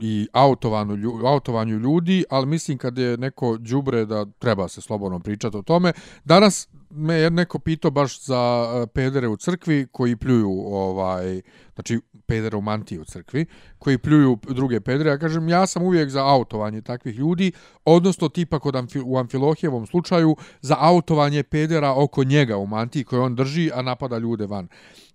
[0.00, 5.56] i autovanju, autovanju ljudi, ali mislim kad je neko đubre da treba se slobodno pričati
[5.56, 5.92] o tome.
[6.24, 11.40] Danas me je neko pitao baš za e, pedere u crkvi koji pljuju ovaj
[11.74, 13.46] znači pedere u mantiji u crkvi
[13.78, 15.10] koji pljuju druge pedere.
[15.10, 17.52] Ja kažem ja sam uvijek za autovanje takvih ljudi,
[17.84, 23.22] odnosno tipa kod Amfi, u Amfilohijevom slučaju za autovanje pedera oko njega u mantiji koje
[23.22, 24.68] on drži, a napada ljude van.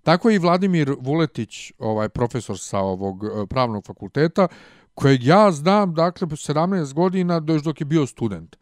[0.03, 4.47] Tako je i Vladimir Vuletić, ovaj profesor sa ovog eh, pravnog fakulteta,
[4.93, 8.55] kojeg ja znam, dakle, 17 godina do još dok je bio student.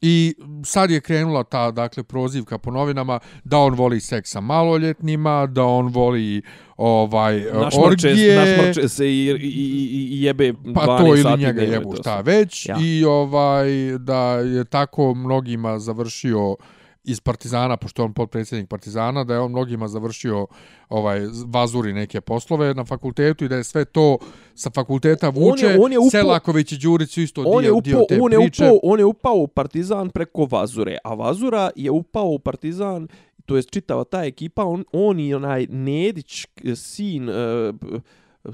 [0.00, 0.34] I
[0.64, 5.64] sad je krenula ta, dakle, prozivka po novinama da on voli seks sa maloljetnima, da
[5.64, 6.42] on voli
[6.76, 8.36] ovaj našmrče, orgije.
[8.36, 12.66] našmrče se i, i, i, i jebe 12 Pa to ili njega jebu šta već
[12.66, 12.76] Ja.
[12.82, 13.68] i ovaj
[13.98, 16.56] da je tako mnogima završio
[17.04, 20.46] iz Partizana, pošto je on potpredsjednik Partizana, da je on mnogima završio
[20.88, 24.18] ovaj vazuri neke poslove na fakultetu i da je sve to
[24.54, 25.42] sa fakulteta vuče.
[25.66, 28.06] On je- on je upao- Selaković i Đurić su isto On je, dio, dio upao,
[28.08, 28.64] te on, je priče.
[28.64, 33.08] upao, on je upao u Partizan preko Vazure, a Vazura je upao u Partizan,
[33.46, 36.46] to je čitava ta ekipa, on, on i onaj Nedić,
[36.76, 37.34] sin, uh,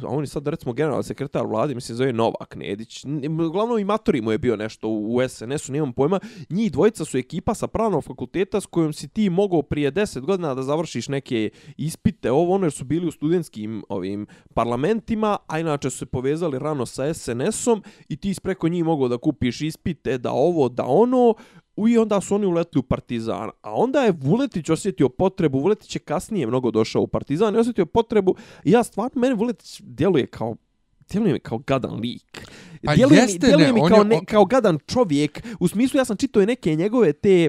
[0.03, 3.05] a on je sad recimo general sekretar vlade, mislim zove Novak Nedić.
[3.05, 6.21] N- Uglavnom i matori mu je bio nešto u, SNS-u, nemam pojma.
[6.51, 10.55] Njih dvojica su ekipa sa pravnog fakulteta s kojom si ti mogao prije 10 godina
[10.55, 15.91] da završiš neke ispite, ovo ono jer su bili u studentskim ovim parlamentima, a inače
[15.91, 20.19] su se povezali rano sa SNS-om i ti ispreko preko njih mogao da kupiš ispite,
[20.19, 21.35] da ovo, da ono,
[21.79, 23.51] i onda su oni uletli u Partizan.
[23.63, 27.87] A onda je Vuletić osjetio potrebu, Vuletić je kasnije mnogo došao u Partizan i osjetio
[27.87, 28.35] potrebu,
[28.65, 30.57] i ja stvarno, meni Vuletić djeluje kao
[31.11, 32.49] djeluje mi kao gadan lik.
[32.83, 35.43] Pa djeluje mi, jeste, djeluje ne, mi kao, je- ne, kao gadan čovjek.
[35.61, 37.49] U smislu, ja sam čitao i neke njegove te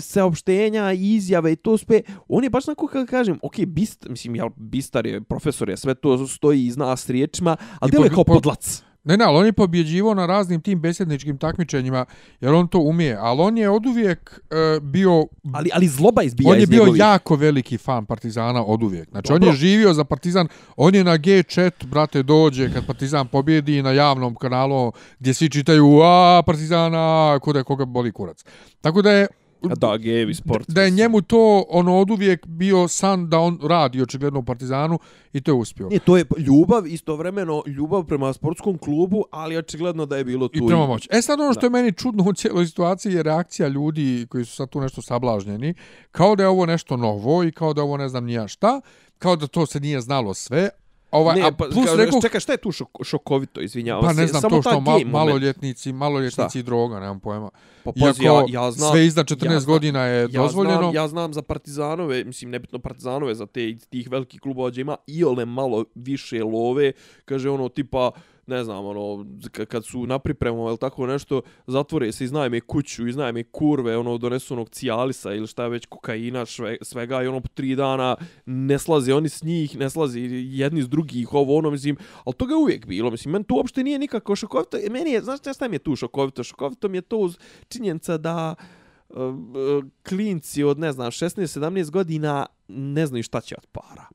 [0.00, 2.00] saopštenja, izjave i to sve.
[2.28, 5.94] On je baš onako, kako kažem, ok, bist, mislim, jel, bistar je, profesor je, sve
[5.94, 8.82] to stoji i zna s riječima, ali djeluje kao po- podlac.
[9.04, 12.04] Ne, ne, ali on je pobjeđivo na raznim tim besjedničkim takmičenjima,
[12.40, 13.16] jer on to umije.
[13.20, 15.26] Ali on je oduvijek uh, bio...
[15.52, 17.00] Ali, ali zloba izbija on je iz bio njegovih.
[17.00, 19.10] jako veliki fan Partizana oduvijek.
[19.10, 19.52] Znači, on Dobro.
[19.52, 20.48] je živio za Partizan.
[20.76, 26.00] On je na G4, brate, dođe kad Partizan pobjedi na javnom kanalu gdje svi čitaju
[26.02, 28.44] a Partizana, kod je koga boli kurac.
[28.80, 29.26] Tako da je
[29.62, 30.70] Da, gevi sport.
[30.70, 34.98] da je njemu to ono oduvijek bio san da on radi očigledno u Partizanu
[35.32, 35.88] i to je uspio.
[35.88, 40.64] Nije, to je ljubav, istovremeno ljubav prema sportskom klubu, ali očigledno da je bilo tu
[40.64, 41.08] I prema moći.
[41.12, 44.54] E sad ono što je meni čudno u cijeloj situaciji je reakcija ljudi koji su
[44.56, 45.74] sad tu nešto sablažnjeni,
[46.10, 48.80] kao da je ovo nešto novo i kao da je ovo ne znam nija šta,
[49.18, 50.68] kao da to se nije znalo sve,
[51.10, 54.20] Ovaj, ne, a pa, plus rekao, čekaj, šta je tu šok, šokovito, izvinjavam pa se?
[54.20, 56.66] ne znam Samo to što ma, maloljetnici, maloljetnici Šta?
[56.66, 57.50] droga, nemam pojma.
[57.84, 60.78] Pa pazi, ja, Iako ja znam, sve iznad 14 ja znam- godina je ja dozvoljeno.
[60.78, 64.96] Znam, ja znam za partizanove, mislim, nebitno partizanove, za te, tih velikih klubova gdje ima
[65.06, 66.92] i ole malo više love,
[67.24, 68.10] kaže ono tipa,
[68.46, 69.26] ne znam, ono,
[69.68, 74.54] kad su na pripremu ili tako nešto, zatvore se, iznajme kuću, iznajme kurve, ono, donesu
[74.54, 78.78] onog cijalisa ili šta je već, kokaina, šve, svega i ono, po tri dana ne
[78.78, 82.58] slaze oni s njih, ne slaze jedni s drugih, ovo, ono, mislim, ali toga je
[82.58, 85.74] uvijek bilo, mislim, meni to uopšte nije nikako šokovito, e, meni je, znaš šta mi
[85.74, 86.44] je tu šokovito?
[86.44, 87.30] Šokovito mi je to
[87.68, 88.54] činjenica da
[89.10, 94.06] eh, eh, klinci od, ne znam, 16-17 godina ne znaju šta će od para.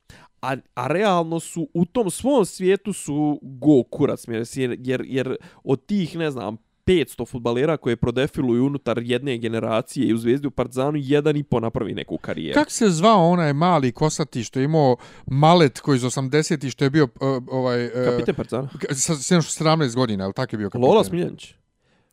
[0.46, 5.86] A, a realno su u tom svom svijetu su go kurac jer, jer, jer od
[5.86, 10.98] tih, ne znam, 500 futbalera koje prodefiluju unutar jedne generacije i u Zvezdi u Partizanu,
[11.02, 12.54] jedan i po napravi neku karijeru.
[12.54, 16.90] Kako se zvao onaj mali kosati što je imao malet koji iz 80 što je
[16.90, 17.86] bio uh, ovaj...
[17.86, 18.70] Uh, Kapiten Partizana?
[18.92, 20.90] sa, sa 17 godina, ali tako je bio kapiten?
[20.90, 21.54] Lola Smiljanić.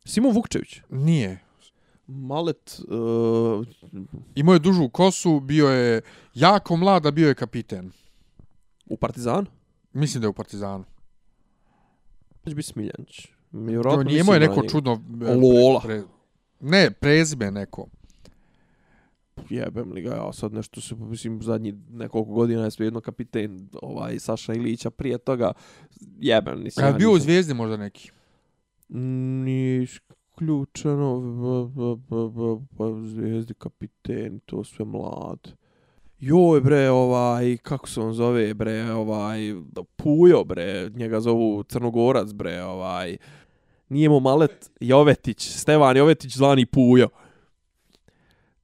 [0.05, 0.81] Simo Vukčević.
[0.91, 1.39] Nije.
[2.07, 2.81] Malet...
[2.89, 3.67] Uh,
[4.35, 6.01] Imao je dužu kosu, bio je
[6.35, 7.93] jako mlad, a bio je kapiten.
[8.93, 9.47] U Partizanu?
[9.93, 10.85] Mislim da je u Partizanu.
[12.49, 13.27] Će biti Smiljanić.
[13.27, 15.01] To Vjerojatno nije imao je mislim neko čudno...
[15.27, 15.81] e, Lola.
[15.81, 16.03] Pre,
[16.61, 17.87] ne, prezime neko.
[19.51, 24.19] jebem li ga ja sad nešto se mislim zadnji nekoliko godina je svejedno kapiten ovaj
[24.19, 25.53] Saša Ilića prije toga
[26.19, 28.11] jebem nisam A je ja bio u Zvijezdi možda neki?
[28.89, 31.21] Nije isključeno
[31.71, 35.53] b- zvijezdi kapiten to sve mlad
[36.23, 39.39] Joj bre, ovaj, kako se on zove bre, ovaj,
[39.97, 43.17] Pujo bre, njega zovu Crnogorac bre, ovaj,
[43.89, 47.09] nije mu malet Jovetić, Stevan Jovetić zvani Pujo.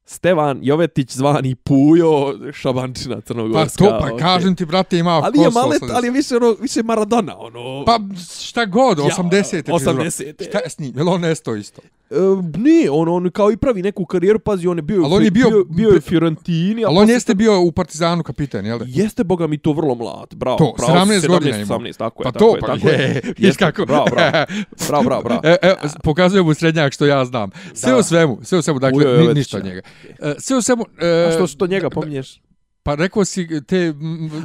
[0.04, 3.84] Stevan Jovetić zvani Pujo, Šabančina Pa Crnogorska.
[3.84, 4.18] to, pa okej.
[4.18, 5.90] kažem ti, brate, ima Ali je kosu malet, 80.
[5.94, 7.84] ali je više, ono, više Maradona, ono...
[7.84, 8.00] Pa
[8.40, 9.62] šta god, 80.
[9.62, 10.48] ti 80.
[10.48, 10.96] Šta je s njim?
[10.96, 11.82] Jel on nesto isto?
[12.10, 12.14] E,
[12.58, 15.30] nije, on, on kao i pravi neku karijeru, pazi, on je bio, Ali on je
[15.30, 18.84] bio- bio, bio je Fiorentini, Ali on jeste bio u Partizanu kapiten, jel da?
[18.88, 20.58] Jeste, boga mi, to vrlo mlad, bravo.
[20.58, 21.78] To, bravo, 17 godina imao.
[21.78, 23.22] 18, tako je, Pa tako to, je, pa tako je, je.
[23.38, 23.86] Jeste, kako.
[23.86, 24.32] Bravo, bravo,
[24.88, 25.40] bravo, bravo, bravo.
[25.44, 27.50] E, e, pokazujem mu srednjak što ja znam.
[27.74, 27.98] Sve Da.
[27.98, 29.80] u svemu, sve u svemu, dakle, Ujo ništa od njega.
[30.18, 30.84] E, sve u svemu...
[31.00, 32.40] E, A što što njega pominješ?
[32.88, 33.94] Pa rekao si te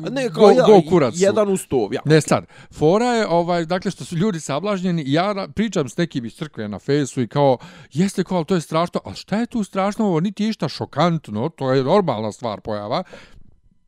[0.06, 2.02] A Ne, go, ja, go kurac jedan u sto, ja.
[2.06, 6.36] Ne sad, fora je, ovaj, dakle, što su ljudi sablažnjeni, ja pričam s nekim iz
[6.36, 7.57] crkve na fejsu i kao,
[7.94, 11.49] jeste kao, to je strašno, a šta je tu strašno, ovo niti je išta šokantno,
[11.49, 13.03] to je normalna stvar pojava,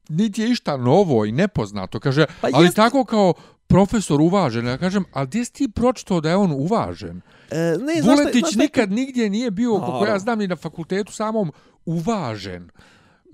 [0.09, 3.33] niti je išta novo i nepoznato, kaže, Pa ali jeste- tako kao
[3.67, 7.21] profesor uvažen, ja kažem, ali gdje si ti pročito da je on uvažen?
[7.51, 11.51] E, ne, Vuletić znaš nikad nigdje nije bio, kako ja znam, ni na fakultetu samom,
[11.85, 12.69] uvažen.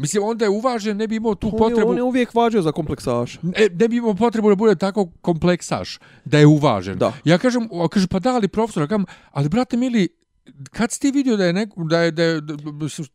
[0.02, 1.91] Mislim, onda je uvažen, ne bi imao tu On je, potrebu...
[1.91, 3.40] on je uvijek važio za kompleksaša.
[3.41, 6.98] Ne, ne bi imao potrebu da bude tako kompleksaš, da je uvažen.
[6.98, 7.14] Da.
[7.23, 10.07] Ja kažem, kaže, pa da, ali profesor, kažem, ali brate mili,
[10.72, 12.56] kad si ti vidio da je neko, da je, da, je, da,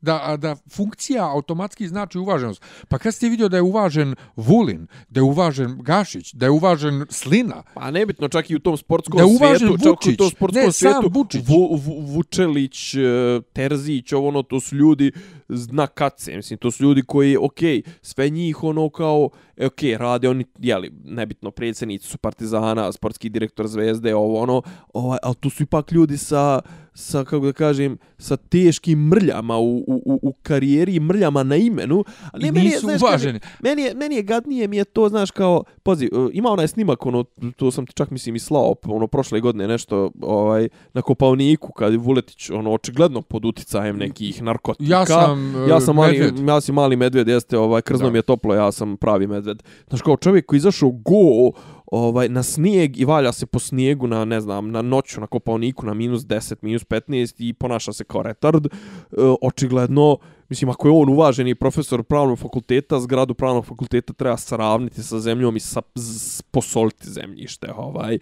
[0.01, 4.87] da, da funkcija automatski znači uvaženost, pa kad si ti vidio da je uvažen Vulin,
[5.09, 9.17] da je uvažen Gašić, da je uvažen Slina, Pa nebitno, čak i u tom sportskom
[9.19, 10.17] Da je uvažen svijetu, čak i u Vučić.
[10.19, 11.43] tom sportskom Ne, sam svijetu, Vučić.
[11.49, 12.99] Vu, Vu, Vučelić, e,
[13.53, 15.13] Terzić, ovo ono, to su ljudi
[15.49, 20.29] zna kace, mislim, to su ljudi koji, okej, sve njih ono kao, e, okej, rade
[20.29, 24.63] oni, jeli, nebitno, predsjednici su Partizana, sportski direktor Zvezde, ovo ono,
[24.95, 26.61] ovaj, ali tu su ipak ljudi sa,
[26.95, 32.05] sa, kako da kažem, sa teškim mrljama u, u, u- karijeri mrljama na imenu.
[32.33, 33.41] Ali I meni je, nisu znaš, kaže, uvaženi.
[33.63, 37.07] Meni je, meni je gadnije, mi je to, znaš, kao, pazi, uh, ima onaj snimak,
[37.07, 37.25] ono,
[37.57, 41.93] to sam ti čak, mislim, i slao, ono, prošle godine nešto, ovaj, na Kopavniku, kad
[41.93, 44.95] je Vuletić, ono, očigledno pod uticajem nekih narkotika.
[44.95, 46.49] Ja sam, e, ja sam mali, medved.
[46.49, 49.63] ja sam mali medved, jeste, ovaj, krzno mi je toplo, ja sam pravi medved.
[49.89, 51.53] Znaš, kao čovjek koji izašao go,
[51.87, 55.87] ovaj, na snijeg i valja se po snijegu na, ne znam, na noću, na Kopavniku,
[55.87, 58.71] na minus 10, minus 15 i ponaša se kao retard, e,
[59.43, 60.19] očigledno,
[60.49, 65.57] mislim, ako je on uvaženi profesor pravnog fakulteta, zgradu pravnog fakulteta treba sravniti sa zemljom
[65.57, 68.15] i sa, z, posoliti zemljište, ovaj.
[68.15, 68.19] E,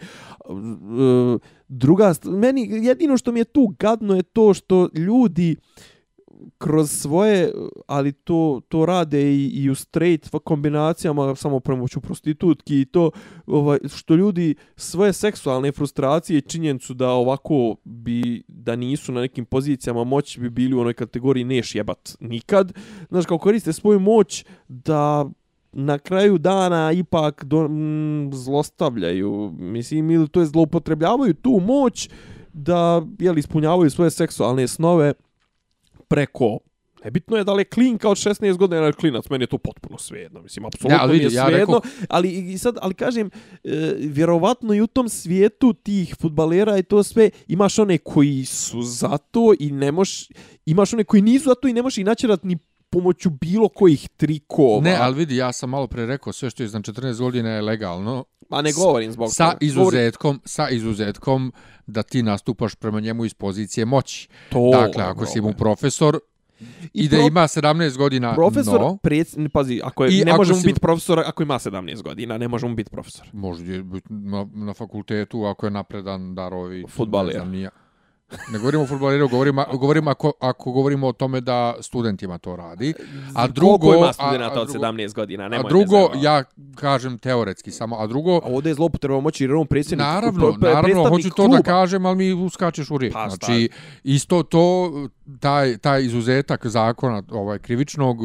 [1.68, 5.56] druga, meni jedino što mi je tu gadno je to što ljudi
[6.58, 7.52] kroz svoje,
[7.86, 13.10] ali to, to rade i, i u straight kombinacijama samo premoću prostitutki i to
[13.46, 20.04] ovaj, što ljudi svoje seksualne frustracije činjencu da ovako bi, da nisu na nekim pozicijama
[20.04, 22.72] moći bi bili u onoj kategoriji neš jebat nikad.
[23.08, 25.26] Znaš, kao koriste svoju moć da
[25.72, 32.08] na kraju dana ipak do, mm, zlostavljaju, mislim, ili to je zloupotrebljavaju tu moć
[32.52, 35.12] da jel, ispunjavaju svoje seksualne snove
[36.08, 36.58] preko
[37.04, 39.98] Nebitno je da li je klinka od 16 godina ili klinac, meni je to potpuno
[39.98, 43.30] svejedno, mislim, apsolutno ali vidi, mi je ja svejedno, rekao- ali i sad, ali kažem,
[43.64, 48.82] e, vjerovatno i u tom svijetu tih futbalera i to sve, imaš one koji su
[48.82, 50.28] za to i ne moš,
[50.66, 52.58] imaš one koji nisu za to i ne možeš ih načerat ni
[52.90, 54.80] pomoću bilo kojih trikova.
[54.80, 57.62] Ne, ali vidi, ja sam malo pre rekao, sve što je iznad 14 godina je
[57.62, 59.58] legalno, Ma ne govorim zbog sa toga.
[59.60, 61.52] Izuzetkom, sa izuzetkom
[61.86, 64.28] da ti nastupaš prema njemu iz pozicije moći.
[64.48, 66.18] To, dakle, ako si mu profesor
[66.60, 70.30] i, I da pro- ima 17 godina, Profesor, no, preds, pazi, ako je, I ne
[70.30, 73.26] ako možemo si- biti profesor ako ima 17 godina, ne možemo biti profesor.
[73.32, 76.84] može biti na, na fakultetu ako je napredan darovi.
[76.88, 77.26] Fudbaler.
[77.26, 77.70] ne znam ni ja.
[78.48, 82.94] Ne govorimo o futbaleru, govorimo, govorimo ako, ako govorimo o tome da studentima to radi.
[83.34, 85.44] A drugo, Koliko ima a- studenta a od drugo- 17 godina?
[85.44, 86.24] A Nemoj me drugo, zajebavati.
[86.24, 86.44] ja
[86.74, 90.56] kažem teoretski samo, a drugo, A ovdje je zloupotreba moći jer je on predsjednik Naravno,
[90.60, 91.56] naravno, hoću to kluba.
[91.56, 93.12] da kažem, ali mi uskačeš u riječ.
[93.12, 93.68] Pa, znači,
[94.04, 94.90] isto to,
[95.40, 98.18] taj, taj izuzetak zakona ovaj krivičnog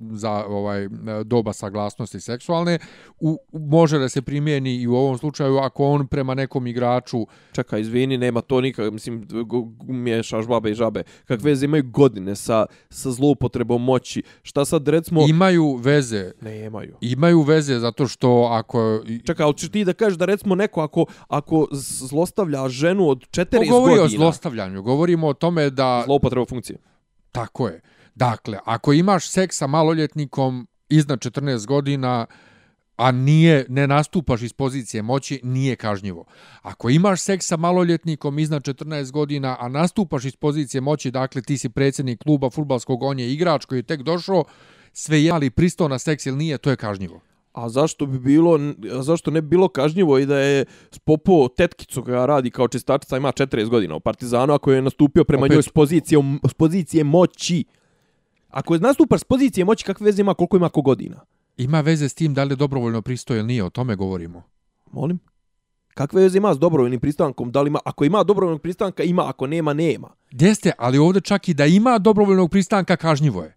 [0.00, 0.88] za ovaj
[1.24, 2.78] doba saglasnosti seksualne
[3.20, 7.80] u, može da se primijeni i u ovom slučaju ako on prema nekom igraču Čekaj,
[7.80, 9.28] izvini, nema to nikak, mislim,
[9.88, 11.02] miješaš babe i žabe.
[11.24, 14.22] Kak veze imaju godine sa, sa zloupotrebom moći?
[14.42, 15.26] Šta sad, recimo...
[15.28, 16.96] imaju veze Nemaju.
[17.00, 21.04] imaju veze zato što ako Čekaj, ali ćeš ti da kažeš da recimo neko ako,
[21.28, 21.66] ako
[22.08, 24.24] zlostavlja ženu od 40 govori o godina...
[24.24, 26.78] zlostavljanju, govorimo o tome da Zloupotreba funkcije.
[27.32, 27.80] Tako je.
[28.14, 32.26] Dakle, ako imaš seks sa maloljetnikom iznad 14 godina,
[32.96, 36.24] a nije, ne nastupaš iz pozicije moći, nije kažnjivo.
[36.62, 41.58] Ako imaš seks sa maloljetnikom iznad 14 godina, a nastupaš iz pozicije moći, dakle ti
[41.58, 44.44] si predsjednik kluba futbalskog, on je igrač koji je tek došao,
[44.92, 47.20] sve je ali pristao na seks ili nije, to je kažnjivo.
[47.56, 48.58] A zašto bi bilo,
[48.98, 53.16] a zašto ne bi bilo kažnjivo i da je spopo tetkicu koja radi kao čistačica
[53.16, 56.18] ima 40 godina u Partizanu ako je nastupio prema Opet- njoj s pozicije,
[56.50, 57.64] s pozicije moći.
[58.48, 61.20] Ako je nastupaš s pozicije moći, kakve veze ima koliko ima ko godina?
[61.56, 64.42] Ima veze s tim da li je dobrovoljno pristoje ili nije, o tome govorimo.
[64.92, 65.18] Molim?
[65.94, 67.52] Kakve veze ima s dobrovoljnim pristankom?
[67.52, 70.08] Da li ima, ako ima dobrovoljnog pristanka, ima, ako nema, nema.
[70.30, 73.56] Jeste, ali ovdje čak i da ima dobrovoljnog pristanka, kažnjivo je.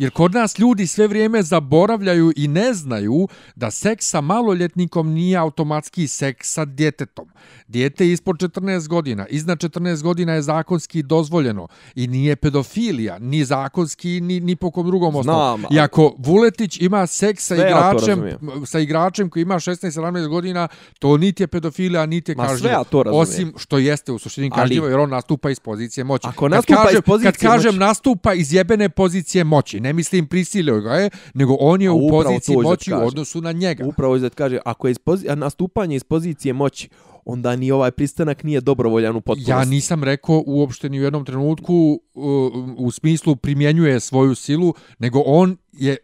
[0.00, 5.36] Jer kod nas ljudi sve vrijeme zaboravljaju i ne znaju da seks sa maloljetnikom nije
[5.36, 7.28] automatski seks sa djetetom.
[7.68, 14.20] Dijete ispod 14 godina, iznad 14 godina je zakonski dozvoljeno i nije pedofilija, ni zakonski,
[14.20, 15.38] ni, ni po kom drugom osnovu.
[15.70, 18.66] I ako Vuletić ima seks sa ja igračem, razumijem.
[18.66, 20.68] sa igračem koji ima 16-17 godina,
[20.98, 22.68] to niti je pedofilija, niti je Ma kažnjivo.
[22.70, 23.22] ja to razumijem.
[23.22, 26.26] Osim što jeste u suštini kažnjivo, jer on nastupa iz pozicije moći.
[26.26, 30.80] Ako nastupa iz pozicije Kad kažem moći- nastupa iz jebene pozicije moći, ne mislim prisilio
[30.80, 33.86] ga je, nego on je u poziciji moći u odnosu na njega.
[33.86, 36.88] Upravo da kaže, ako je iz pozi nastupanje iz pozicije moći,
[37.24, 39.50] onda ni ovaj pristanak nije dobrovoljan u potpunosti.
[39.50, 45.22] Ja nisam rekao uopšte ni u jednom trenutku u, u smislu primjenjuje svoju silu, nego
[45.26, 45.96] on je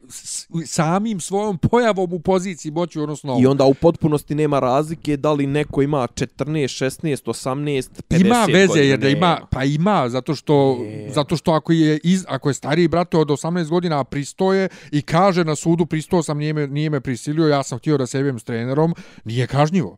[0.67, 5.47] samim svojom pojavom u poziciji moći, odnosno I onda u potpunosti nema razlike da li
[5.47, 10.35] neko ima 14, 16, 18, 50 ima veze godina, jer da ima pa ima zato
[10.35, 11.13] što Nema.
[11.13, 15.45] zato što ako je iz, ako je stariji brat od 18 godina pristoje i kaže
[15.45, 18.39] na sudu pristao sam nije me, nije me prisilio ja sam htio da se jebem
[18.39, 18.95] s trenerom
[19.25, 19.97] nije kažnjivo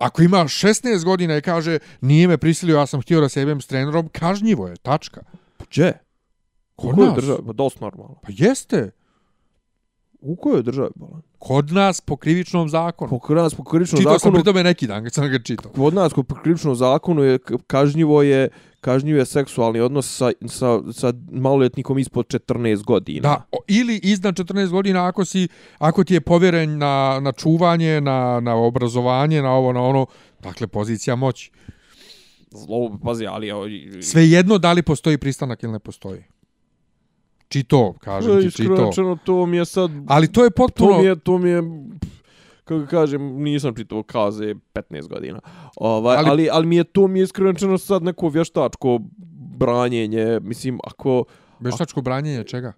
[0.00, 3.60] Ako ima 16 godina i kaže nije me prisilio, ja sam htio da se jebem
[3.60, 5.20] s trenerom, kažnjivo je, tačka.
[5.70, 5.98] Gdje?
[6.76, 7.16] Kod U kojoj nas.
[7.16, 7.42] državi?
[7.46, 8.14] Pa dosta normalno.
[8.22, 8.90] Pa jeste.
[10.20, 11.22] U kojoj državi, bolan?
[11.38, 13.20] Kod nas po krivičnom zakonu.
[13.20, 15.72] Po nas po krivičnom Čitao sam zakonu, pri tome neki dan kad sam ga čitao.
[15.72, 18.48] kod nas po krivičnom zakonu je kažnjivo je
[18.80, 23.22] kažnjivo je seksualni odnos sa, sa, sa maloljetnikom ispod 14 godina.
[23.22, 25.48] Da, ili iznad 14 godina ako si
[25.78, 30.06] ako ti je povjeren na, na čuvanje, na, na obrazovanje, na ovo, na ono,
[30.40, 31.50] dakle pozicija moći.
[32.50, 33.48] Zlo, pazi, ali...
[33.48, 36.24] evo, i- Svejedno da li postoji pristanak ili ne postoji.
[37.48, 38.86] Čito, kažem ti, čito.
[38.86, 39.90] rečeno, to mi je sad...
[40.06, 40.90] Ali to je potpuno...
[40.90, 41.62] To mi je, to mi je,
[42.60, 45.40] kako kažem, nisam čitao kaze 15 godina.
[45.76, 48.98] Ovaj, ali, Ali- ali, ali mi je to mi je iskreno sad neko vještačko
[49.56, 51.24] branjenje, mislim, ako
[51.60, 52.72] Vještačko branjenje čega?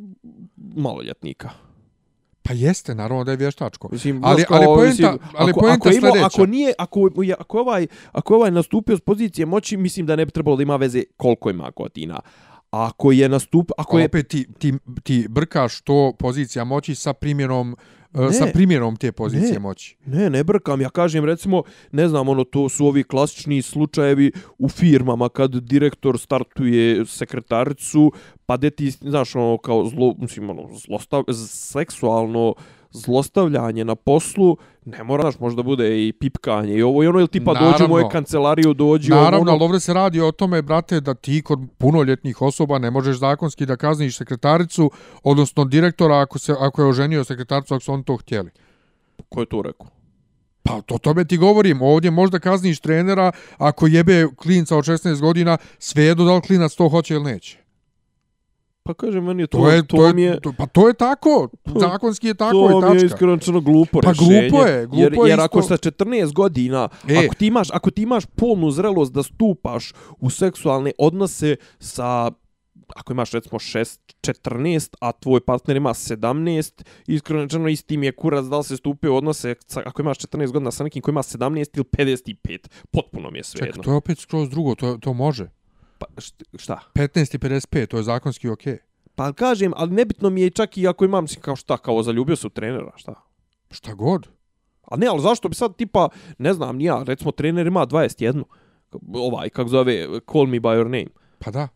[0.57, 1.51] maloljetnika.
[2.43, 3.89] Pa jeste, naravno da je vještačko.
[3.93, 6.27] Mislim, Ali- ali kao, poenta- mislim, ali ako, poenta ako, ima, sljedeća.
[6.27, 10.33] ako nije, ako, ako, ovaj, ako ovaj nastupio s pozicije moći, mislim da ne bi
[10.33, 12.21] trebalo da ima veze koliko ima godina.
[12.71, 14.73] A ako je nastup, ako je Opet ti, ti,
[15.03, 17.77] ti brkaš to pozicija moći sa primjenom ne,
[18.15, 18.33] Ne.
[18.33, 19.59] sa primjerom te pozicije Ne.
[19.59, 19.97] moći.
[20.07, 20.81] Ne, ne brkam.
[20.81, 21.63] Ja kažem, recimo,
[21.93, 28.13] ne znam, ono, to su ovi klasični slučajevi u firmama kad direktor startuje sekretaricu,
[28.47, 32.55] pa de ti, znaš, ono, kao zlo, mislim, ono, zlostav, seksualno
[32.93, 37.29] zlostavljanje na poslu, ne mora, znaš, možda bude i pipkanje i ovo i ono, ili
[37.29, 37.73] tipa Naravno.
[37.73, 39.65] dođi u moju kancelariju, dođi Naravno, ovo, ali ono.
[39.65, 43.77] ovdje se radi o tome, brate, da ti kod punoljetnih osoba ne možeš zakonski da
[43.77, 44.91] kazniš sekretaricu,
[45.23, 48.51] odnosno direktora ako, se, ako je oženio sekretaricu, ako su oni to htjeli.
[49.29, 49.87] Ko je to rekao?
[50.63, 55.59] Pa to tome ti govorim, ovdje možda kazniš trenera ako jebe klinca od 16 godina,
[55.79, 57.62] svejedno da li klinac to hoće ili neće.
[58.83, 61.49] Pa kaže, meni je to, To, je, to, mi je, to, pa to je tako,
[61.81, 63.07] zakonski je tako to i mi je tačka.
[63.07, 64.49] iskreno glupo Pa rješenje.
[64.49, 65.45] glupo je, glupo jer, je jer isto.
[65.45, 67.17] ako sa 14 godina, E.
[67.17, 72.31] ako, ti imaš, ako ti imaš polnu zrelost da stupaš u seksualne odnose sa
[72.89, 76.73] ako imaš recimo 6, 14, a tvoj partner ima 17,
[77.07, 80.19] iskreno rečeno isti mi je kurac da li se stupe u odnose sa, ako imaš
[80.19, 82.59] 14 godina sa nekim koji ima 17 ili 55.
[82.91, 83.83] Potpuno mi je Ček, svejedno.
[83.83, 85.49] to je opet skroz drugo, to, to može.
[86.03, 86.81] Pa, št- šta?
[86.95, 88.79] 15 i 55, to je zakonski okej.
[89.15, 92.37] Pa kažem, ali nebitno mi je čak i ako imam, mislim, kao šta, kao zaljubio
[92.37, 93.15] se u trenera, šta?
[93.71, 94.29] Šta god.
[94.83, 96.09] A ne, ali zašto bi sad tipa,
[96.39, 98.45] ne znam, ni ja, recimo trener ima 21,
[99.15, 101.11] ovaj, kako zove, call me by your name.
[101.39, 101.69] Pa da.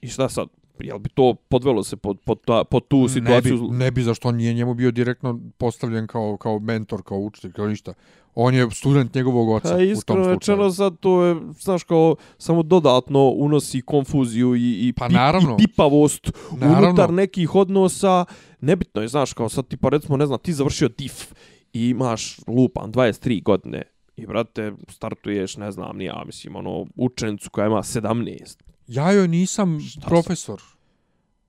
[0.00, 0.48] I šta sad?
[0.80, 3.54] Jel bi to podvelo se pod, pod, ta, pod tu situaciju?
[3.54, 7.18] Ne bi, ne bi zašto on nije njemu bio direktno postavljen kao, kao mentor, kao
[7.18, 7.92] učitelj, kao ništa.
[8.40, 10.34] On je student njegovog oca Pa u tom iskreno slučaju.
[10.34, 15.54] rečeno sad to je, znaš, kao samo dodatno unosi konfuziju i, i, Pa naravno.
[15.54, 16.88] i pipavost Naravno.
[16.88, 18.24] unutar nekih odnosa.
[18.60, 21.32] Nebitno je, znaš, kao sad tipa recimo, ne znam, ti završio DIF
[21.72, 23.82] i imaš lupan 23 godine
[24.16, 28.56] i brate startuješ, ne znam, ni ja mislim, ono, učenicu koja ima 17.
[28.86, 30.62] Ja joj nisam Šta profesor.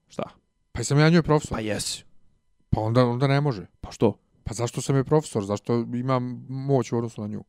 [0.08, 0.24] Šta?
[0.72, 1.58] Pa sam ja njoj profesor.
[1.58, 2.04] Pa jesi.
[2.70, 3.66] Pa onda, onda ne može.
[3.82, 4.18] Pa što?
[4.50, 5.46] Pa zašto sam je profesor?
[5.46, 7.44] Zašto imam moć u odnosu na nju?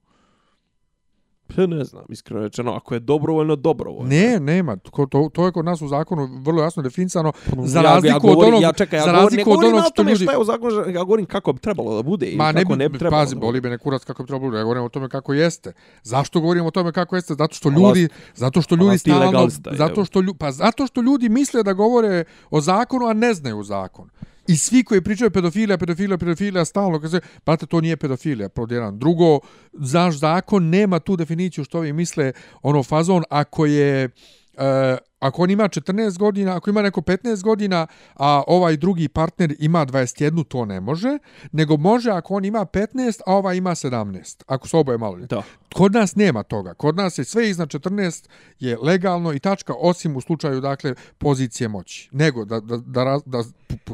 [1.49, 4.09] Pa ne znam, iskreno rečeno, ako je dobrovoljno, dobrovoljno.
[4.09, 4.77] Ne, nema.
[4.77, 7.33] To, to, to je kod nas u zakonu vrlo jasno definisano.
[7.59, 9.57] Za Ja- ja razliku govorim- od onog, ja čekaj, ja za govorim, razliku ne od
[9.57, 10.15] govorim onog što ljudi...
[10.17, 12.73] Šta je u zakonu, ja govorim kako bi trebalo da bude i Ma ne kako
[12.73, 13.23] bi, ne bi trebalo.
[13.23, 13.47] pazi, da bude.
[13.47, 14.59] boli me ne kurac kako bi trebalo da bude.
[14.59, 15.73] Ja govorim o tome kako jeste.
[16.03, 17.35] Zašto govorim o tome kako jeste?
[17.35, 21.29] Zato što ljudi, zato što ljudi vas stalno, zato što ljudi, pa zato što ljudi
[21.29, 24.09] misle da govore o zakonu, a ne znaju zakon.
[24.49, 28.99] I svi koji pričaju pedofilija, pedofilija, pedofilija, stalno kaže, brate, to nije pedofilija, pod jedan.
[28.99, 29.41] Drugo,
[29.73, 35.51] znaš zakon nema tu definiciju što vi misle, ono fazon, ako je, e, ako on
[35.51, 40.65] ima 14 godina, ako ima neko 15 godina, a ovaj drugi partner ima 21, to
[40.65, 41.19] ne može,
[41.53, 45.37] nego može ako on ima 15, a ovaj ima 17, ako su oboje maloljetni.
[45.37, 45.43] Da.
[45.75, 46.75] Kod nas nema toga.
[46.75, 48.29] Kod nas je sve iznad 14
[48.61, 52.09] je legalno i tačka, osim u slučaju, dakle, pozicije moći.
[52.13, 53.93] Nego, da, da, da, raz- da, p- p-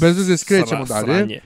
[0.00, 1.14] bez veze skrećemo Sra- dalje.
[1.16, 1.40] Sranje.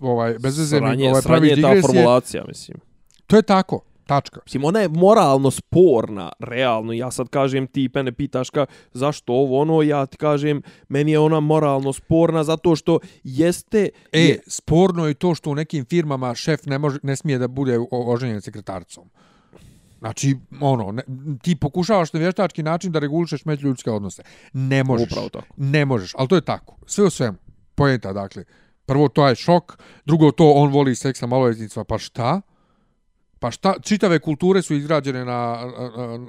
[0.00, 2.78] Ovaj, bez veze mi Sranje, ovaj, sranje pravi je ta formulacija, mislim.
[3.26, 4.40] To je tako, tačka.
[4.44, 6.92] Mislim, ona je moralno sporna, realno.
[6.92, 11.18] Ja sad kažem, ti mene pitaš ka, zašto ovo ono, ja ti kažem, meni je
[11.18, 13.88] ona moralno sporna zato što jeste...
[14.12, 17.48] E, je, sporno je to što u nekim firmama šef ne, može, ne smije da
[17.48, 19.10] bude o- oženjen sekretaricom.
[19.98, 21.02] Znači, ono, ne,
[21.42, 24.22] ti pokušavaš na vještački način da regulišeš međuljudske odnose.
[24.52, 25.10] Ne možeš.
[25.12, 25.46] Upravo tako.
[25.56, 26.76] Ne možeš, ali to je tako.
[26.86, 27.38] Sve u svemu.
[27.74, 28.44] Pojenta, dakle.
[28.86, 29.78] Prvo, to je šok.
[30.06, 31.84] Drugo, to on voli seks sa maloljetnicima.
[31.84, 32.40] Pa šta?
[33.38, 33.74] Pa šta?
[33.82, 35.58] Čitave kulture su izgrađene na,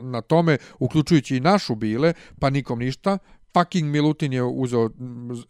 [0.02, 3.18] na, tome, uključujući i našu bile, pa nikom ništa.
[3.54, 4.90] Fucking Milutin je uzeo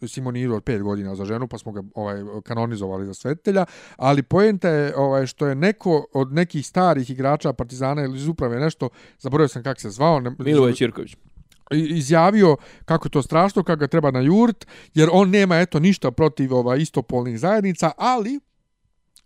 [0.06, 3.64] Simonidu od pet godina za ženu, pa smo ga ovaj kanonizovali za svetitelja,
[3.96, 8.60] ali poenta je ovaj što je neko od nekih starih igrača Partizana ili iz uprave
[8.60, 11.12] nešto, zaboravio sam kako se zvao, ne, Miloje Ćirković.
[11.70, 15.80] i- izjavio kako je to strašno, kako ga treba na jurt, jer on nema eto
[15.80, 18.40] ništa protiv ovaj istopolnih zajednica, ali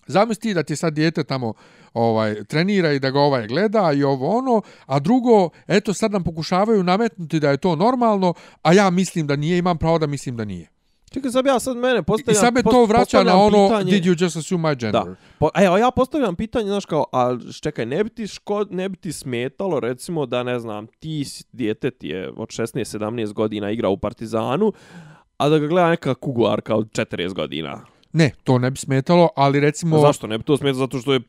[0.07, 1.53] zamisli da ti sad dijete tamo
[1.95, 6.25] ovaj trenira i da ga ovaj gleda i ovo ono, a drugo, eto sad nam
[6.25, 10.37] pokušavaju nametnuti da je to normalno, a ja mislim da nije, imam pravo da mislim
[10.37, 10.69] da nije.
[11.11, 12.41] Čekaj, sad ja sad mene I postavljam...
[12.41, 15.03] sad me to vraća na ono, pitanje- did you just assume my gender?
[15.05, 15.15] Da.
[15.39, 18.89] Po, a evo, ja postavljam pitanje, znaš kao, a čekaj, ne bi ti, ško, ne
[18.89, 23.89] bi ti smetalo, recimo, da, ne znam, ti dijete ti je od 16-17 godina igra
[23.89, 24.73] u Partizanu,
[25.37, 27.81] a da ga gleda neka kuguarka od 40 godina.
[28.13, 30.01] Ne, to ne bi smetalo, ali recimo...
[30.01, 30.79] Zašto ne bi to smetalo?
[30.79, 31.21] Zato što je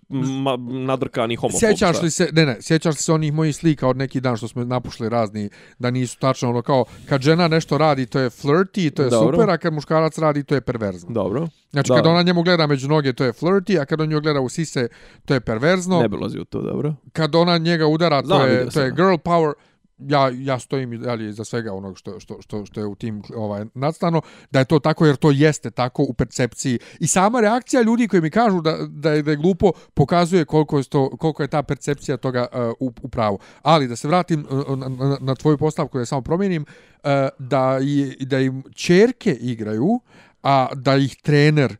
[0.85, 1.59] nadrkani homofob.
[1.59, 4.47] Sjećaš li se, ne ne, sjećaš li se onih mojih slika od neki dan što
[4.47, 5.49] smo napušli razni,
[5.79, 9.37] da nisu tačno ono kao, kad žena nešto radi to je flirty, to je Dobro.
[9.37, 11.09] super, a kad muškarac radi to je perverzno.
[11.13, 11.95] Dobro, Znači Da.
[11.95, 14.49] kad ona njemu gleda među noge to je flirty, a kad on nju gleda u
[14.49, 14.87] sise
[15.25, 16.01] to je perverzno.
[16.01, 16.95] ne bi u to, dobro.
[17.13, 19.53] Kad ona njega udara to Znam, je, to je girl power.
[19.97, 23.21] Ja, ja stojim i dalje za svega onog što, što, što, što je u tim
[23.35, 24.21] ovaj, nadstano,
[24.51, 26.79] da je to tako jer to jeste tako u percepciji.
[26.99, 30.77] I sama reakcija ljudi koji mi kažu da, da, je, da je glupo pokazuje koliko
[30.77, 33.39] je, to, koliko je ta percepcija toga uh, u, u pravu.
[33.61, 37.09] Ali da se vratim uh, na, na, na tvoju postavku da je samo promijenim, uh,
[37.39, 39.99] da, i, da im čerke igraju,
[40.43, 41.77] a da ih trener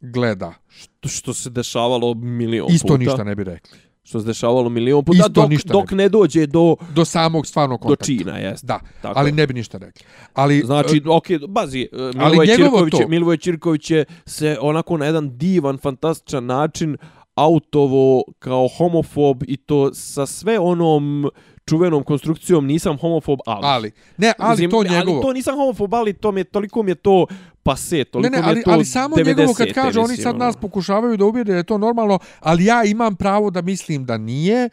[0.00, 0.54] gleda.
[0.68, 2.98] Što, što se dešavalo milion Isto puta.
[2.98, 3.89] ništa ne bi rekli.
[4.02, 7.46] Što se dešavalo milion puta Isto dok, ništa dok ne ne dođe do, Do samog
[7.46, 8.04] stvarnog do kontakta.
[8.04, 8.64] čina, jest.
[8.64, 10.02] Da, Tako ali ne bi ništa rekli.
[10.34, 14.58] Ali, Znači, okej, bazi, e, ali Milivoje njegovo Čirković, je- to- Milivoje Čirković je se
[14.60, 16.96] onako na jedan divan, fantastičan način
[17.34, 21.30] autovo kao homofob i to sa sve onom
[21.66, 23.66] čuvenom konstrukcijom nisam homofob, ali.
[23.66, 25.16] ali, ne, ali Mislim, to njegovo.
[25.16, 27.26] Ali to nisam homofob, ali to mi je, toliko mi je to
[27.62, 30.08] pase, Ne, toliko ne, mi ali, je to ali samo njegovo kad 90-te, kaže, oni
[30.08, 30.44] mislim, sad ono.
[30.44, 34.18] nas pokušavaju da ubijede da je to normalno, ali ja imam pravo da mislim da
[34.18, 34.68] nije.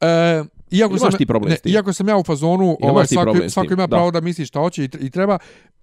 [0.00, 3.48] E, iako Imaš sam, ti problem ne, iako sam ja u fazonu, Imaš ovaj, svako,
[3.48, 3.96] svako ima da.
[3.96, 5.38] pravo da misli šta hoće i treba,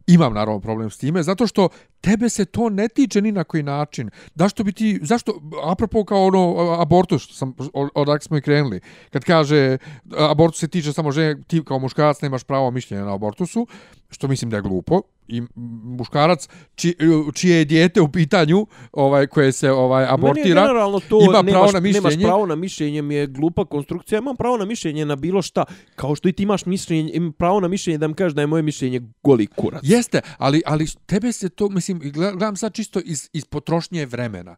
[0.07, 1.69] imam naravno problem s time, zato što
[2.01, 4.09] tebe se to ne tiče ni na koji način.
[4.35, 7.53] Zašto bi ti, zašto, apropo kao ono, abortus, što sam,
[7.95, 9.77] odak smo i krenuli, kad kaže
[10.17, 13.67] abortus se tiče samo žene, ti kao muškarac nemaš pravo mišljenja na abortusu,
[14.13, 15.41] što mislim da je glupo, i
[15.83, 16.95] muškarac či,
[17.33, 21.51] čije je dijete u pitanju ovaj koje se ovaj Meni abortira generalno to ima nemaš,
[21.51, 22.25] pravo na Nemaš mišljenje.
[22.25, 24.17] pravo na mišljenje mi je glupa konstrukcija.
[24.17, 25.65] Ja imam pravo na mišljenje na bilo šta.
[25.95, 28.47] Kao što i ti imaš mišljenje, imam pravo na mišljenje da mi kažeš da je
[28.47, 29.81] moje mišljenje goli kurac.
[29.83, 34.55] Jeste, ali ali tebe se to mislim gled- gledam sad čisto iz iz potrošnje vremena.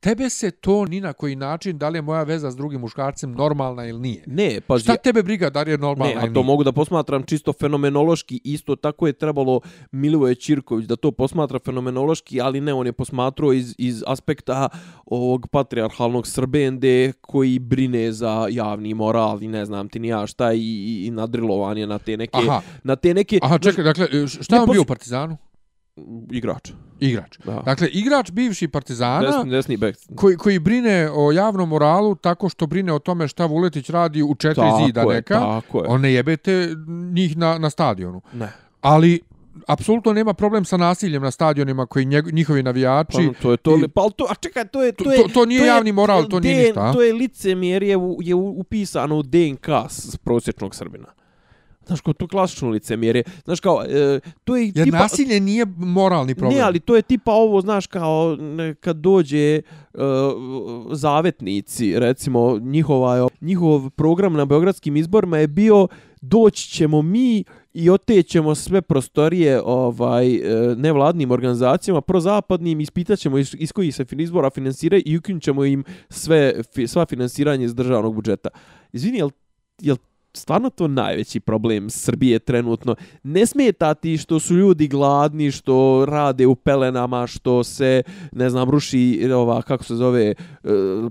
[0.00, 3.32] Tebe se to ni na koji način da li je moja veza s drugim muškarcem
[3.32, 4.24] normalna ili nije.
[4.26, 6.46] Ne, pa Šta tebe briga da li je Ne, normalna a ili to nije?
[6.46, 9.60] mogu da posmatram čisto fenomenološki, isto tako je trebalo
[9.92, 14.68] Milivoje Čirković da to posmatra fenomenološki, ali ne, on je posmatrao iz, iz aspekta
[15.06, 20.52] ovog patrijarhalnog Srbende koji brine za javni moral i ne znam ti ni ja šta
[20.52, 22.38] i, i, i nadrilovan je na te neke...
[22.38, 22.60] Aha.
[22.84, 25.36] Na te neke Aha, čekaj, dakle, šta Ne, on bio u Partizanu?
[26.30, 26.70] Igrač.
[27.00, 27.38] Igrač.
[27.38, 27.62] Da.
[27.62, 29.78] Dakle, igrač bivši Partizana Desni, desni
[30.14, 34.34] koji, koji brine o javnom moralu tako što brine o tome šta Vuletić radi u
[34.34, 35.84] četiri Tako zida je, neka, tako je.
[35.88, 36.68] on ne jebete
[37.12, 38.20] njih na, na stadionu.
[38.32, 38.48] Ne.
[38.80, 39.20] Ali,
[39.66, 43.28] apsolutno nema problem sa nasiljem na stadionima koji njeg, njihovi navijači...
[43.28, 45.28] Pa, to je to, i- pa to, a čekaj, to je, to To- je, to-
[45.28, 46.92] to nije javni moral, to nije DN ništa?
[46.92, 47.88] To je licemjerje
[48.20, 49.68] je upisano u DNK
[50.24, 51.06] prosječnog Srbina.
[51.88, 53.22] Znaš, kao to klasično licemjerje.
[53.44, 54.98] Znaš, kao, e, to je Jer tipa...
[54.98, 56.58] nasilje nije moralni problem.
[56.58, 59.60] Ne, ali to je tipa ovo, znaš, kao ne, kad dođe
[59.94, 60.00] uh,
[60.92, 65.88] zavetnici, recimo, njihova, njihov program na beogradskim izborima je bio
[66.20, 67.44] doći ćemo mi
[67.74, 70.40] i otećemo sve prostorije ovaj e,
[70.76, 75.64] nevladnim organizacijama prozapadnim ispitat ćemo iz, iz kojih se fin- izbora finansiraju i ukinut ćemo
[75.64, 76.54] im sve,
[76.86, 78.48] sva finansiranje iz državnog budžeta.
[78.92, 79.30] Izvini, jel,
[79.80, 79.96] jel
[80.32, 82.96] stvarno to najveći problem Srbije trenutno.
[83.22, 88.02] Ne smeta ti što su ljudi gladni, što rade u pelenama, što se,
[88.32, 90.34] ne znam, ruši ova, kako se zove, e,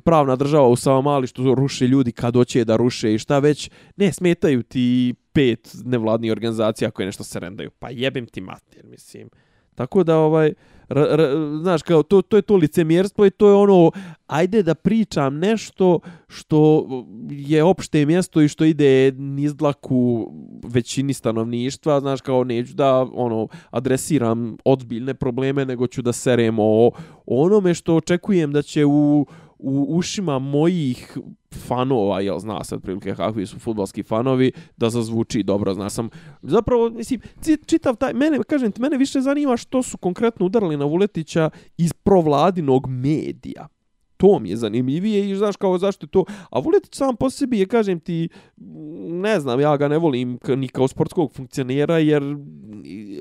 [0.06, 3.70] pravna država u Savamali, što ruše ljudi kad hoće da ruše i šta već.
[3.96, 7.72] Ne smetaju ti pet nevladnih organizacija koje nešto se rendaju.
[7.80, 9.30] Pa jebem ti mater, mislim.
[9.76, 10.54] Tako da ovaj
[10.90, 11.22] r, r,
[11.62, 13.92] znaš kao to to je to licemjerstvo i to je ono
[14.28, 16.88] ajde da pričam nešto što
[17.30, 20.32] je opšte mjesto i što ide niz dlaku
[20.64, 26.92] većini stanovništva, znaš kao neću da ono adresiram odbiljne probleme nego ću da serem o,
[27.26, 29.26] o onome što očekujem da će u
[29.60, 31.18] u ušima mojih
[31.68, 36.10] fanova, jel zna se otprilike kakvi su futbalski fanovi, da zazvuči dobro, zna sam.
[36.42, 37.22] Zapravo, mislim,
[37.66, 41.94] čitav taj, mene, kažem ti, mene više zanima što su konkretno udarili na Vuletića iz
[41.94, 43.68] provladinog medija.
[44.18, 46.26] To mi je zanimljivije i znaš kao zašto je to.
[46.50, 48.30] A Vuletić sam po sebi je, kažem ti,
[49.12, 52.24] ne znam, ja ga ne volim ni kao sportskog funkcionera jer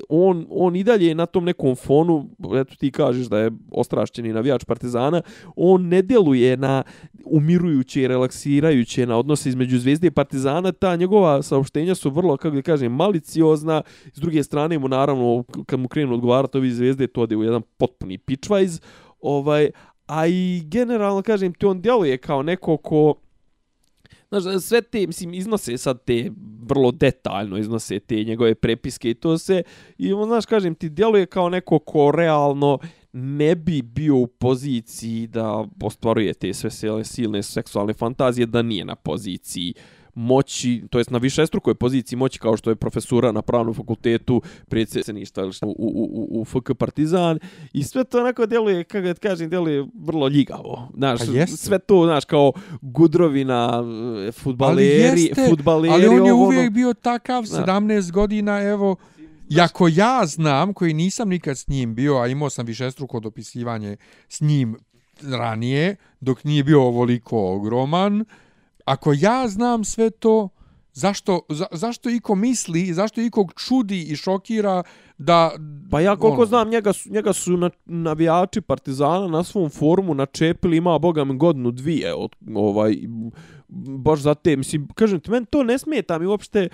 [0.09, 4.33] on, on i dalje je na tom nekom fonu, eto ti kažeš da je ostrašćeni
[4.33, 5.21] navijač Partizana,
[5.55, 6.83] on ne djeluje na
[7.25, 12.55] umirujuće i relaksirajuće na odnose između Zvezde i Partizana, ta njegova saopštenja su vrlo, kako
[12.55, 13.81] da kažem, maliciozna,
[14.13, 17.61] s druge strane mu naravno, kad mu krenu odgovarati ovi Zvezde, to ode u jedan
[17.77, 18.79] potpuni pičvajz,
[19.21, 19.69] ovaj,
[20.07, 23.15] a i generalno, kažem ti, on djeluje kao neko ko
[24.31, 26.31] Znaš, sve te, mislim, iznose sad te,
[26.61, 29.63] vrlo detaljno iznose te njegove prepiske i to se,
[29.97, 32.79] i on, znaš, kažem ti, djeluje kao neko ko realno
[33.13, 38.85] ne bi bio u poziciji da ostvaruje te sve silne, silne seksualne fantazije, da nije
[38.85, 39.73] na poziciji
[40.17, 45.43] moći, to jest na višestrukoj poziciji moći kao što je profesura na pravnom fakultetu predsjedništva
[45.43, 47.39] ili šta, u, u, u, u FK Partizan
[47.73, 50.89] i sve to onako djeluje, kako da kažem, djeluje vrlo ljigavo.
[50.97, 51.57] Znaš, Pa jeste.
[51.57, 53.83] sve to, znaš, kao gudrovina,
[54.27, 56.71] e, futbaleri, futbaleri, ali on je ovo, uvijek ono.
[56.71, 58.95] bio takav, 17 godina, evo,
[59.49, 63.97] Jako ja znam, koji nisam nikad s njim bio, a imao sam višestruko dopisivanje
[64.29, 64.75] s njim
[65.21, 68.25] ranije, dok nije bio ovoliko ogroman,
[68.87, 70.49] ako ja znam sve to,
[70.93, 74.83] zašto, za, zašto iko misli, zašto iko čudi i šokira
[75.17, 75.51] da...
[75.91, 80.13] Pa ja koliko ono, znam, njega su, njega su na, navijači Partizana na svom forumu
[80.13, 82.95] načepili, ima, boga mi, godinu, dvije, od, ovaj,
[83.97, 86.69] baš za te, mislim, kažem ti, meni to ne smeta mi uopšte,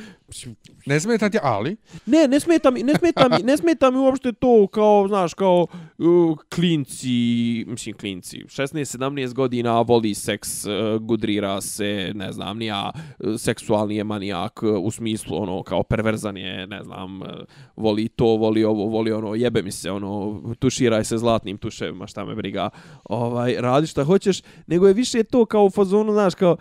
[0.85, 1.75] Ne smeta ti, ali...
[2.05, 5.67] Ne, ne smeta mi, ne smeta mi, ne smeta mi uopšte to kao, znaš, kao
[5.97, 10.71] uh, klinci, mislim klinci, 16-17 godina voli seks, uh,
[11.01, 16.37] gudrira se, ne znam, nija uh, seksualni je manijak uh, u smislu ono kao perverzan
[16.37, 17.27] je, ne znam, uh,
[17.75, 22.25] voli to, voli ovo, voli ono, jebe mi se, ono, tuširaj se zlatnim tuševima, šta
[22.25, 22.69] me briga,
[23.03, 26.57] ovaj, radi šta hoćeš, nego je više to kao u fazonu, znaš, kao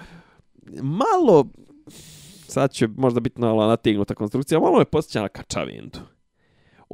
[0.83, 1.47] malo
[2.53, 5.99] sad će možda biti malo nategnuta konstrukcija, malo je posjeća na kačavindu.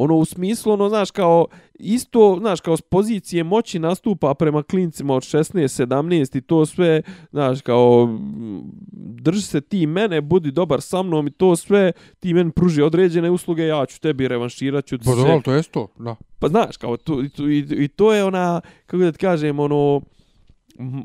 [0.01, 5.15] Ono u smislu, ono, znaš, kao isto, znaš, kao s pozicije moći nastupa prema klincima
[5.15, 8.19] od 16, 17 i to sve, znaš, kao
[8.93, 13.31] drži se ti mene, budi dobar sa mnom i to sve, ti meni pruži određene
[13.31, 15.11] usluge, ja ću tebi revanširat ću Pa se.
[15.11, 16.17] dobro, to je to, da.
[16.39, 20.01] Pa znaš, kao to, i, i, i to je ona, kako da ti kažem, ono,
[20.79, 21.05] m-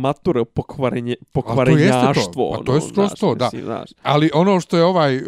[0.00, 2.52] mature pokvarenje, pokvarenjaštvo.
[2.52, 3.44] to, pa to je ono, skroz to, da.
[3.44, 5.20] mislim, Znaš, Ali ono što je ovaj,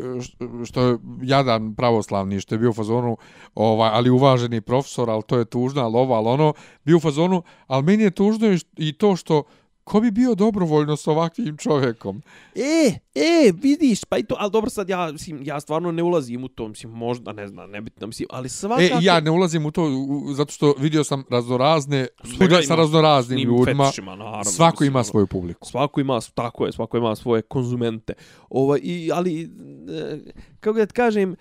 [0.65, 3.17] što je jadan pravoslavni, što je bio u fazonu,
[3.55, 6.53] ovaj, ali uvaženi profesor, ali to je tužno, ali ovo, ali ono,
[6.85, 8.47] bio u fazonu, ali meni je tužno
[8.77, 9.43] i to što,
[9.91, 12.23] ko bi bio dobrovoljno s ovakvim čovjekom?
[12.55, 16.45] E, e, vidiš, pa i to, ali dobro sad ja, mislim, ja stvarno ne ulazim
[16.45, 18.83] u to, mislim, možda, ne znam, nebitno, mislim, ali svakako...
[18.83, 22.07] E, ja ne ulazim u to, u- zato što vidio sam raznorazne,
[22.37, 25.69] svuda sa raznoraznim ljudima, naravno, svako mislim, ima ono, svoju publiku.
[25.69, 28.13] Svako ima, tako je, svako ima svoje konzumente.
[28.51, 30.19] Ovaj, i, ali, e,
[30.61, 31.37] kako da ti kažem, e,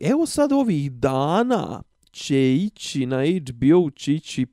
[0.00, 4.46] e, evo sad ovih dana će ići na HBO, će ići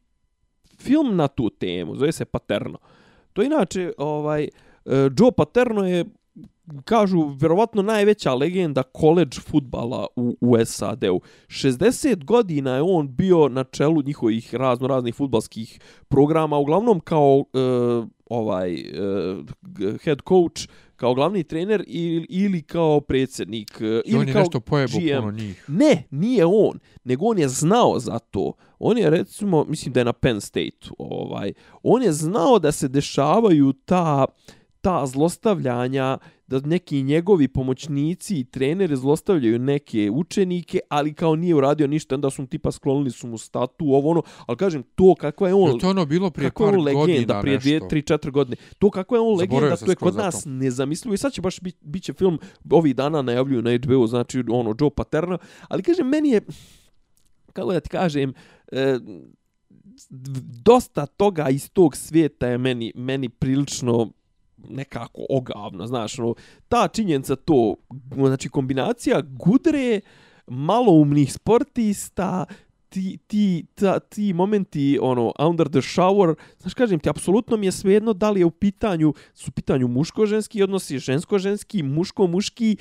[0.84, 2.78] film na tu temu, zove se Paterno.
[3.34, 4.50] To je inače, ovaj, e,
[5.20, 6.06] Joe Paterno je
[6.86, 11.22] kažu, vjerovatno najveća legenda koleđ futbala u, u SAD-u.
[11.48, 17.60] 60 godina je on bio na čelu njihovih razno raznih futbalskih programa, uglavnom kao e,
[18.30, 18.84] ovaj e,
[20.04, 20.70] head coach,
[21.04, 23.82] kao glavni trener ili, ili kao predsjednik.
[23.82, 25.20] e, I ili on je kao nešto pojebo GM.
[25.20, 25.66] puno njih.
[25.68, 28.54] Ne, nije on, nego on je znao za to.
[28.80, 31.54] On je recimo, mislim da je na Penn State, ovaj,
[31.84, 34.26] on je znao da se dešavaju ta
[34.82, 36.18] ta zlostavljanja,
[36.60, 42.30] da neki njegovi pomoćnici i treneri zlostavljaju neke učenike, ali kao nije uradio ništa, onda
[42.30, 45.72] su mu tipa sklonili su mu statu, ovo ono, ali kažem, to kakva je on...
[45.72, 47.88] Je to ono bilo prije je par on legenda godina prije nešto?
[47.88, 48.56] 2 3 4 godine.
[48.80, 51.60] To kako je on Zaboravio legenda, to je kod nas nezamislivo i sad će baš
[51.60, 52.40] bit, bit će film
[52.70, 56.42] ovih dana najavljuju na HBO, znači ono Joe Paterno, ali kažem meni je
[57.54, 58.34] kako da ti kažem
[58.72, 59.00] e,
[60.64, 64.12] dosta toga iz tog svijeta je meni meni prilično
[64.70, 66.34] nekako ogavno, znaš, no,
[66.70, 67.76] ta činjenica to,
[68.16, 70.02] znači kombinacija gudre,
[70.48, 72.46] maloumnih sportista,
[72.94, 77.72] ti, ti, ta, ti momenti, ono, under the shower, znaš, kažem ti, apsolutno mi je
[77.72, 82.78] svejedno da li je u pitanju, su u pitanju muško-ženski odnosi, žensko-ženski, muško-muški,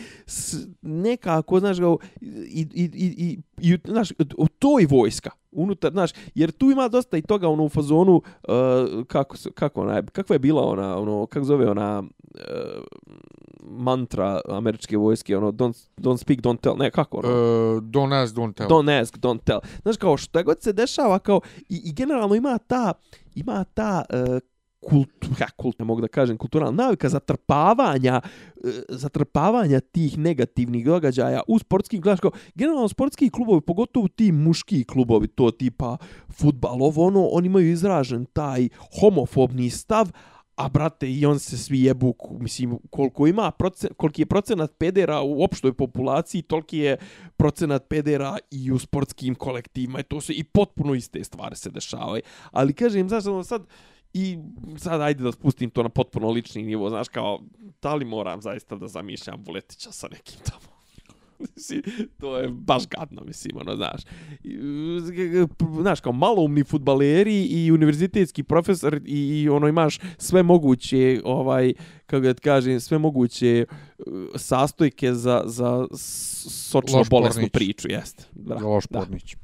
[0.82, 6.50] nekako, znaš, kao, i, i, i, i, i, znaš, to toj vojska, unutar, znaš, jer
[6.50, 10.62] tu ima dosta i toga ono u fazonu uh, kako kako ona, kakva je bila
[10.62, 12.02] ona, ono, kako zove ona
[12.34, 12.82] uh,
[13.62, 17.28] mantra američke vojske, ono, don't, don't speak, don't tell, ne, kako ono?
[17.28, 18.70] Uh, don't ask, don't tell.
[18.70, 19.60] Don't ask, don't tell.
[19.82, 22.92] Znaš, kao što god se dešava, kao, i, i generalno ima ta,
[23.34, 24.38] ima ta uh,
[24.80, 31.40] kult, ha, kult, ne mogu da kažem, kulturalna navika zatrpavanja, uh, zatrpavanja tih negativnih događaja
[31.48, 35.96] u sportskim, gledaš kao, generalno sportski klubovi, pogotovo ti muški klubovi, to tipa
[36.28, 38.68] futbal, ovo ono, oni imaju izražen taj
[39.00, 40.10] homofobni stav,
[40.56, 45.20] a brate, i on se svi jebu, mislim, koliko ima procent, koliki je procenat pedera
[45.20, 46.96] u opštoj populaciji, toliki je
[47.36, 52.22] procenat pedera i u sportskim kolektivima, i to se i potpuno iste stvari se dešavaju.
[52.50, 53.66] Ali kažem, znaš, ono sad,
[54.14, 54.38] i
[54.78, 57.40] sad ajde da spustim to na potpuno lični nivo, znaš, kao,
[57.82, 60.71] da li moram zaista da zamišljam Vuletića sa nekim tamo?
[62.20, 64.02] To je baš gadno, mislim, ono, znaš.
[64.44, 64.58] I,
[65.80, 71.72] Znaš, kao maloumni futbaleri i univerzitetski profesor i, i ono, imaš sve moguće, ovaj,
[72.06, 73.66] kako da kažem, sve moguće
[73.98, 74.04] uh,
[74.36, 77.52] sastojke za, za sočno Loš bolesnu pornić.
[77.52, 78.24] priču, jeste.
[78.32, 78.98] Da, Loš da.
[78.98, 79.36] pornić.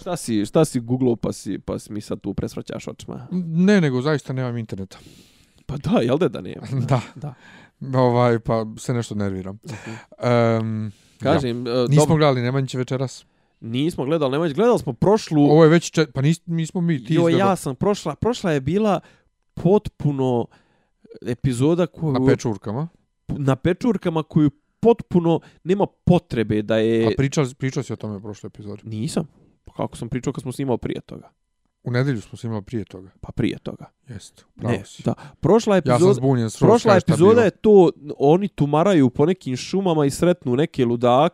[0.00, 3.26] Šta si, šta si googlao pa si, pa si mi sad tu presvraćaš očima?
[3.42, 4.98] Ne, nego zaista nemam interneta.
[5.66, 6.66] Pa da, jel da da nema?
[6.88, 7.00] Da.
[7.14, 7.34] da.
[8.00, 9.58] Ovaj, pa se nešto nerviram.
[10.60, 11.72] Um, Kažem, ja.
[11.72, 11.86] ja.
[11.88, 13.24] Nismo gledali Nemanjiće večeras.
[13.60, 15.44] nismo gledali, nemoj, gledali smo prošlu...
[15.44, 16.10] Ovo je već, čet...
[16.14, 19.00] pa nis, nismo mi, ti Jo, ja sam prošla, prošla je bila
[19.54, 20.46] potpuno
[21.26, 22.88] epizoda koju na pečurkama.
[23.28, 27.06] na pečurkama koju potpuno nema potrebe da je...
[27.06, 28.82] A pričao, pričao si o tome u prošloj epizodi?
[28.84, 29.28] Nisam.
[29.64, 31.30] Pa kako sam pričao kad smo snimao prije toga?
[31.86, 33.10] U nedelju smo snimali prije toga.
[33.20, 33.84] Pa prije toga.
[34.08, 35.02] Jeste, pravo Ne, si.
[35.02, 35.14] da.
[35.40, 35.94] Prošla epizoda...
[35.94, 40.84] Ja sam zbunjen Prošla epizoda je to, oni tumaraju po nekim šumama i sretnu neke
[40.84, 41.32] ludak,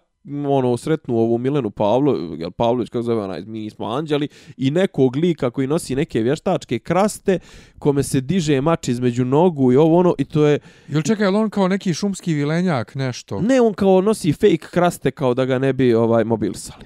[0.48, 5.16] ono, sretnu ovu Milenu Pavlo, jel Pavlović, kako zove onaj, mi nismo anđeli, i nekog
[5.16, 7.38] lika koji nosi neke vještačke kraste,
[7.78, 10.58] kome se diže mač između nogu i ovo ono, i to je,
[10.88, 13.40] Jel čekaj, jel on kao neki šumski vilenjak, nešto?
[13.40, 16.84] ne, on kao nosi fake kraste kao da ga ne bi ovaj mobilisali.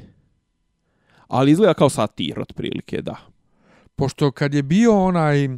[1.28, 3.16] Ali izgleda kao satir, otprilike, da.
[3.96, 5.48] Pošto kad je bio onaj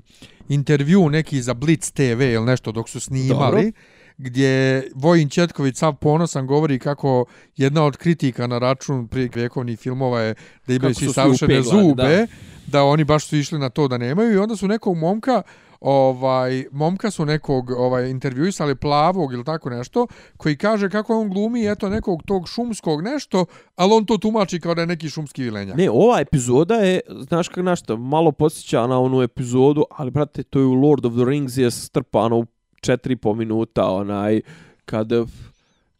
[0.48, 3.72] intervju neki za Blitz TV ili nešto dok su snimali, Dobro.
[4.18, 7.24] gdje Vojin Četković sav ponosan govori kako
[7.56, 10.34] jedna od kritika na račun prije vjekovnih filmova je
[10.66, 12.26] da imaju svi savršene zube, da.
[12.66, 12.84] da.
[12.84, 15.42] oni baš su išli na to da nemaju i onda su nekog momka
[15.80, 20.06] ovaj momka su nekog ovaj intervjuisali plavog ili tako nešto
[20.36, 23.44] koji kaže kako on glumi eto nekog tog šumskog nešto
[23.76, 27.48] ali on to tumači kao da je neki šumski vilenjak Ne, ova epizoda je, znaš
[27.48, 31.24] kako našta, malo posjeća na onu epizodu, ali brate, to je u Lord of the
[31.24, 32.44] Rings je strpano u
[32.82, 34.40] 4,5 minuta, onaj,
[34.84, 35.08] kad...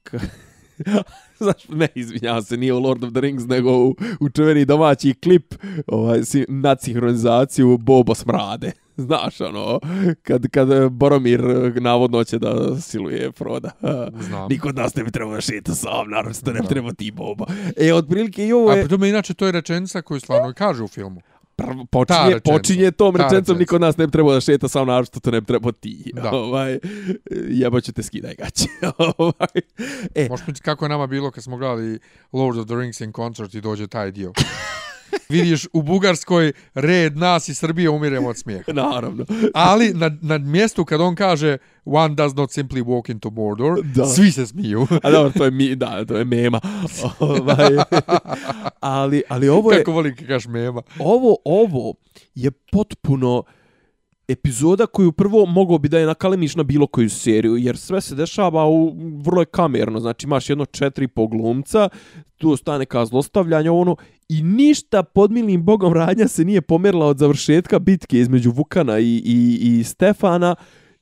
[0.03, 0.21] kad
[1.39, 5.15] Znaš, ne, izvinjavam se, nije u Lord of the Rings, nego u, u čuveni domaći
[5.15, 5.55] klip,
[5.87, 8.73] ovaj, si, nad sinhronizaciju Bobo smrade.
[8.99, 9.81] Znaš, ono,
[10.23, 11.41] kad, kad Boromir
[11.81, 13.71] navodno će da siluje Froda.
[14.29, 14.49] Znam.
[14.51, 17.11] Niko od nas ne bi trebao da šeta sam, naravno da ne bi trebao ti
[17.11, 17.47] Boba.
[17.77, 18.83] E, otprilike i ovo A je...
[18.83, 21.21] pri tome inače to je rečenica koju stvarno kaže u filmu.
[21.57, 23.53] prvo, počinje, počinje tom Ta rečenica.
[23.55, 25.73] niko od nas ne bi trebao da šeta sam naravno što to ne bi trebao
[25.73, 26.13] ti.
[26.15, 26.31] Da.
[26.37, 26.79] Ovaj,
[27.49, 28.69] jebo ću te skidaj gaće.
[29.19, 29.61] ovaj.
[30.15, 31.99] E, Možeš kako je nama bilo kad smo gledali
[32.33, 34.33] Lord of the Rings in concert i dođe taj dio.
[35.29, 38.73] Vidiš u Bugarskoj red nas i Srbije umiremo od smijeha.
[38.73, 39.25] naravno.
[39.55, 44.05] Ali na, na mjestu kad on kaže one does not simply walk into Mordor, Da.
[44.07, 44.87] svi se smiju.
[45.03, 46.61] A dobro, to je mi, da, to je mema.
[47.21, 47.77] ovaj,
[48.81, 50.83] ali, ali ovo je, Kako volim kažeš mema.
[50.99, 51.95] ovo, ovo
[52.35, 53.43] je potpuno
[54.29, 58.15] epizoda koju prvo mogao bi da je nakalemiš na bilo koju seriju, jer sve se
[58.15, 61.89] dešava u vrlo je kamerno, znači imaš jedno četiri po glumca,
[62.37, 63.97] tu ostane neka zlostavljanja, ono,
[64.29, 69.23] i ništa pod milim bogom radnja se nije pomerila od završetka bitke između Vukana i,
[69.25, 70.55] i, i Stefana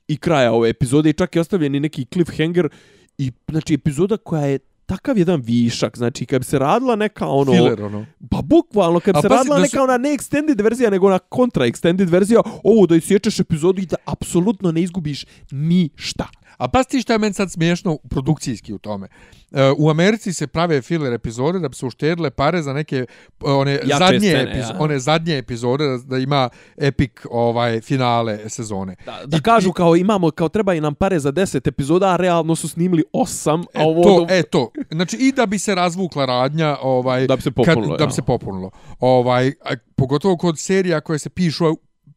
[0.07, 2.69] i kraja ove epizode i čak je ostavljen i neki cliffhanger
[3.17, 7.51] i znači epizoda koja je takav jedan višak, znači kad bi se radila neka ono...
[7.51, 8.05] Filler, ono.
[8.29, 11.65] Pa bukvalno, kad bi se radila neka su- ona ne extended verzija, nego ona kontra
[11.65, 16.27] extended verzija, ovo da isječeš epizodu i da apsolutno ne izgubiš ništa.
[16.57, 19.07] A pa ti šta je meni sad smiješno produkcijski u tome.
[19.51, 23.05] E, u Americi se prave filler epizode da bi se uštedile pare za neke e,
[23.41, 24.79] one Jače zadnje scene, epizo ja.
[24.79, 28.95] one zadnje epizode da, da ima epic ovaj finale sezone.
[29.05, 32.55] Da, da kažu kao imamo, kao treba i nam pare za 10 epizoda, a realno
[32.55, 34.03] su snimili 8, a E, ovo...
[34.03, 34.71] to, do- e to.
[34.91, 38.07] Znači i da bi se razvukla radnja, ovaj Da bi se popunilo, kad, da ja.
[38.07, 38.71] bi se popunilo.
[38.99, 41.65] Ovaj a, pogotovo kod serija koje se pišu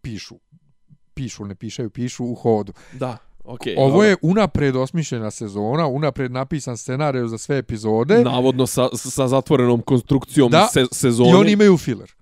[0.03, 0.35] pišu
[1.15, 2.73] pišu, ne pišaju, pišu u hodu.
[2.93, 3.17] Da,
[3.51, 3.75] okej.
[3.79, 4.07] Ovo dobro.
[4.07, 10.51] je unapred osmišljena sezona, unapred napisan scenarij za sve epizode Navodno sa, sa zatvorenom konstrukcijom
[10.51, 11.31] Da, se, sezone.
[11.31, 12.13] i oni imaju filler.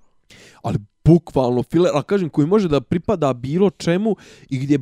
[0.62, 4.16] ali bukvalno filler, a kažem koji može da pripada bilo čemu
[4.50, 4.78] i gdje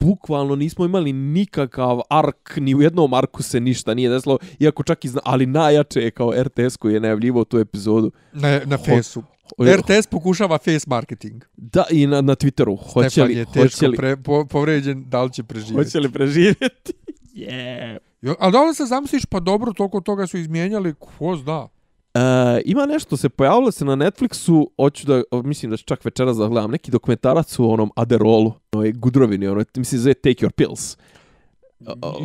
[0.00, 5.04] bukvalno nismo imali nikakav ark, ni u jednom arku se ništa nije desilo, iako čak
[5.04, 8.10] i zna, ali najjače je kao RTS koji je najavljivao tu epizodu.
[8.32, 9.22] Na, na fesu.
[9.60, 11.44] RTS pokušava face marketing.
[11.56, 12.92] Da, i na, na Twitteru.
[12.92, 15.84] Hoće Stefan li, je hoće teško li, pre, po, povređen, da li će preživjeti.
[15.84, 16.92] hoće li preživjeti?
[17.38, 17.98] Yeah.
[18.22, 21.68] Jo, Ali da li se zamisliš, pa dobro, toliko toga su izmijenjali, ko zna.
[22.14, 22.20] E,
[22.64, 26.46] ima nešto se pojavilo se na Netflixu, hoću da mislim da ću čak večeras da
[26.46, 30.96] gledam neki dokumentarac u onom Aderolu, onoj Gudrovini, onoj mislim zove Take Your Pills.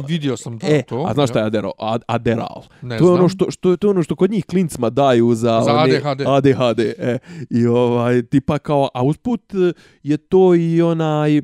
[0.07, 1.05] Vidio sam da e, to.
[1.07, 2.63] a znaš šta je Adero, Ad, Aderal?
[2.81, 3.29] Ne to je ono znam.
[3.29, 6.21] što, što to je ono što kod njih klincima daju za, Za one- ADHD.
[6.27, 7.17] ADHD e,
[7.49, 9.73] I ovaj tipa kao a usput e,
[10.03, 11.41] je to i onaj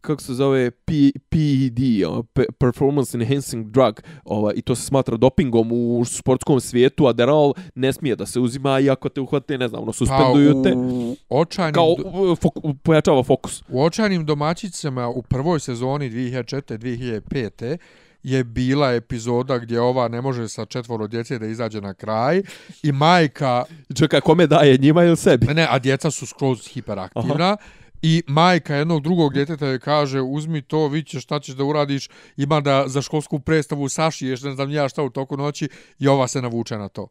[0.00, 0.92] kako se zove P,
[1.28, 3.94] PED, ono, pe- performance enhancing drug,
[4.24, 8.80] ovaj i to se smatra dopingom u sportskom svijetu, Adderall ne smije da se uzima
[8.80, 11.96] iako te uhvate, ne znam, ono suspenduju te Pa u očajnim, kao
[12.36, 12.52] fok,
[12.82, 13.62] pojačava fokus.
[13.68, 17.76] u očajnim domaćicama u prvoj sezoni 2004-2005
[18.22, 22.42] je bila epizoda gdje ova ne može sa četvoro djece da izađe na kraj
[22.82, 23.64] i majka,
[23.94, 25.46] Čekaj, kome daje, njima ili sebi?
[25.46, 27.56] ne, a djeca su skroz hiperaktivna,
[28.02, 32.08] I majka jednog drugog djeteta je kaže uzmi to, vi ćeš šta ćeš da uradiš,
[32.36, 35.68] ima da za školsku predstavu sašiješ, ne znam ja šta u toku noći
[35.98, 37.08] i ova se navuče na to.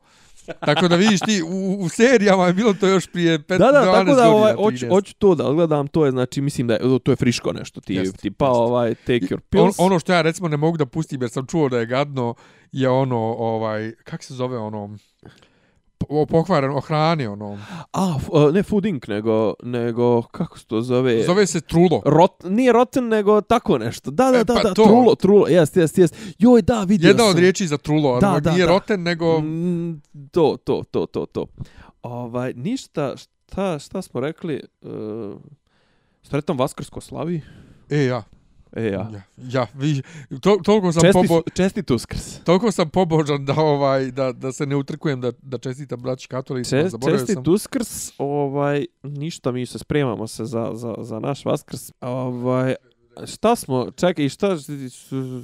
[0.65, 3.71] Tako da vidiš ti, u, u serijama je bilo to još prije 15 Da, da,
[3.71, 4.89] tako da godina, ovaj, hoću, 13.
[4.89, 7.93] hoću to da gledam, to je, znači, mislim da je, to je friško nešto, ti,
[7.93, 8.55] Jest, tipa, jest.
[8.55, 9.75] ovaj, take your On, pills.
[9.79, 12.35] ono što ja recimo ne mogu da pustim jer sam čuo da je gadno
[12.71, 14.97] je ono, ovaj, kak se zove ono,
[16.09, 17.57] po- pokvaren o hrani, ono,
[17.91, 21.23] A, f- uh, ne Food Inc, nego, nego, kako se to zove?
[21.23, 22.01] zove se trulo.
[22.05, 24.11] Rot, nije rotten, nego tako nešto.
[24.11, 24.83] Da, da, E, da, pa da, to.
[24.83, 26.15] trulo, trulo, jest, jest, jest.
[26.39, 27.29] Joj, da, vidio Jedna sam.
[27.29, 28.71] od riječi za trulo, Da, ono, da, nije da.
[28.71, 29.39] roten, nego...
[29.39, 31.45] Mm, to, to, to, to, to.
[32.01, 34.61] Ovaj, ništa, šta, šta smo rekli?
[34.81, 34.89] Uh,
[36.23, 37.41] Sretan Vaskrsko slavi.
[37.89, 38.23] E, ja,
[38.75, 38.89] E, ja.
[38.91, 40.01] ja, ja vi,
[40.41, 42.39] to, toliko sam Česti, pobo, čestit uskrs.
[42.43, 46.81] toliko sam pobožan da ovaj da da se ne utrkujem da da čestitam braći katolicima,
[46.81, 47.53] Čest, zaboravio čestit sam.
[47.53, 51.91] uskrs, ovaj, ništa, mi se spremamo se za, za, za naš Vaskrs.
[52.01, 52.75] Ovaj,
[53.25, 54.55] šta smo, čekaj, šta,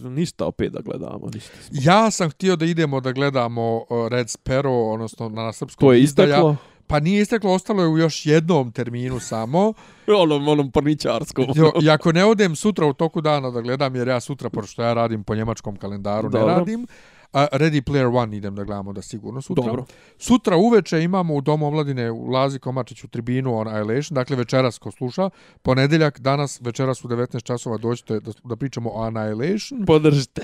[0.04, 1.52] ništa opet da gledamo, ništa.
[1.62, 1.80] Smo.
[1.82, 6.56] Ja sam htio da idemo da gledamo Red Sparrow, odnosno na, srpskom To je izdaja.
[6.88, 9.74] Pa nije isteklo, ostalo je u još jednom terminu samo.
[10.24, 11.45] onom, onom porničarskom.
[11.56, 14.82] Jo, I ako ne odem sutra u toku dana da gledam, jer ja sutra, pošto
[14.84, 16.48] ja radim po njemačkom kalendaru, Dobro.
[16.48, 16.88] ne radim,
[17.34, 19.64] a Ready Player One idem da gledamo da sigurno sutra.
[19.64, 19.86] Dobro.
[20.18, 25.30] Sutra uveče imamo u Domu omladine u Lazi Komačiću tribinu Annihilation, dakle večeras ko sluša,
[25.62, 30.41] ponedeljak, danas večeras u 19 časova dođete da, da pričamo o Annihilation, Podržite.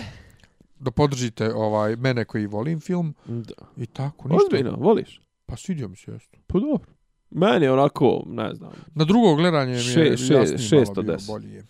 [0.80, 3.54] da podržite ovaj mene koji volim film Da.
[3.78, 4.44] i tako, ništa.
[4.46, 5.22] Ozbiljno, voliš?
[5.52, 6.38] Pa svidio mi se jesto.
[6.48, 6.92] Pa dobro.
[7.32, 10.96] Meni je onako, ne znam, Na drugo gledanje mi je Še- še- jasnije malo od
[10.96, 11.28] bilo deset.
[11.28, 11.64] bolji je.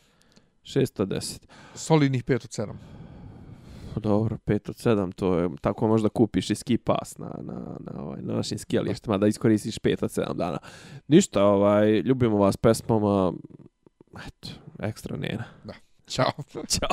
[0.64, 1.40] 610.
[1.76, 2.74] Solidnih 5 od 7.
[3.94, 7.54] Pa Dobro, 5 od 7, to je, tako možda kupiš i ski pas na, na,
[7.82, 10.58] na, ovaj, na našim skijalištima, da iskoristiš 5 od 7 dana.
[11.08, 13.34] Ništa, ovaj, ljubimo vas pesmama,
[14.18, 14.48] eto,
[14.80, 15.44] ekstra njena.
[16.08, 16.32] Ćao.
[16.70, 16.90] Ćao.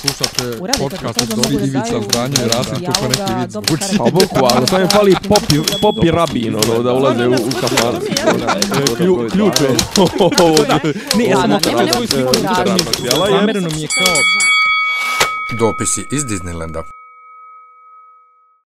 [0.00, 3.98] Slušate podcast od da Ivica Zdanje i Rasim kako neki dobro zvuči.
[3.98, 7.94] Pa boku, ali to je fali popi, popi rabin, ono, da ulaze u, u kafan.
[8.96, 9.68] Klju- Ključ je.
[11.18, 12.32] Ne, ja sam Da, okrenula nema svoj nekog sliku
[13.30, 14.14] zamereno mi je kao
[15.58, 16.82] Dopisi iz Disneylanda.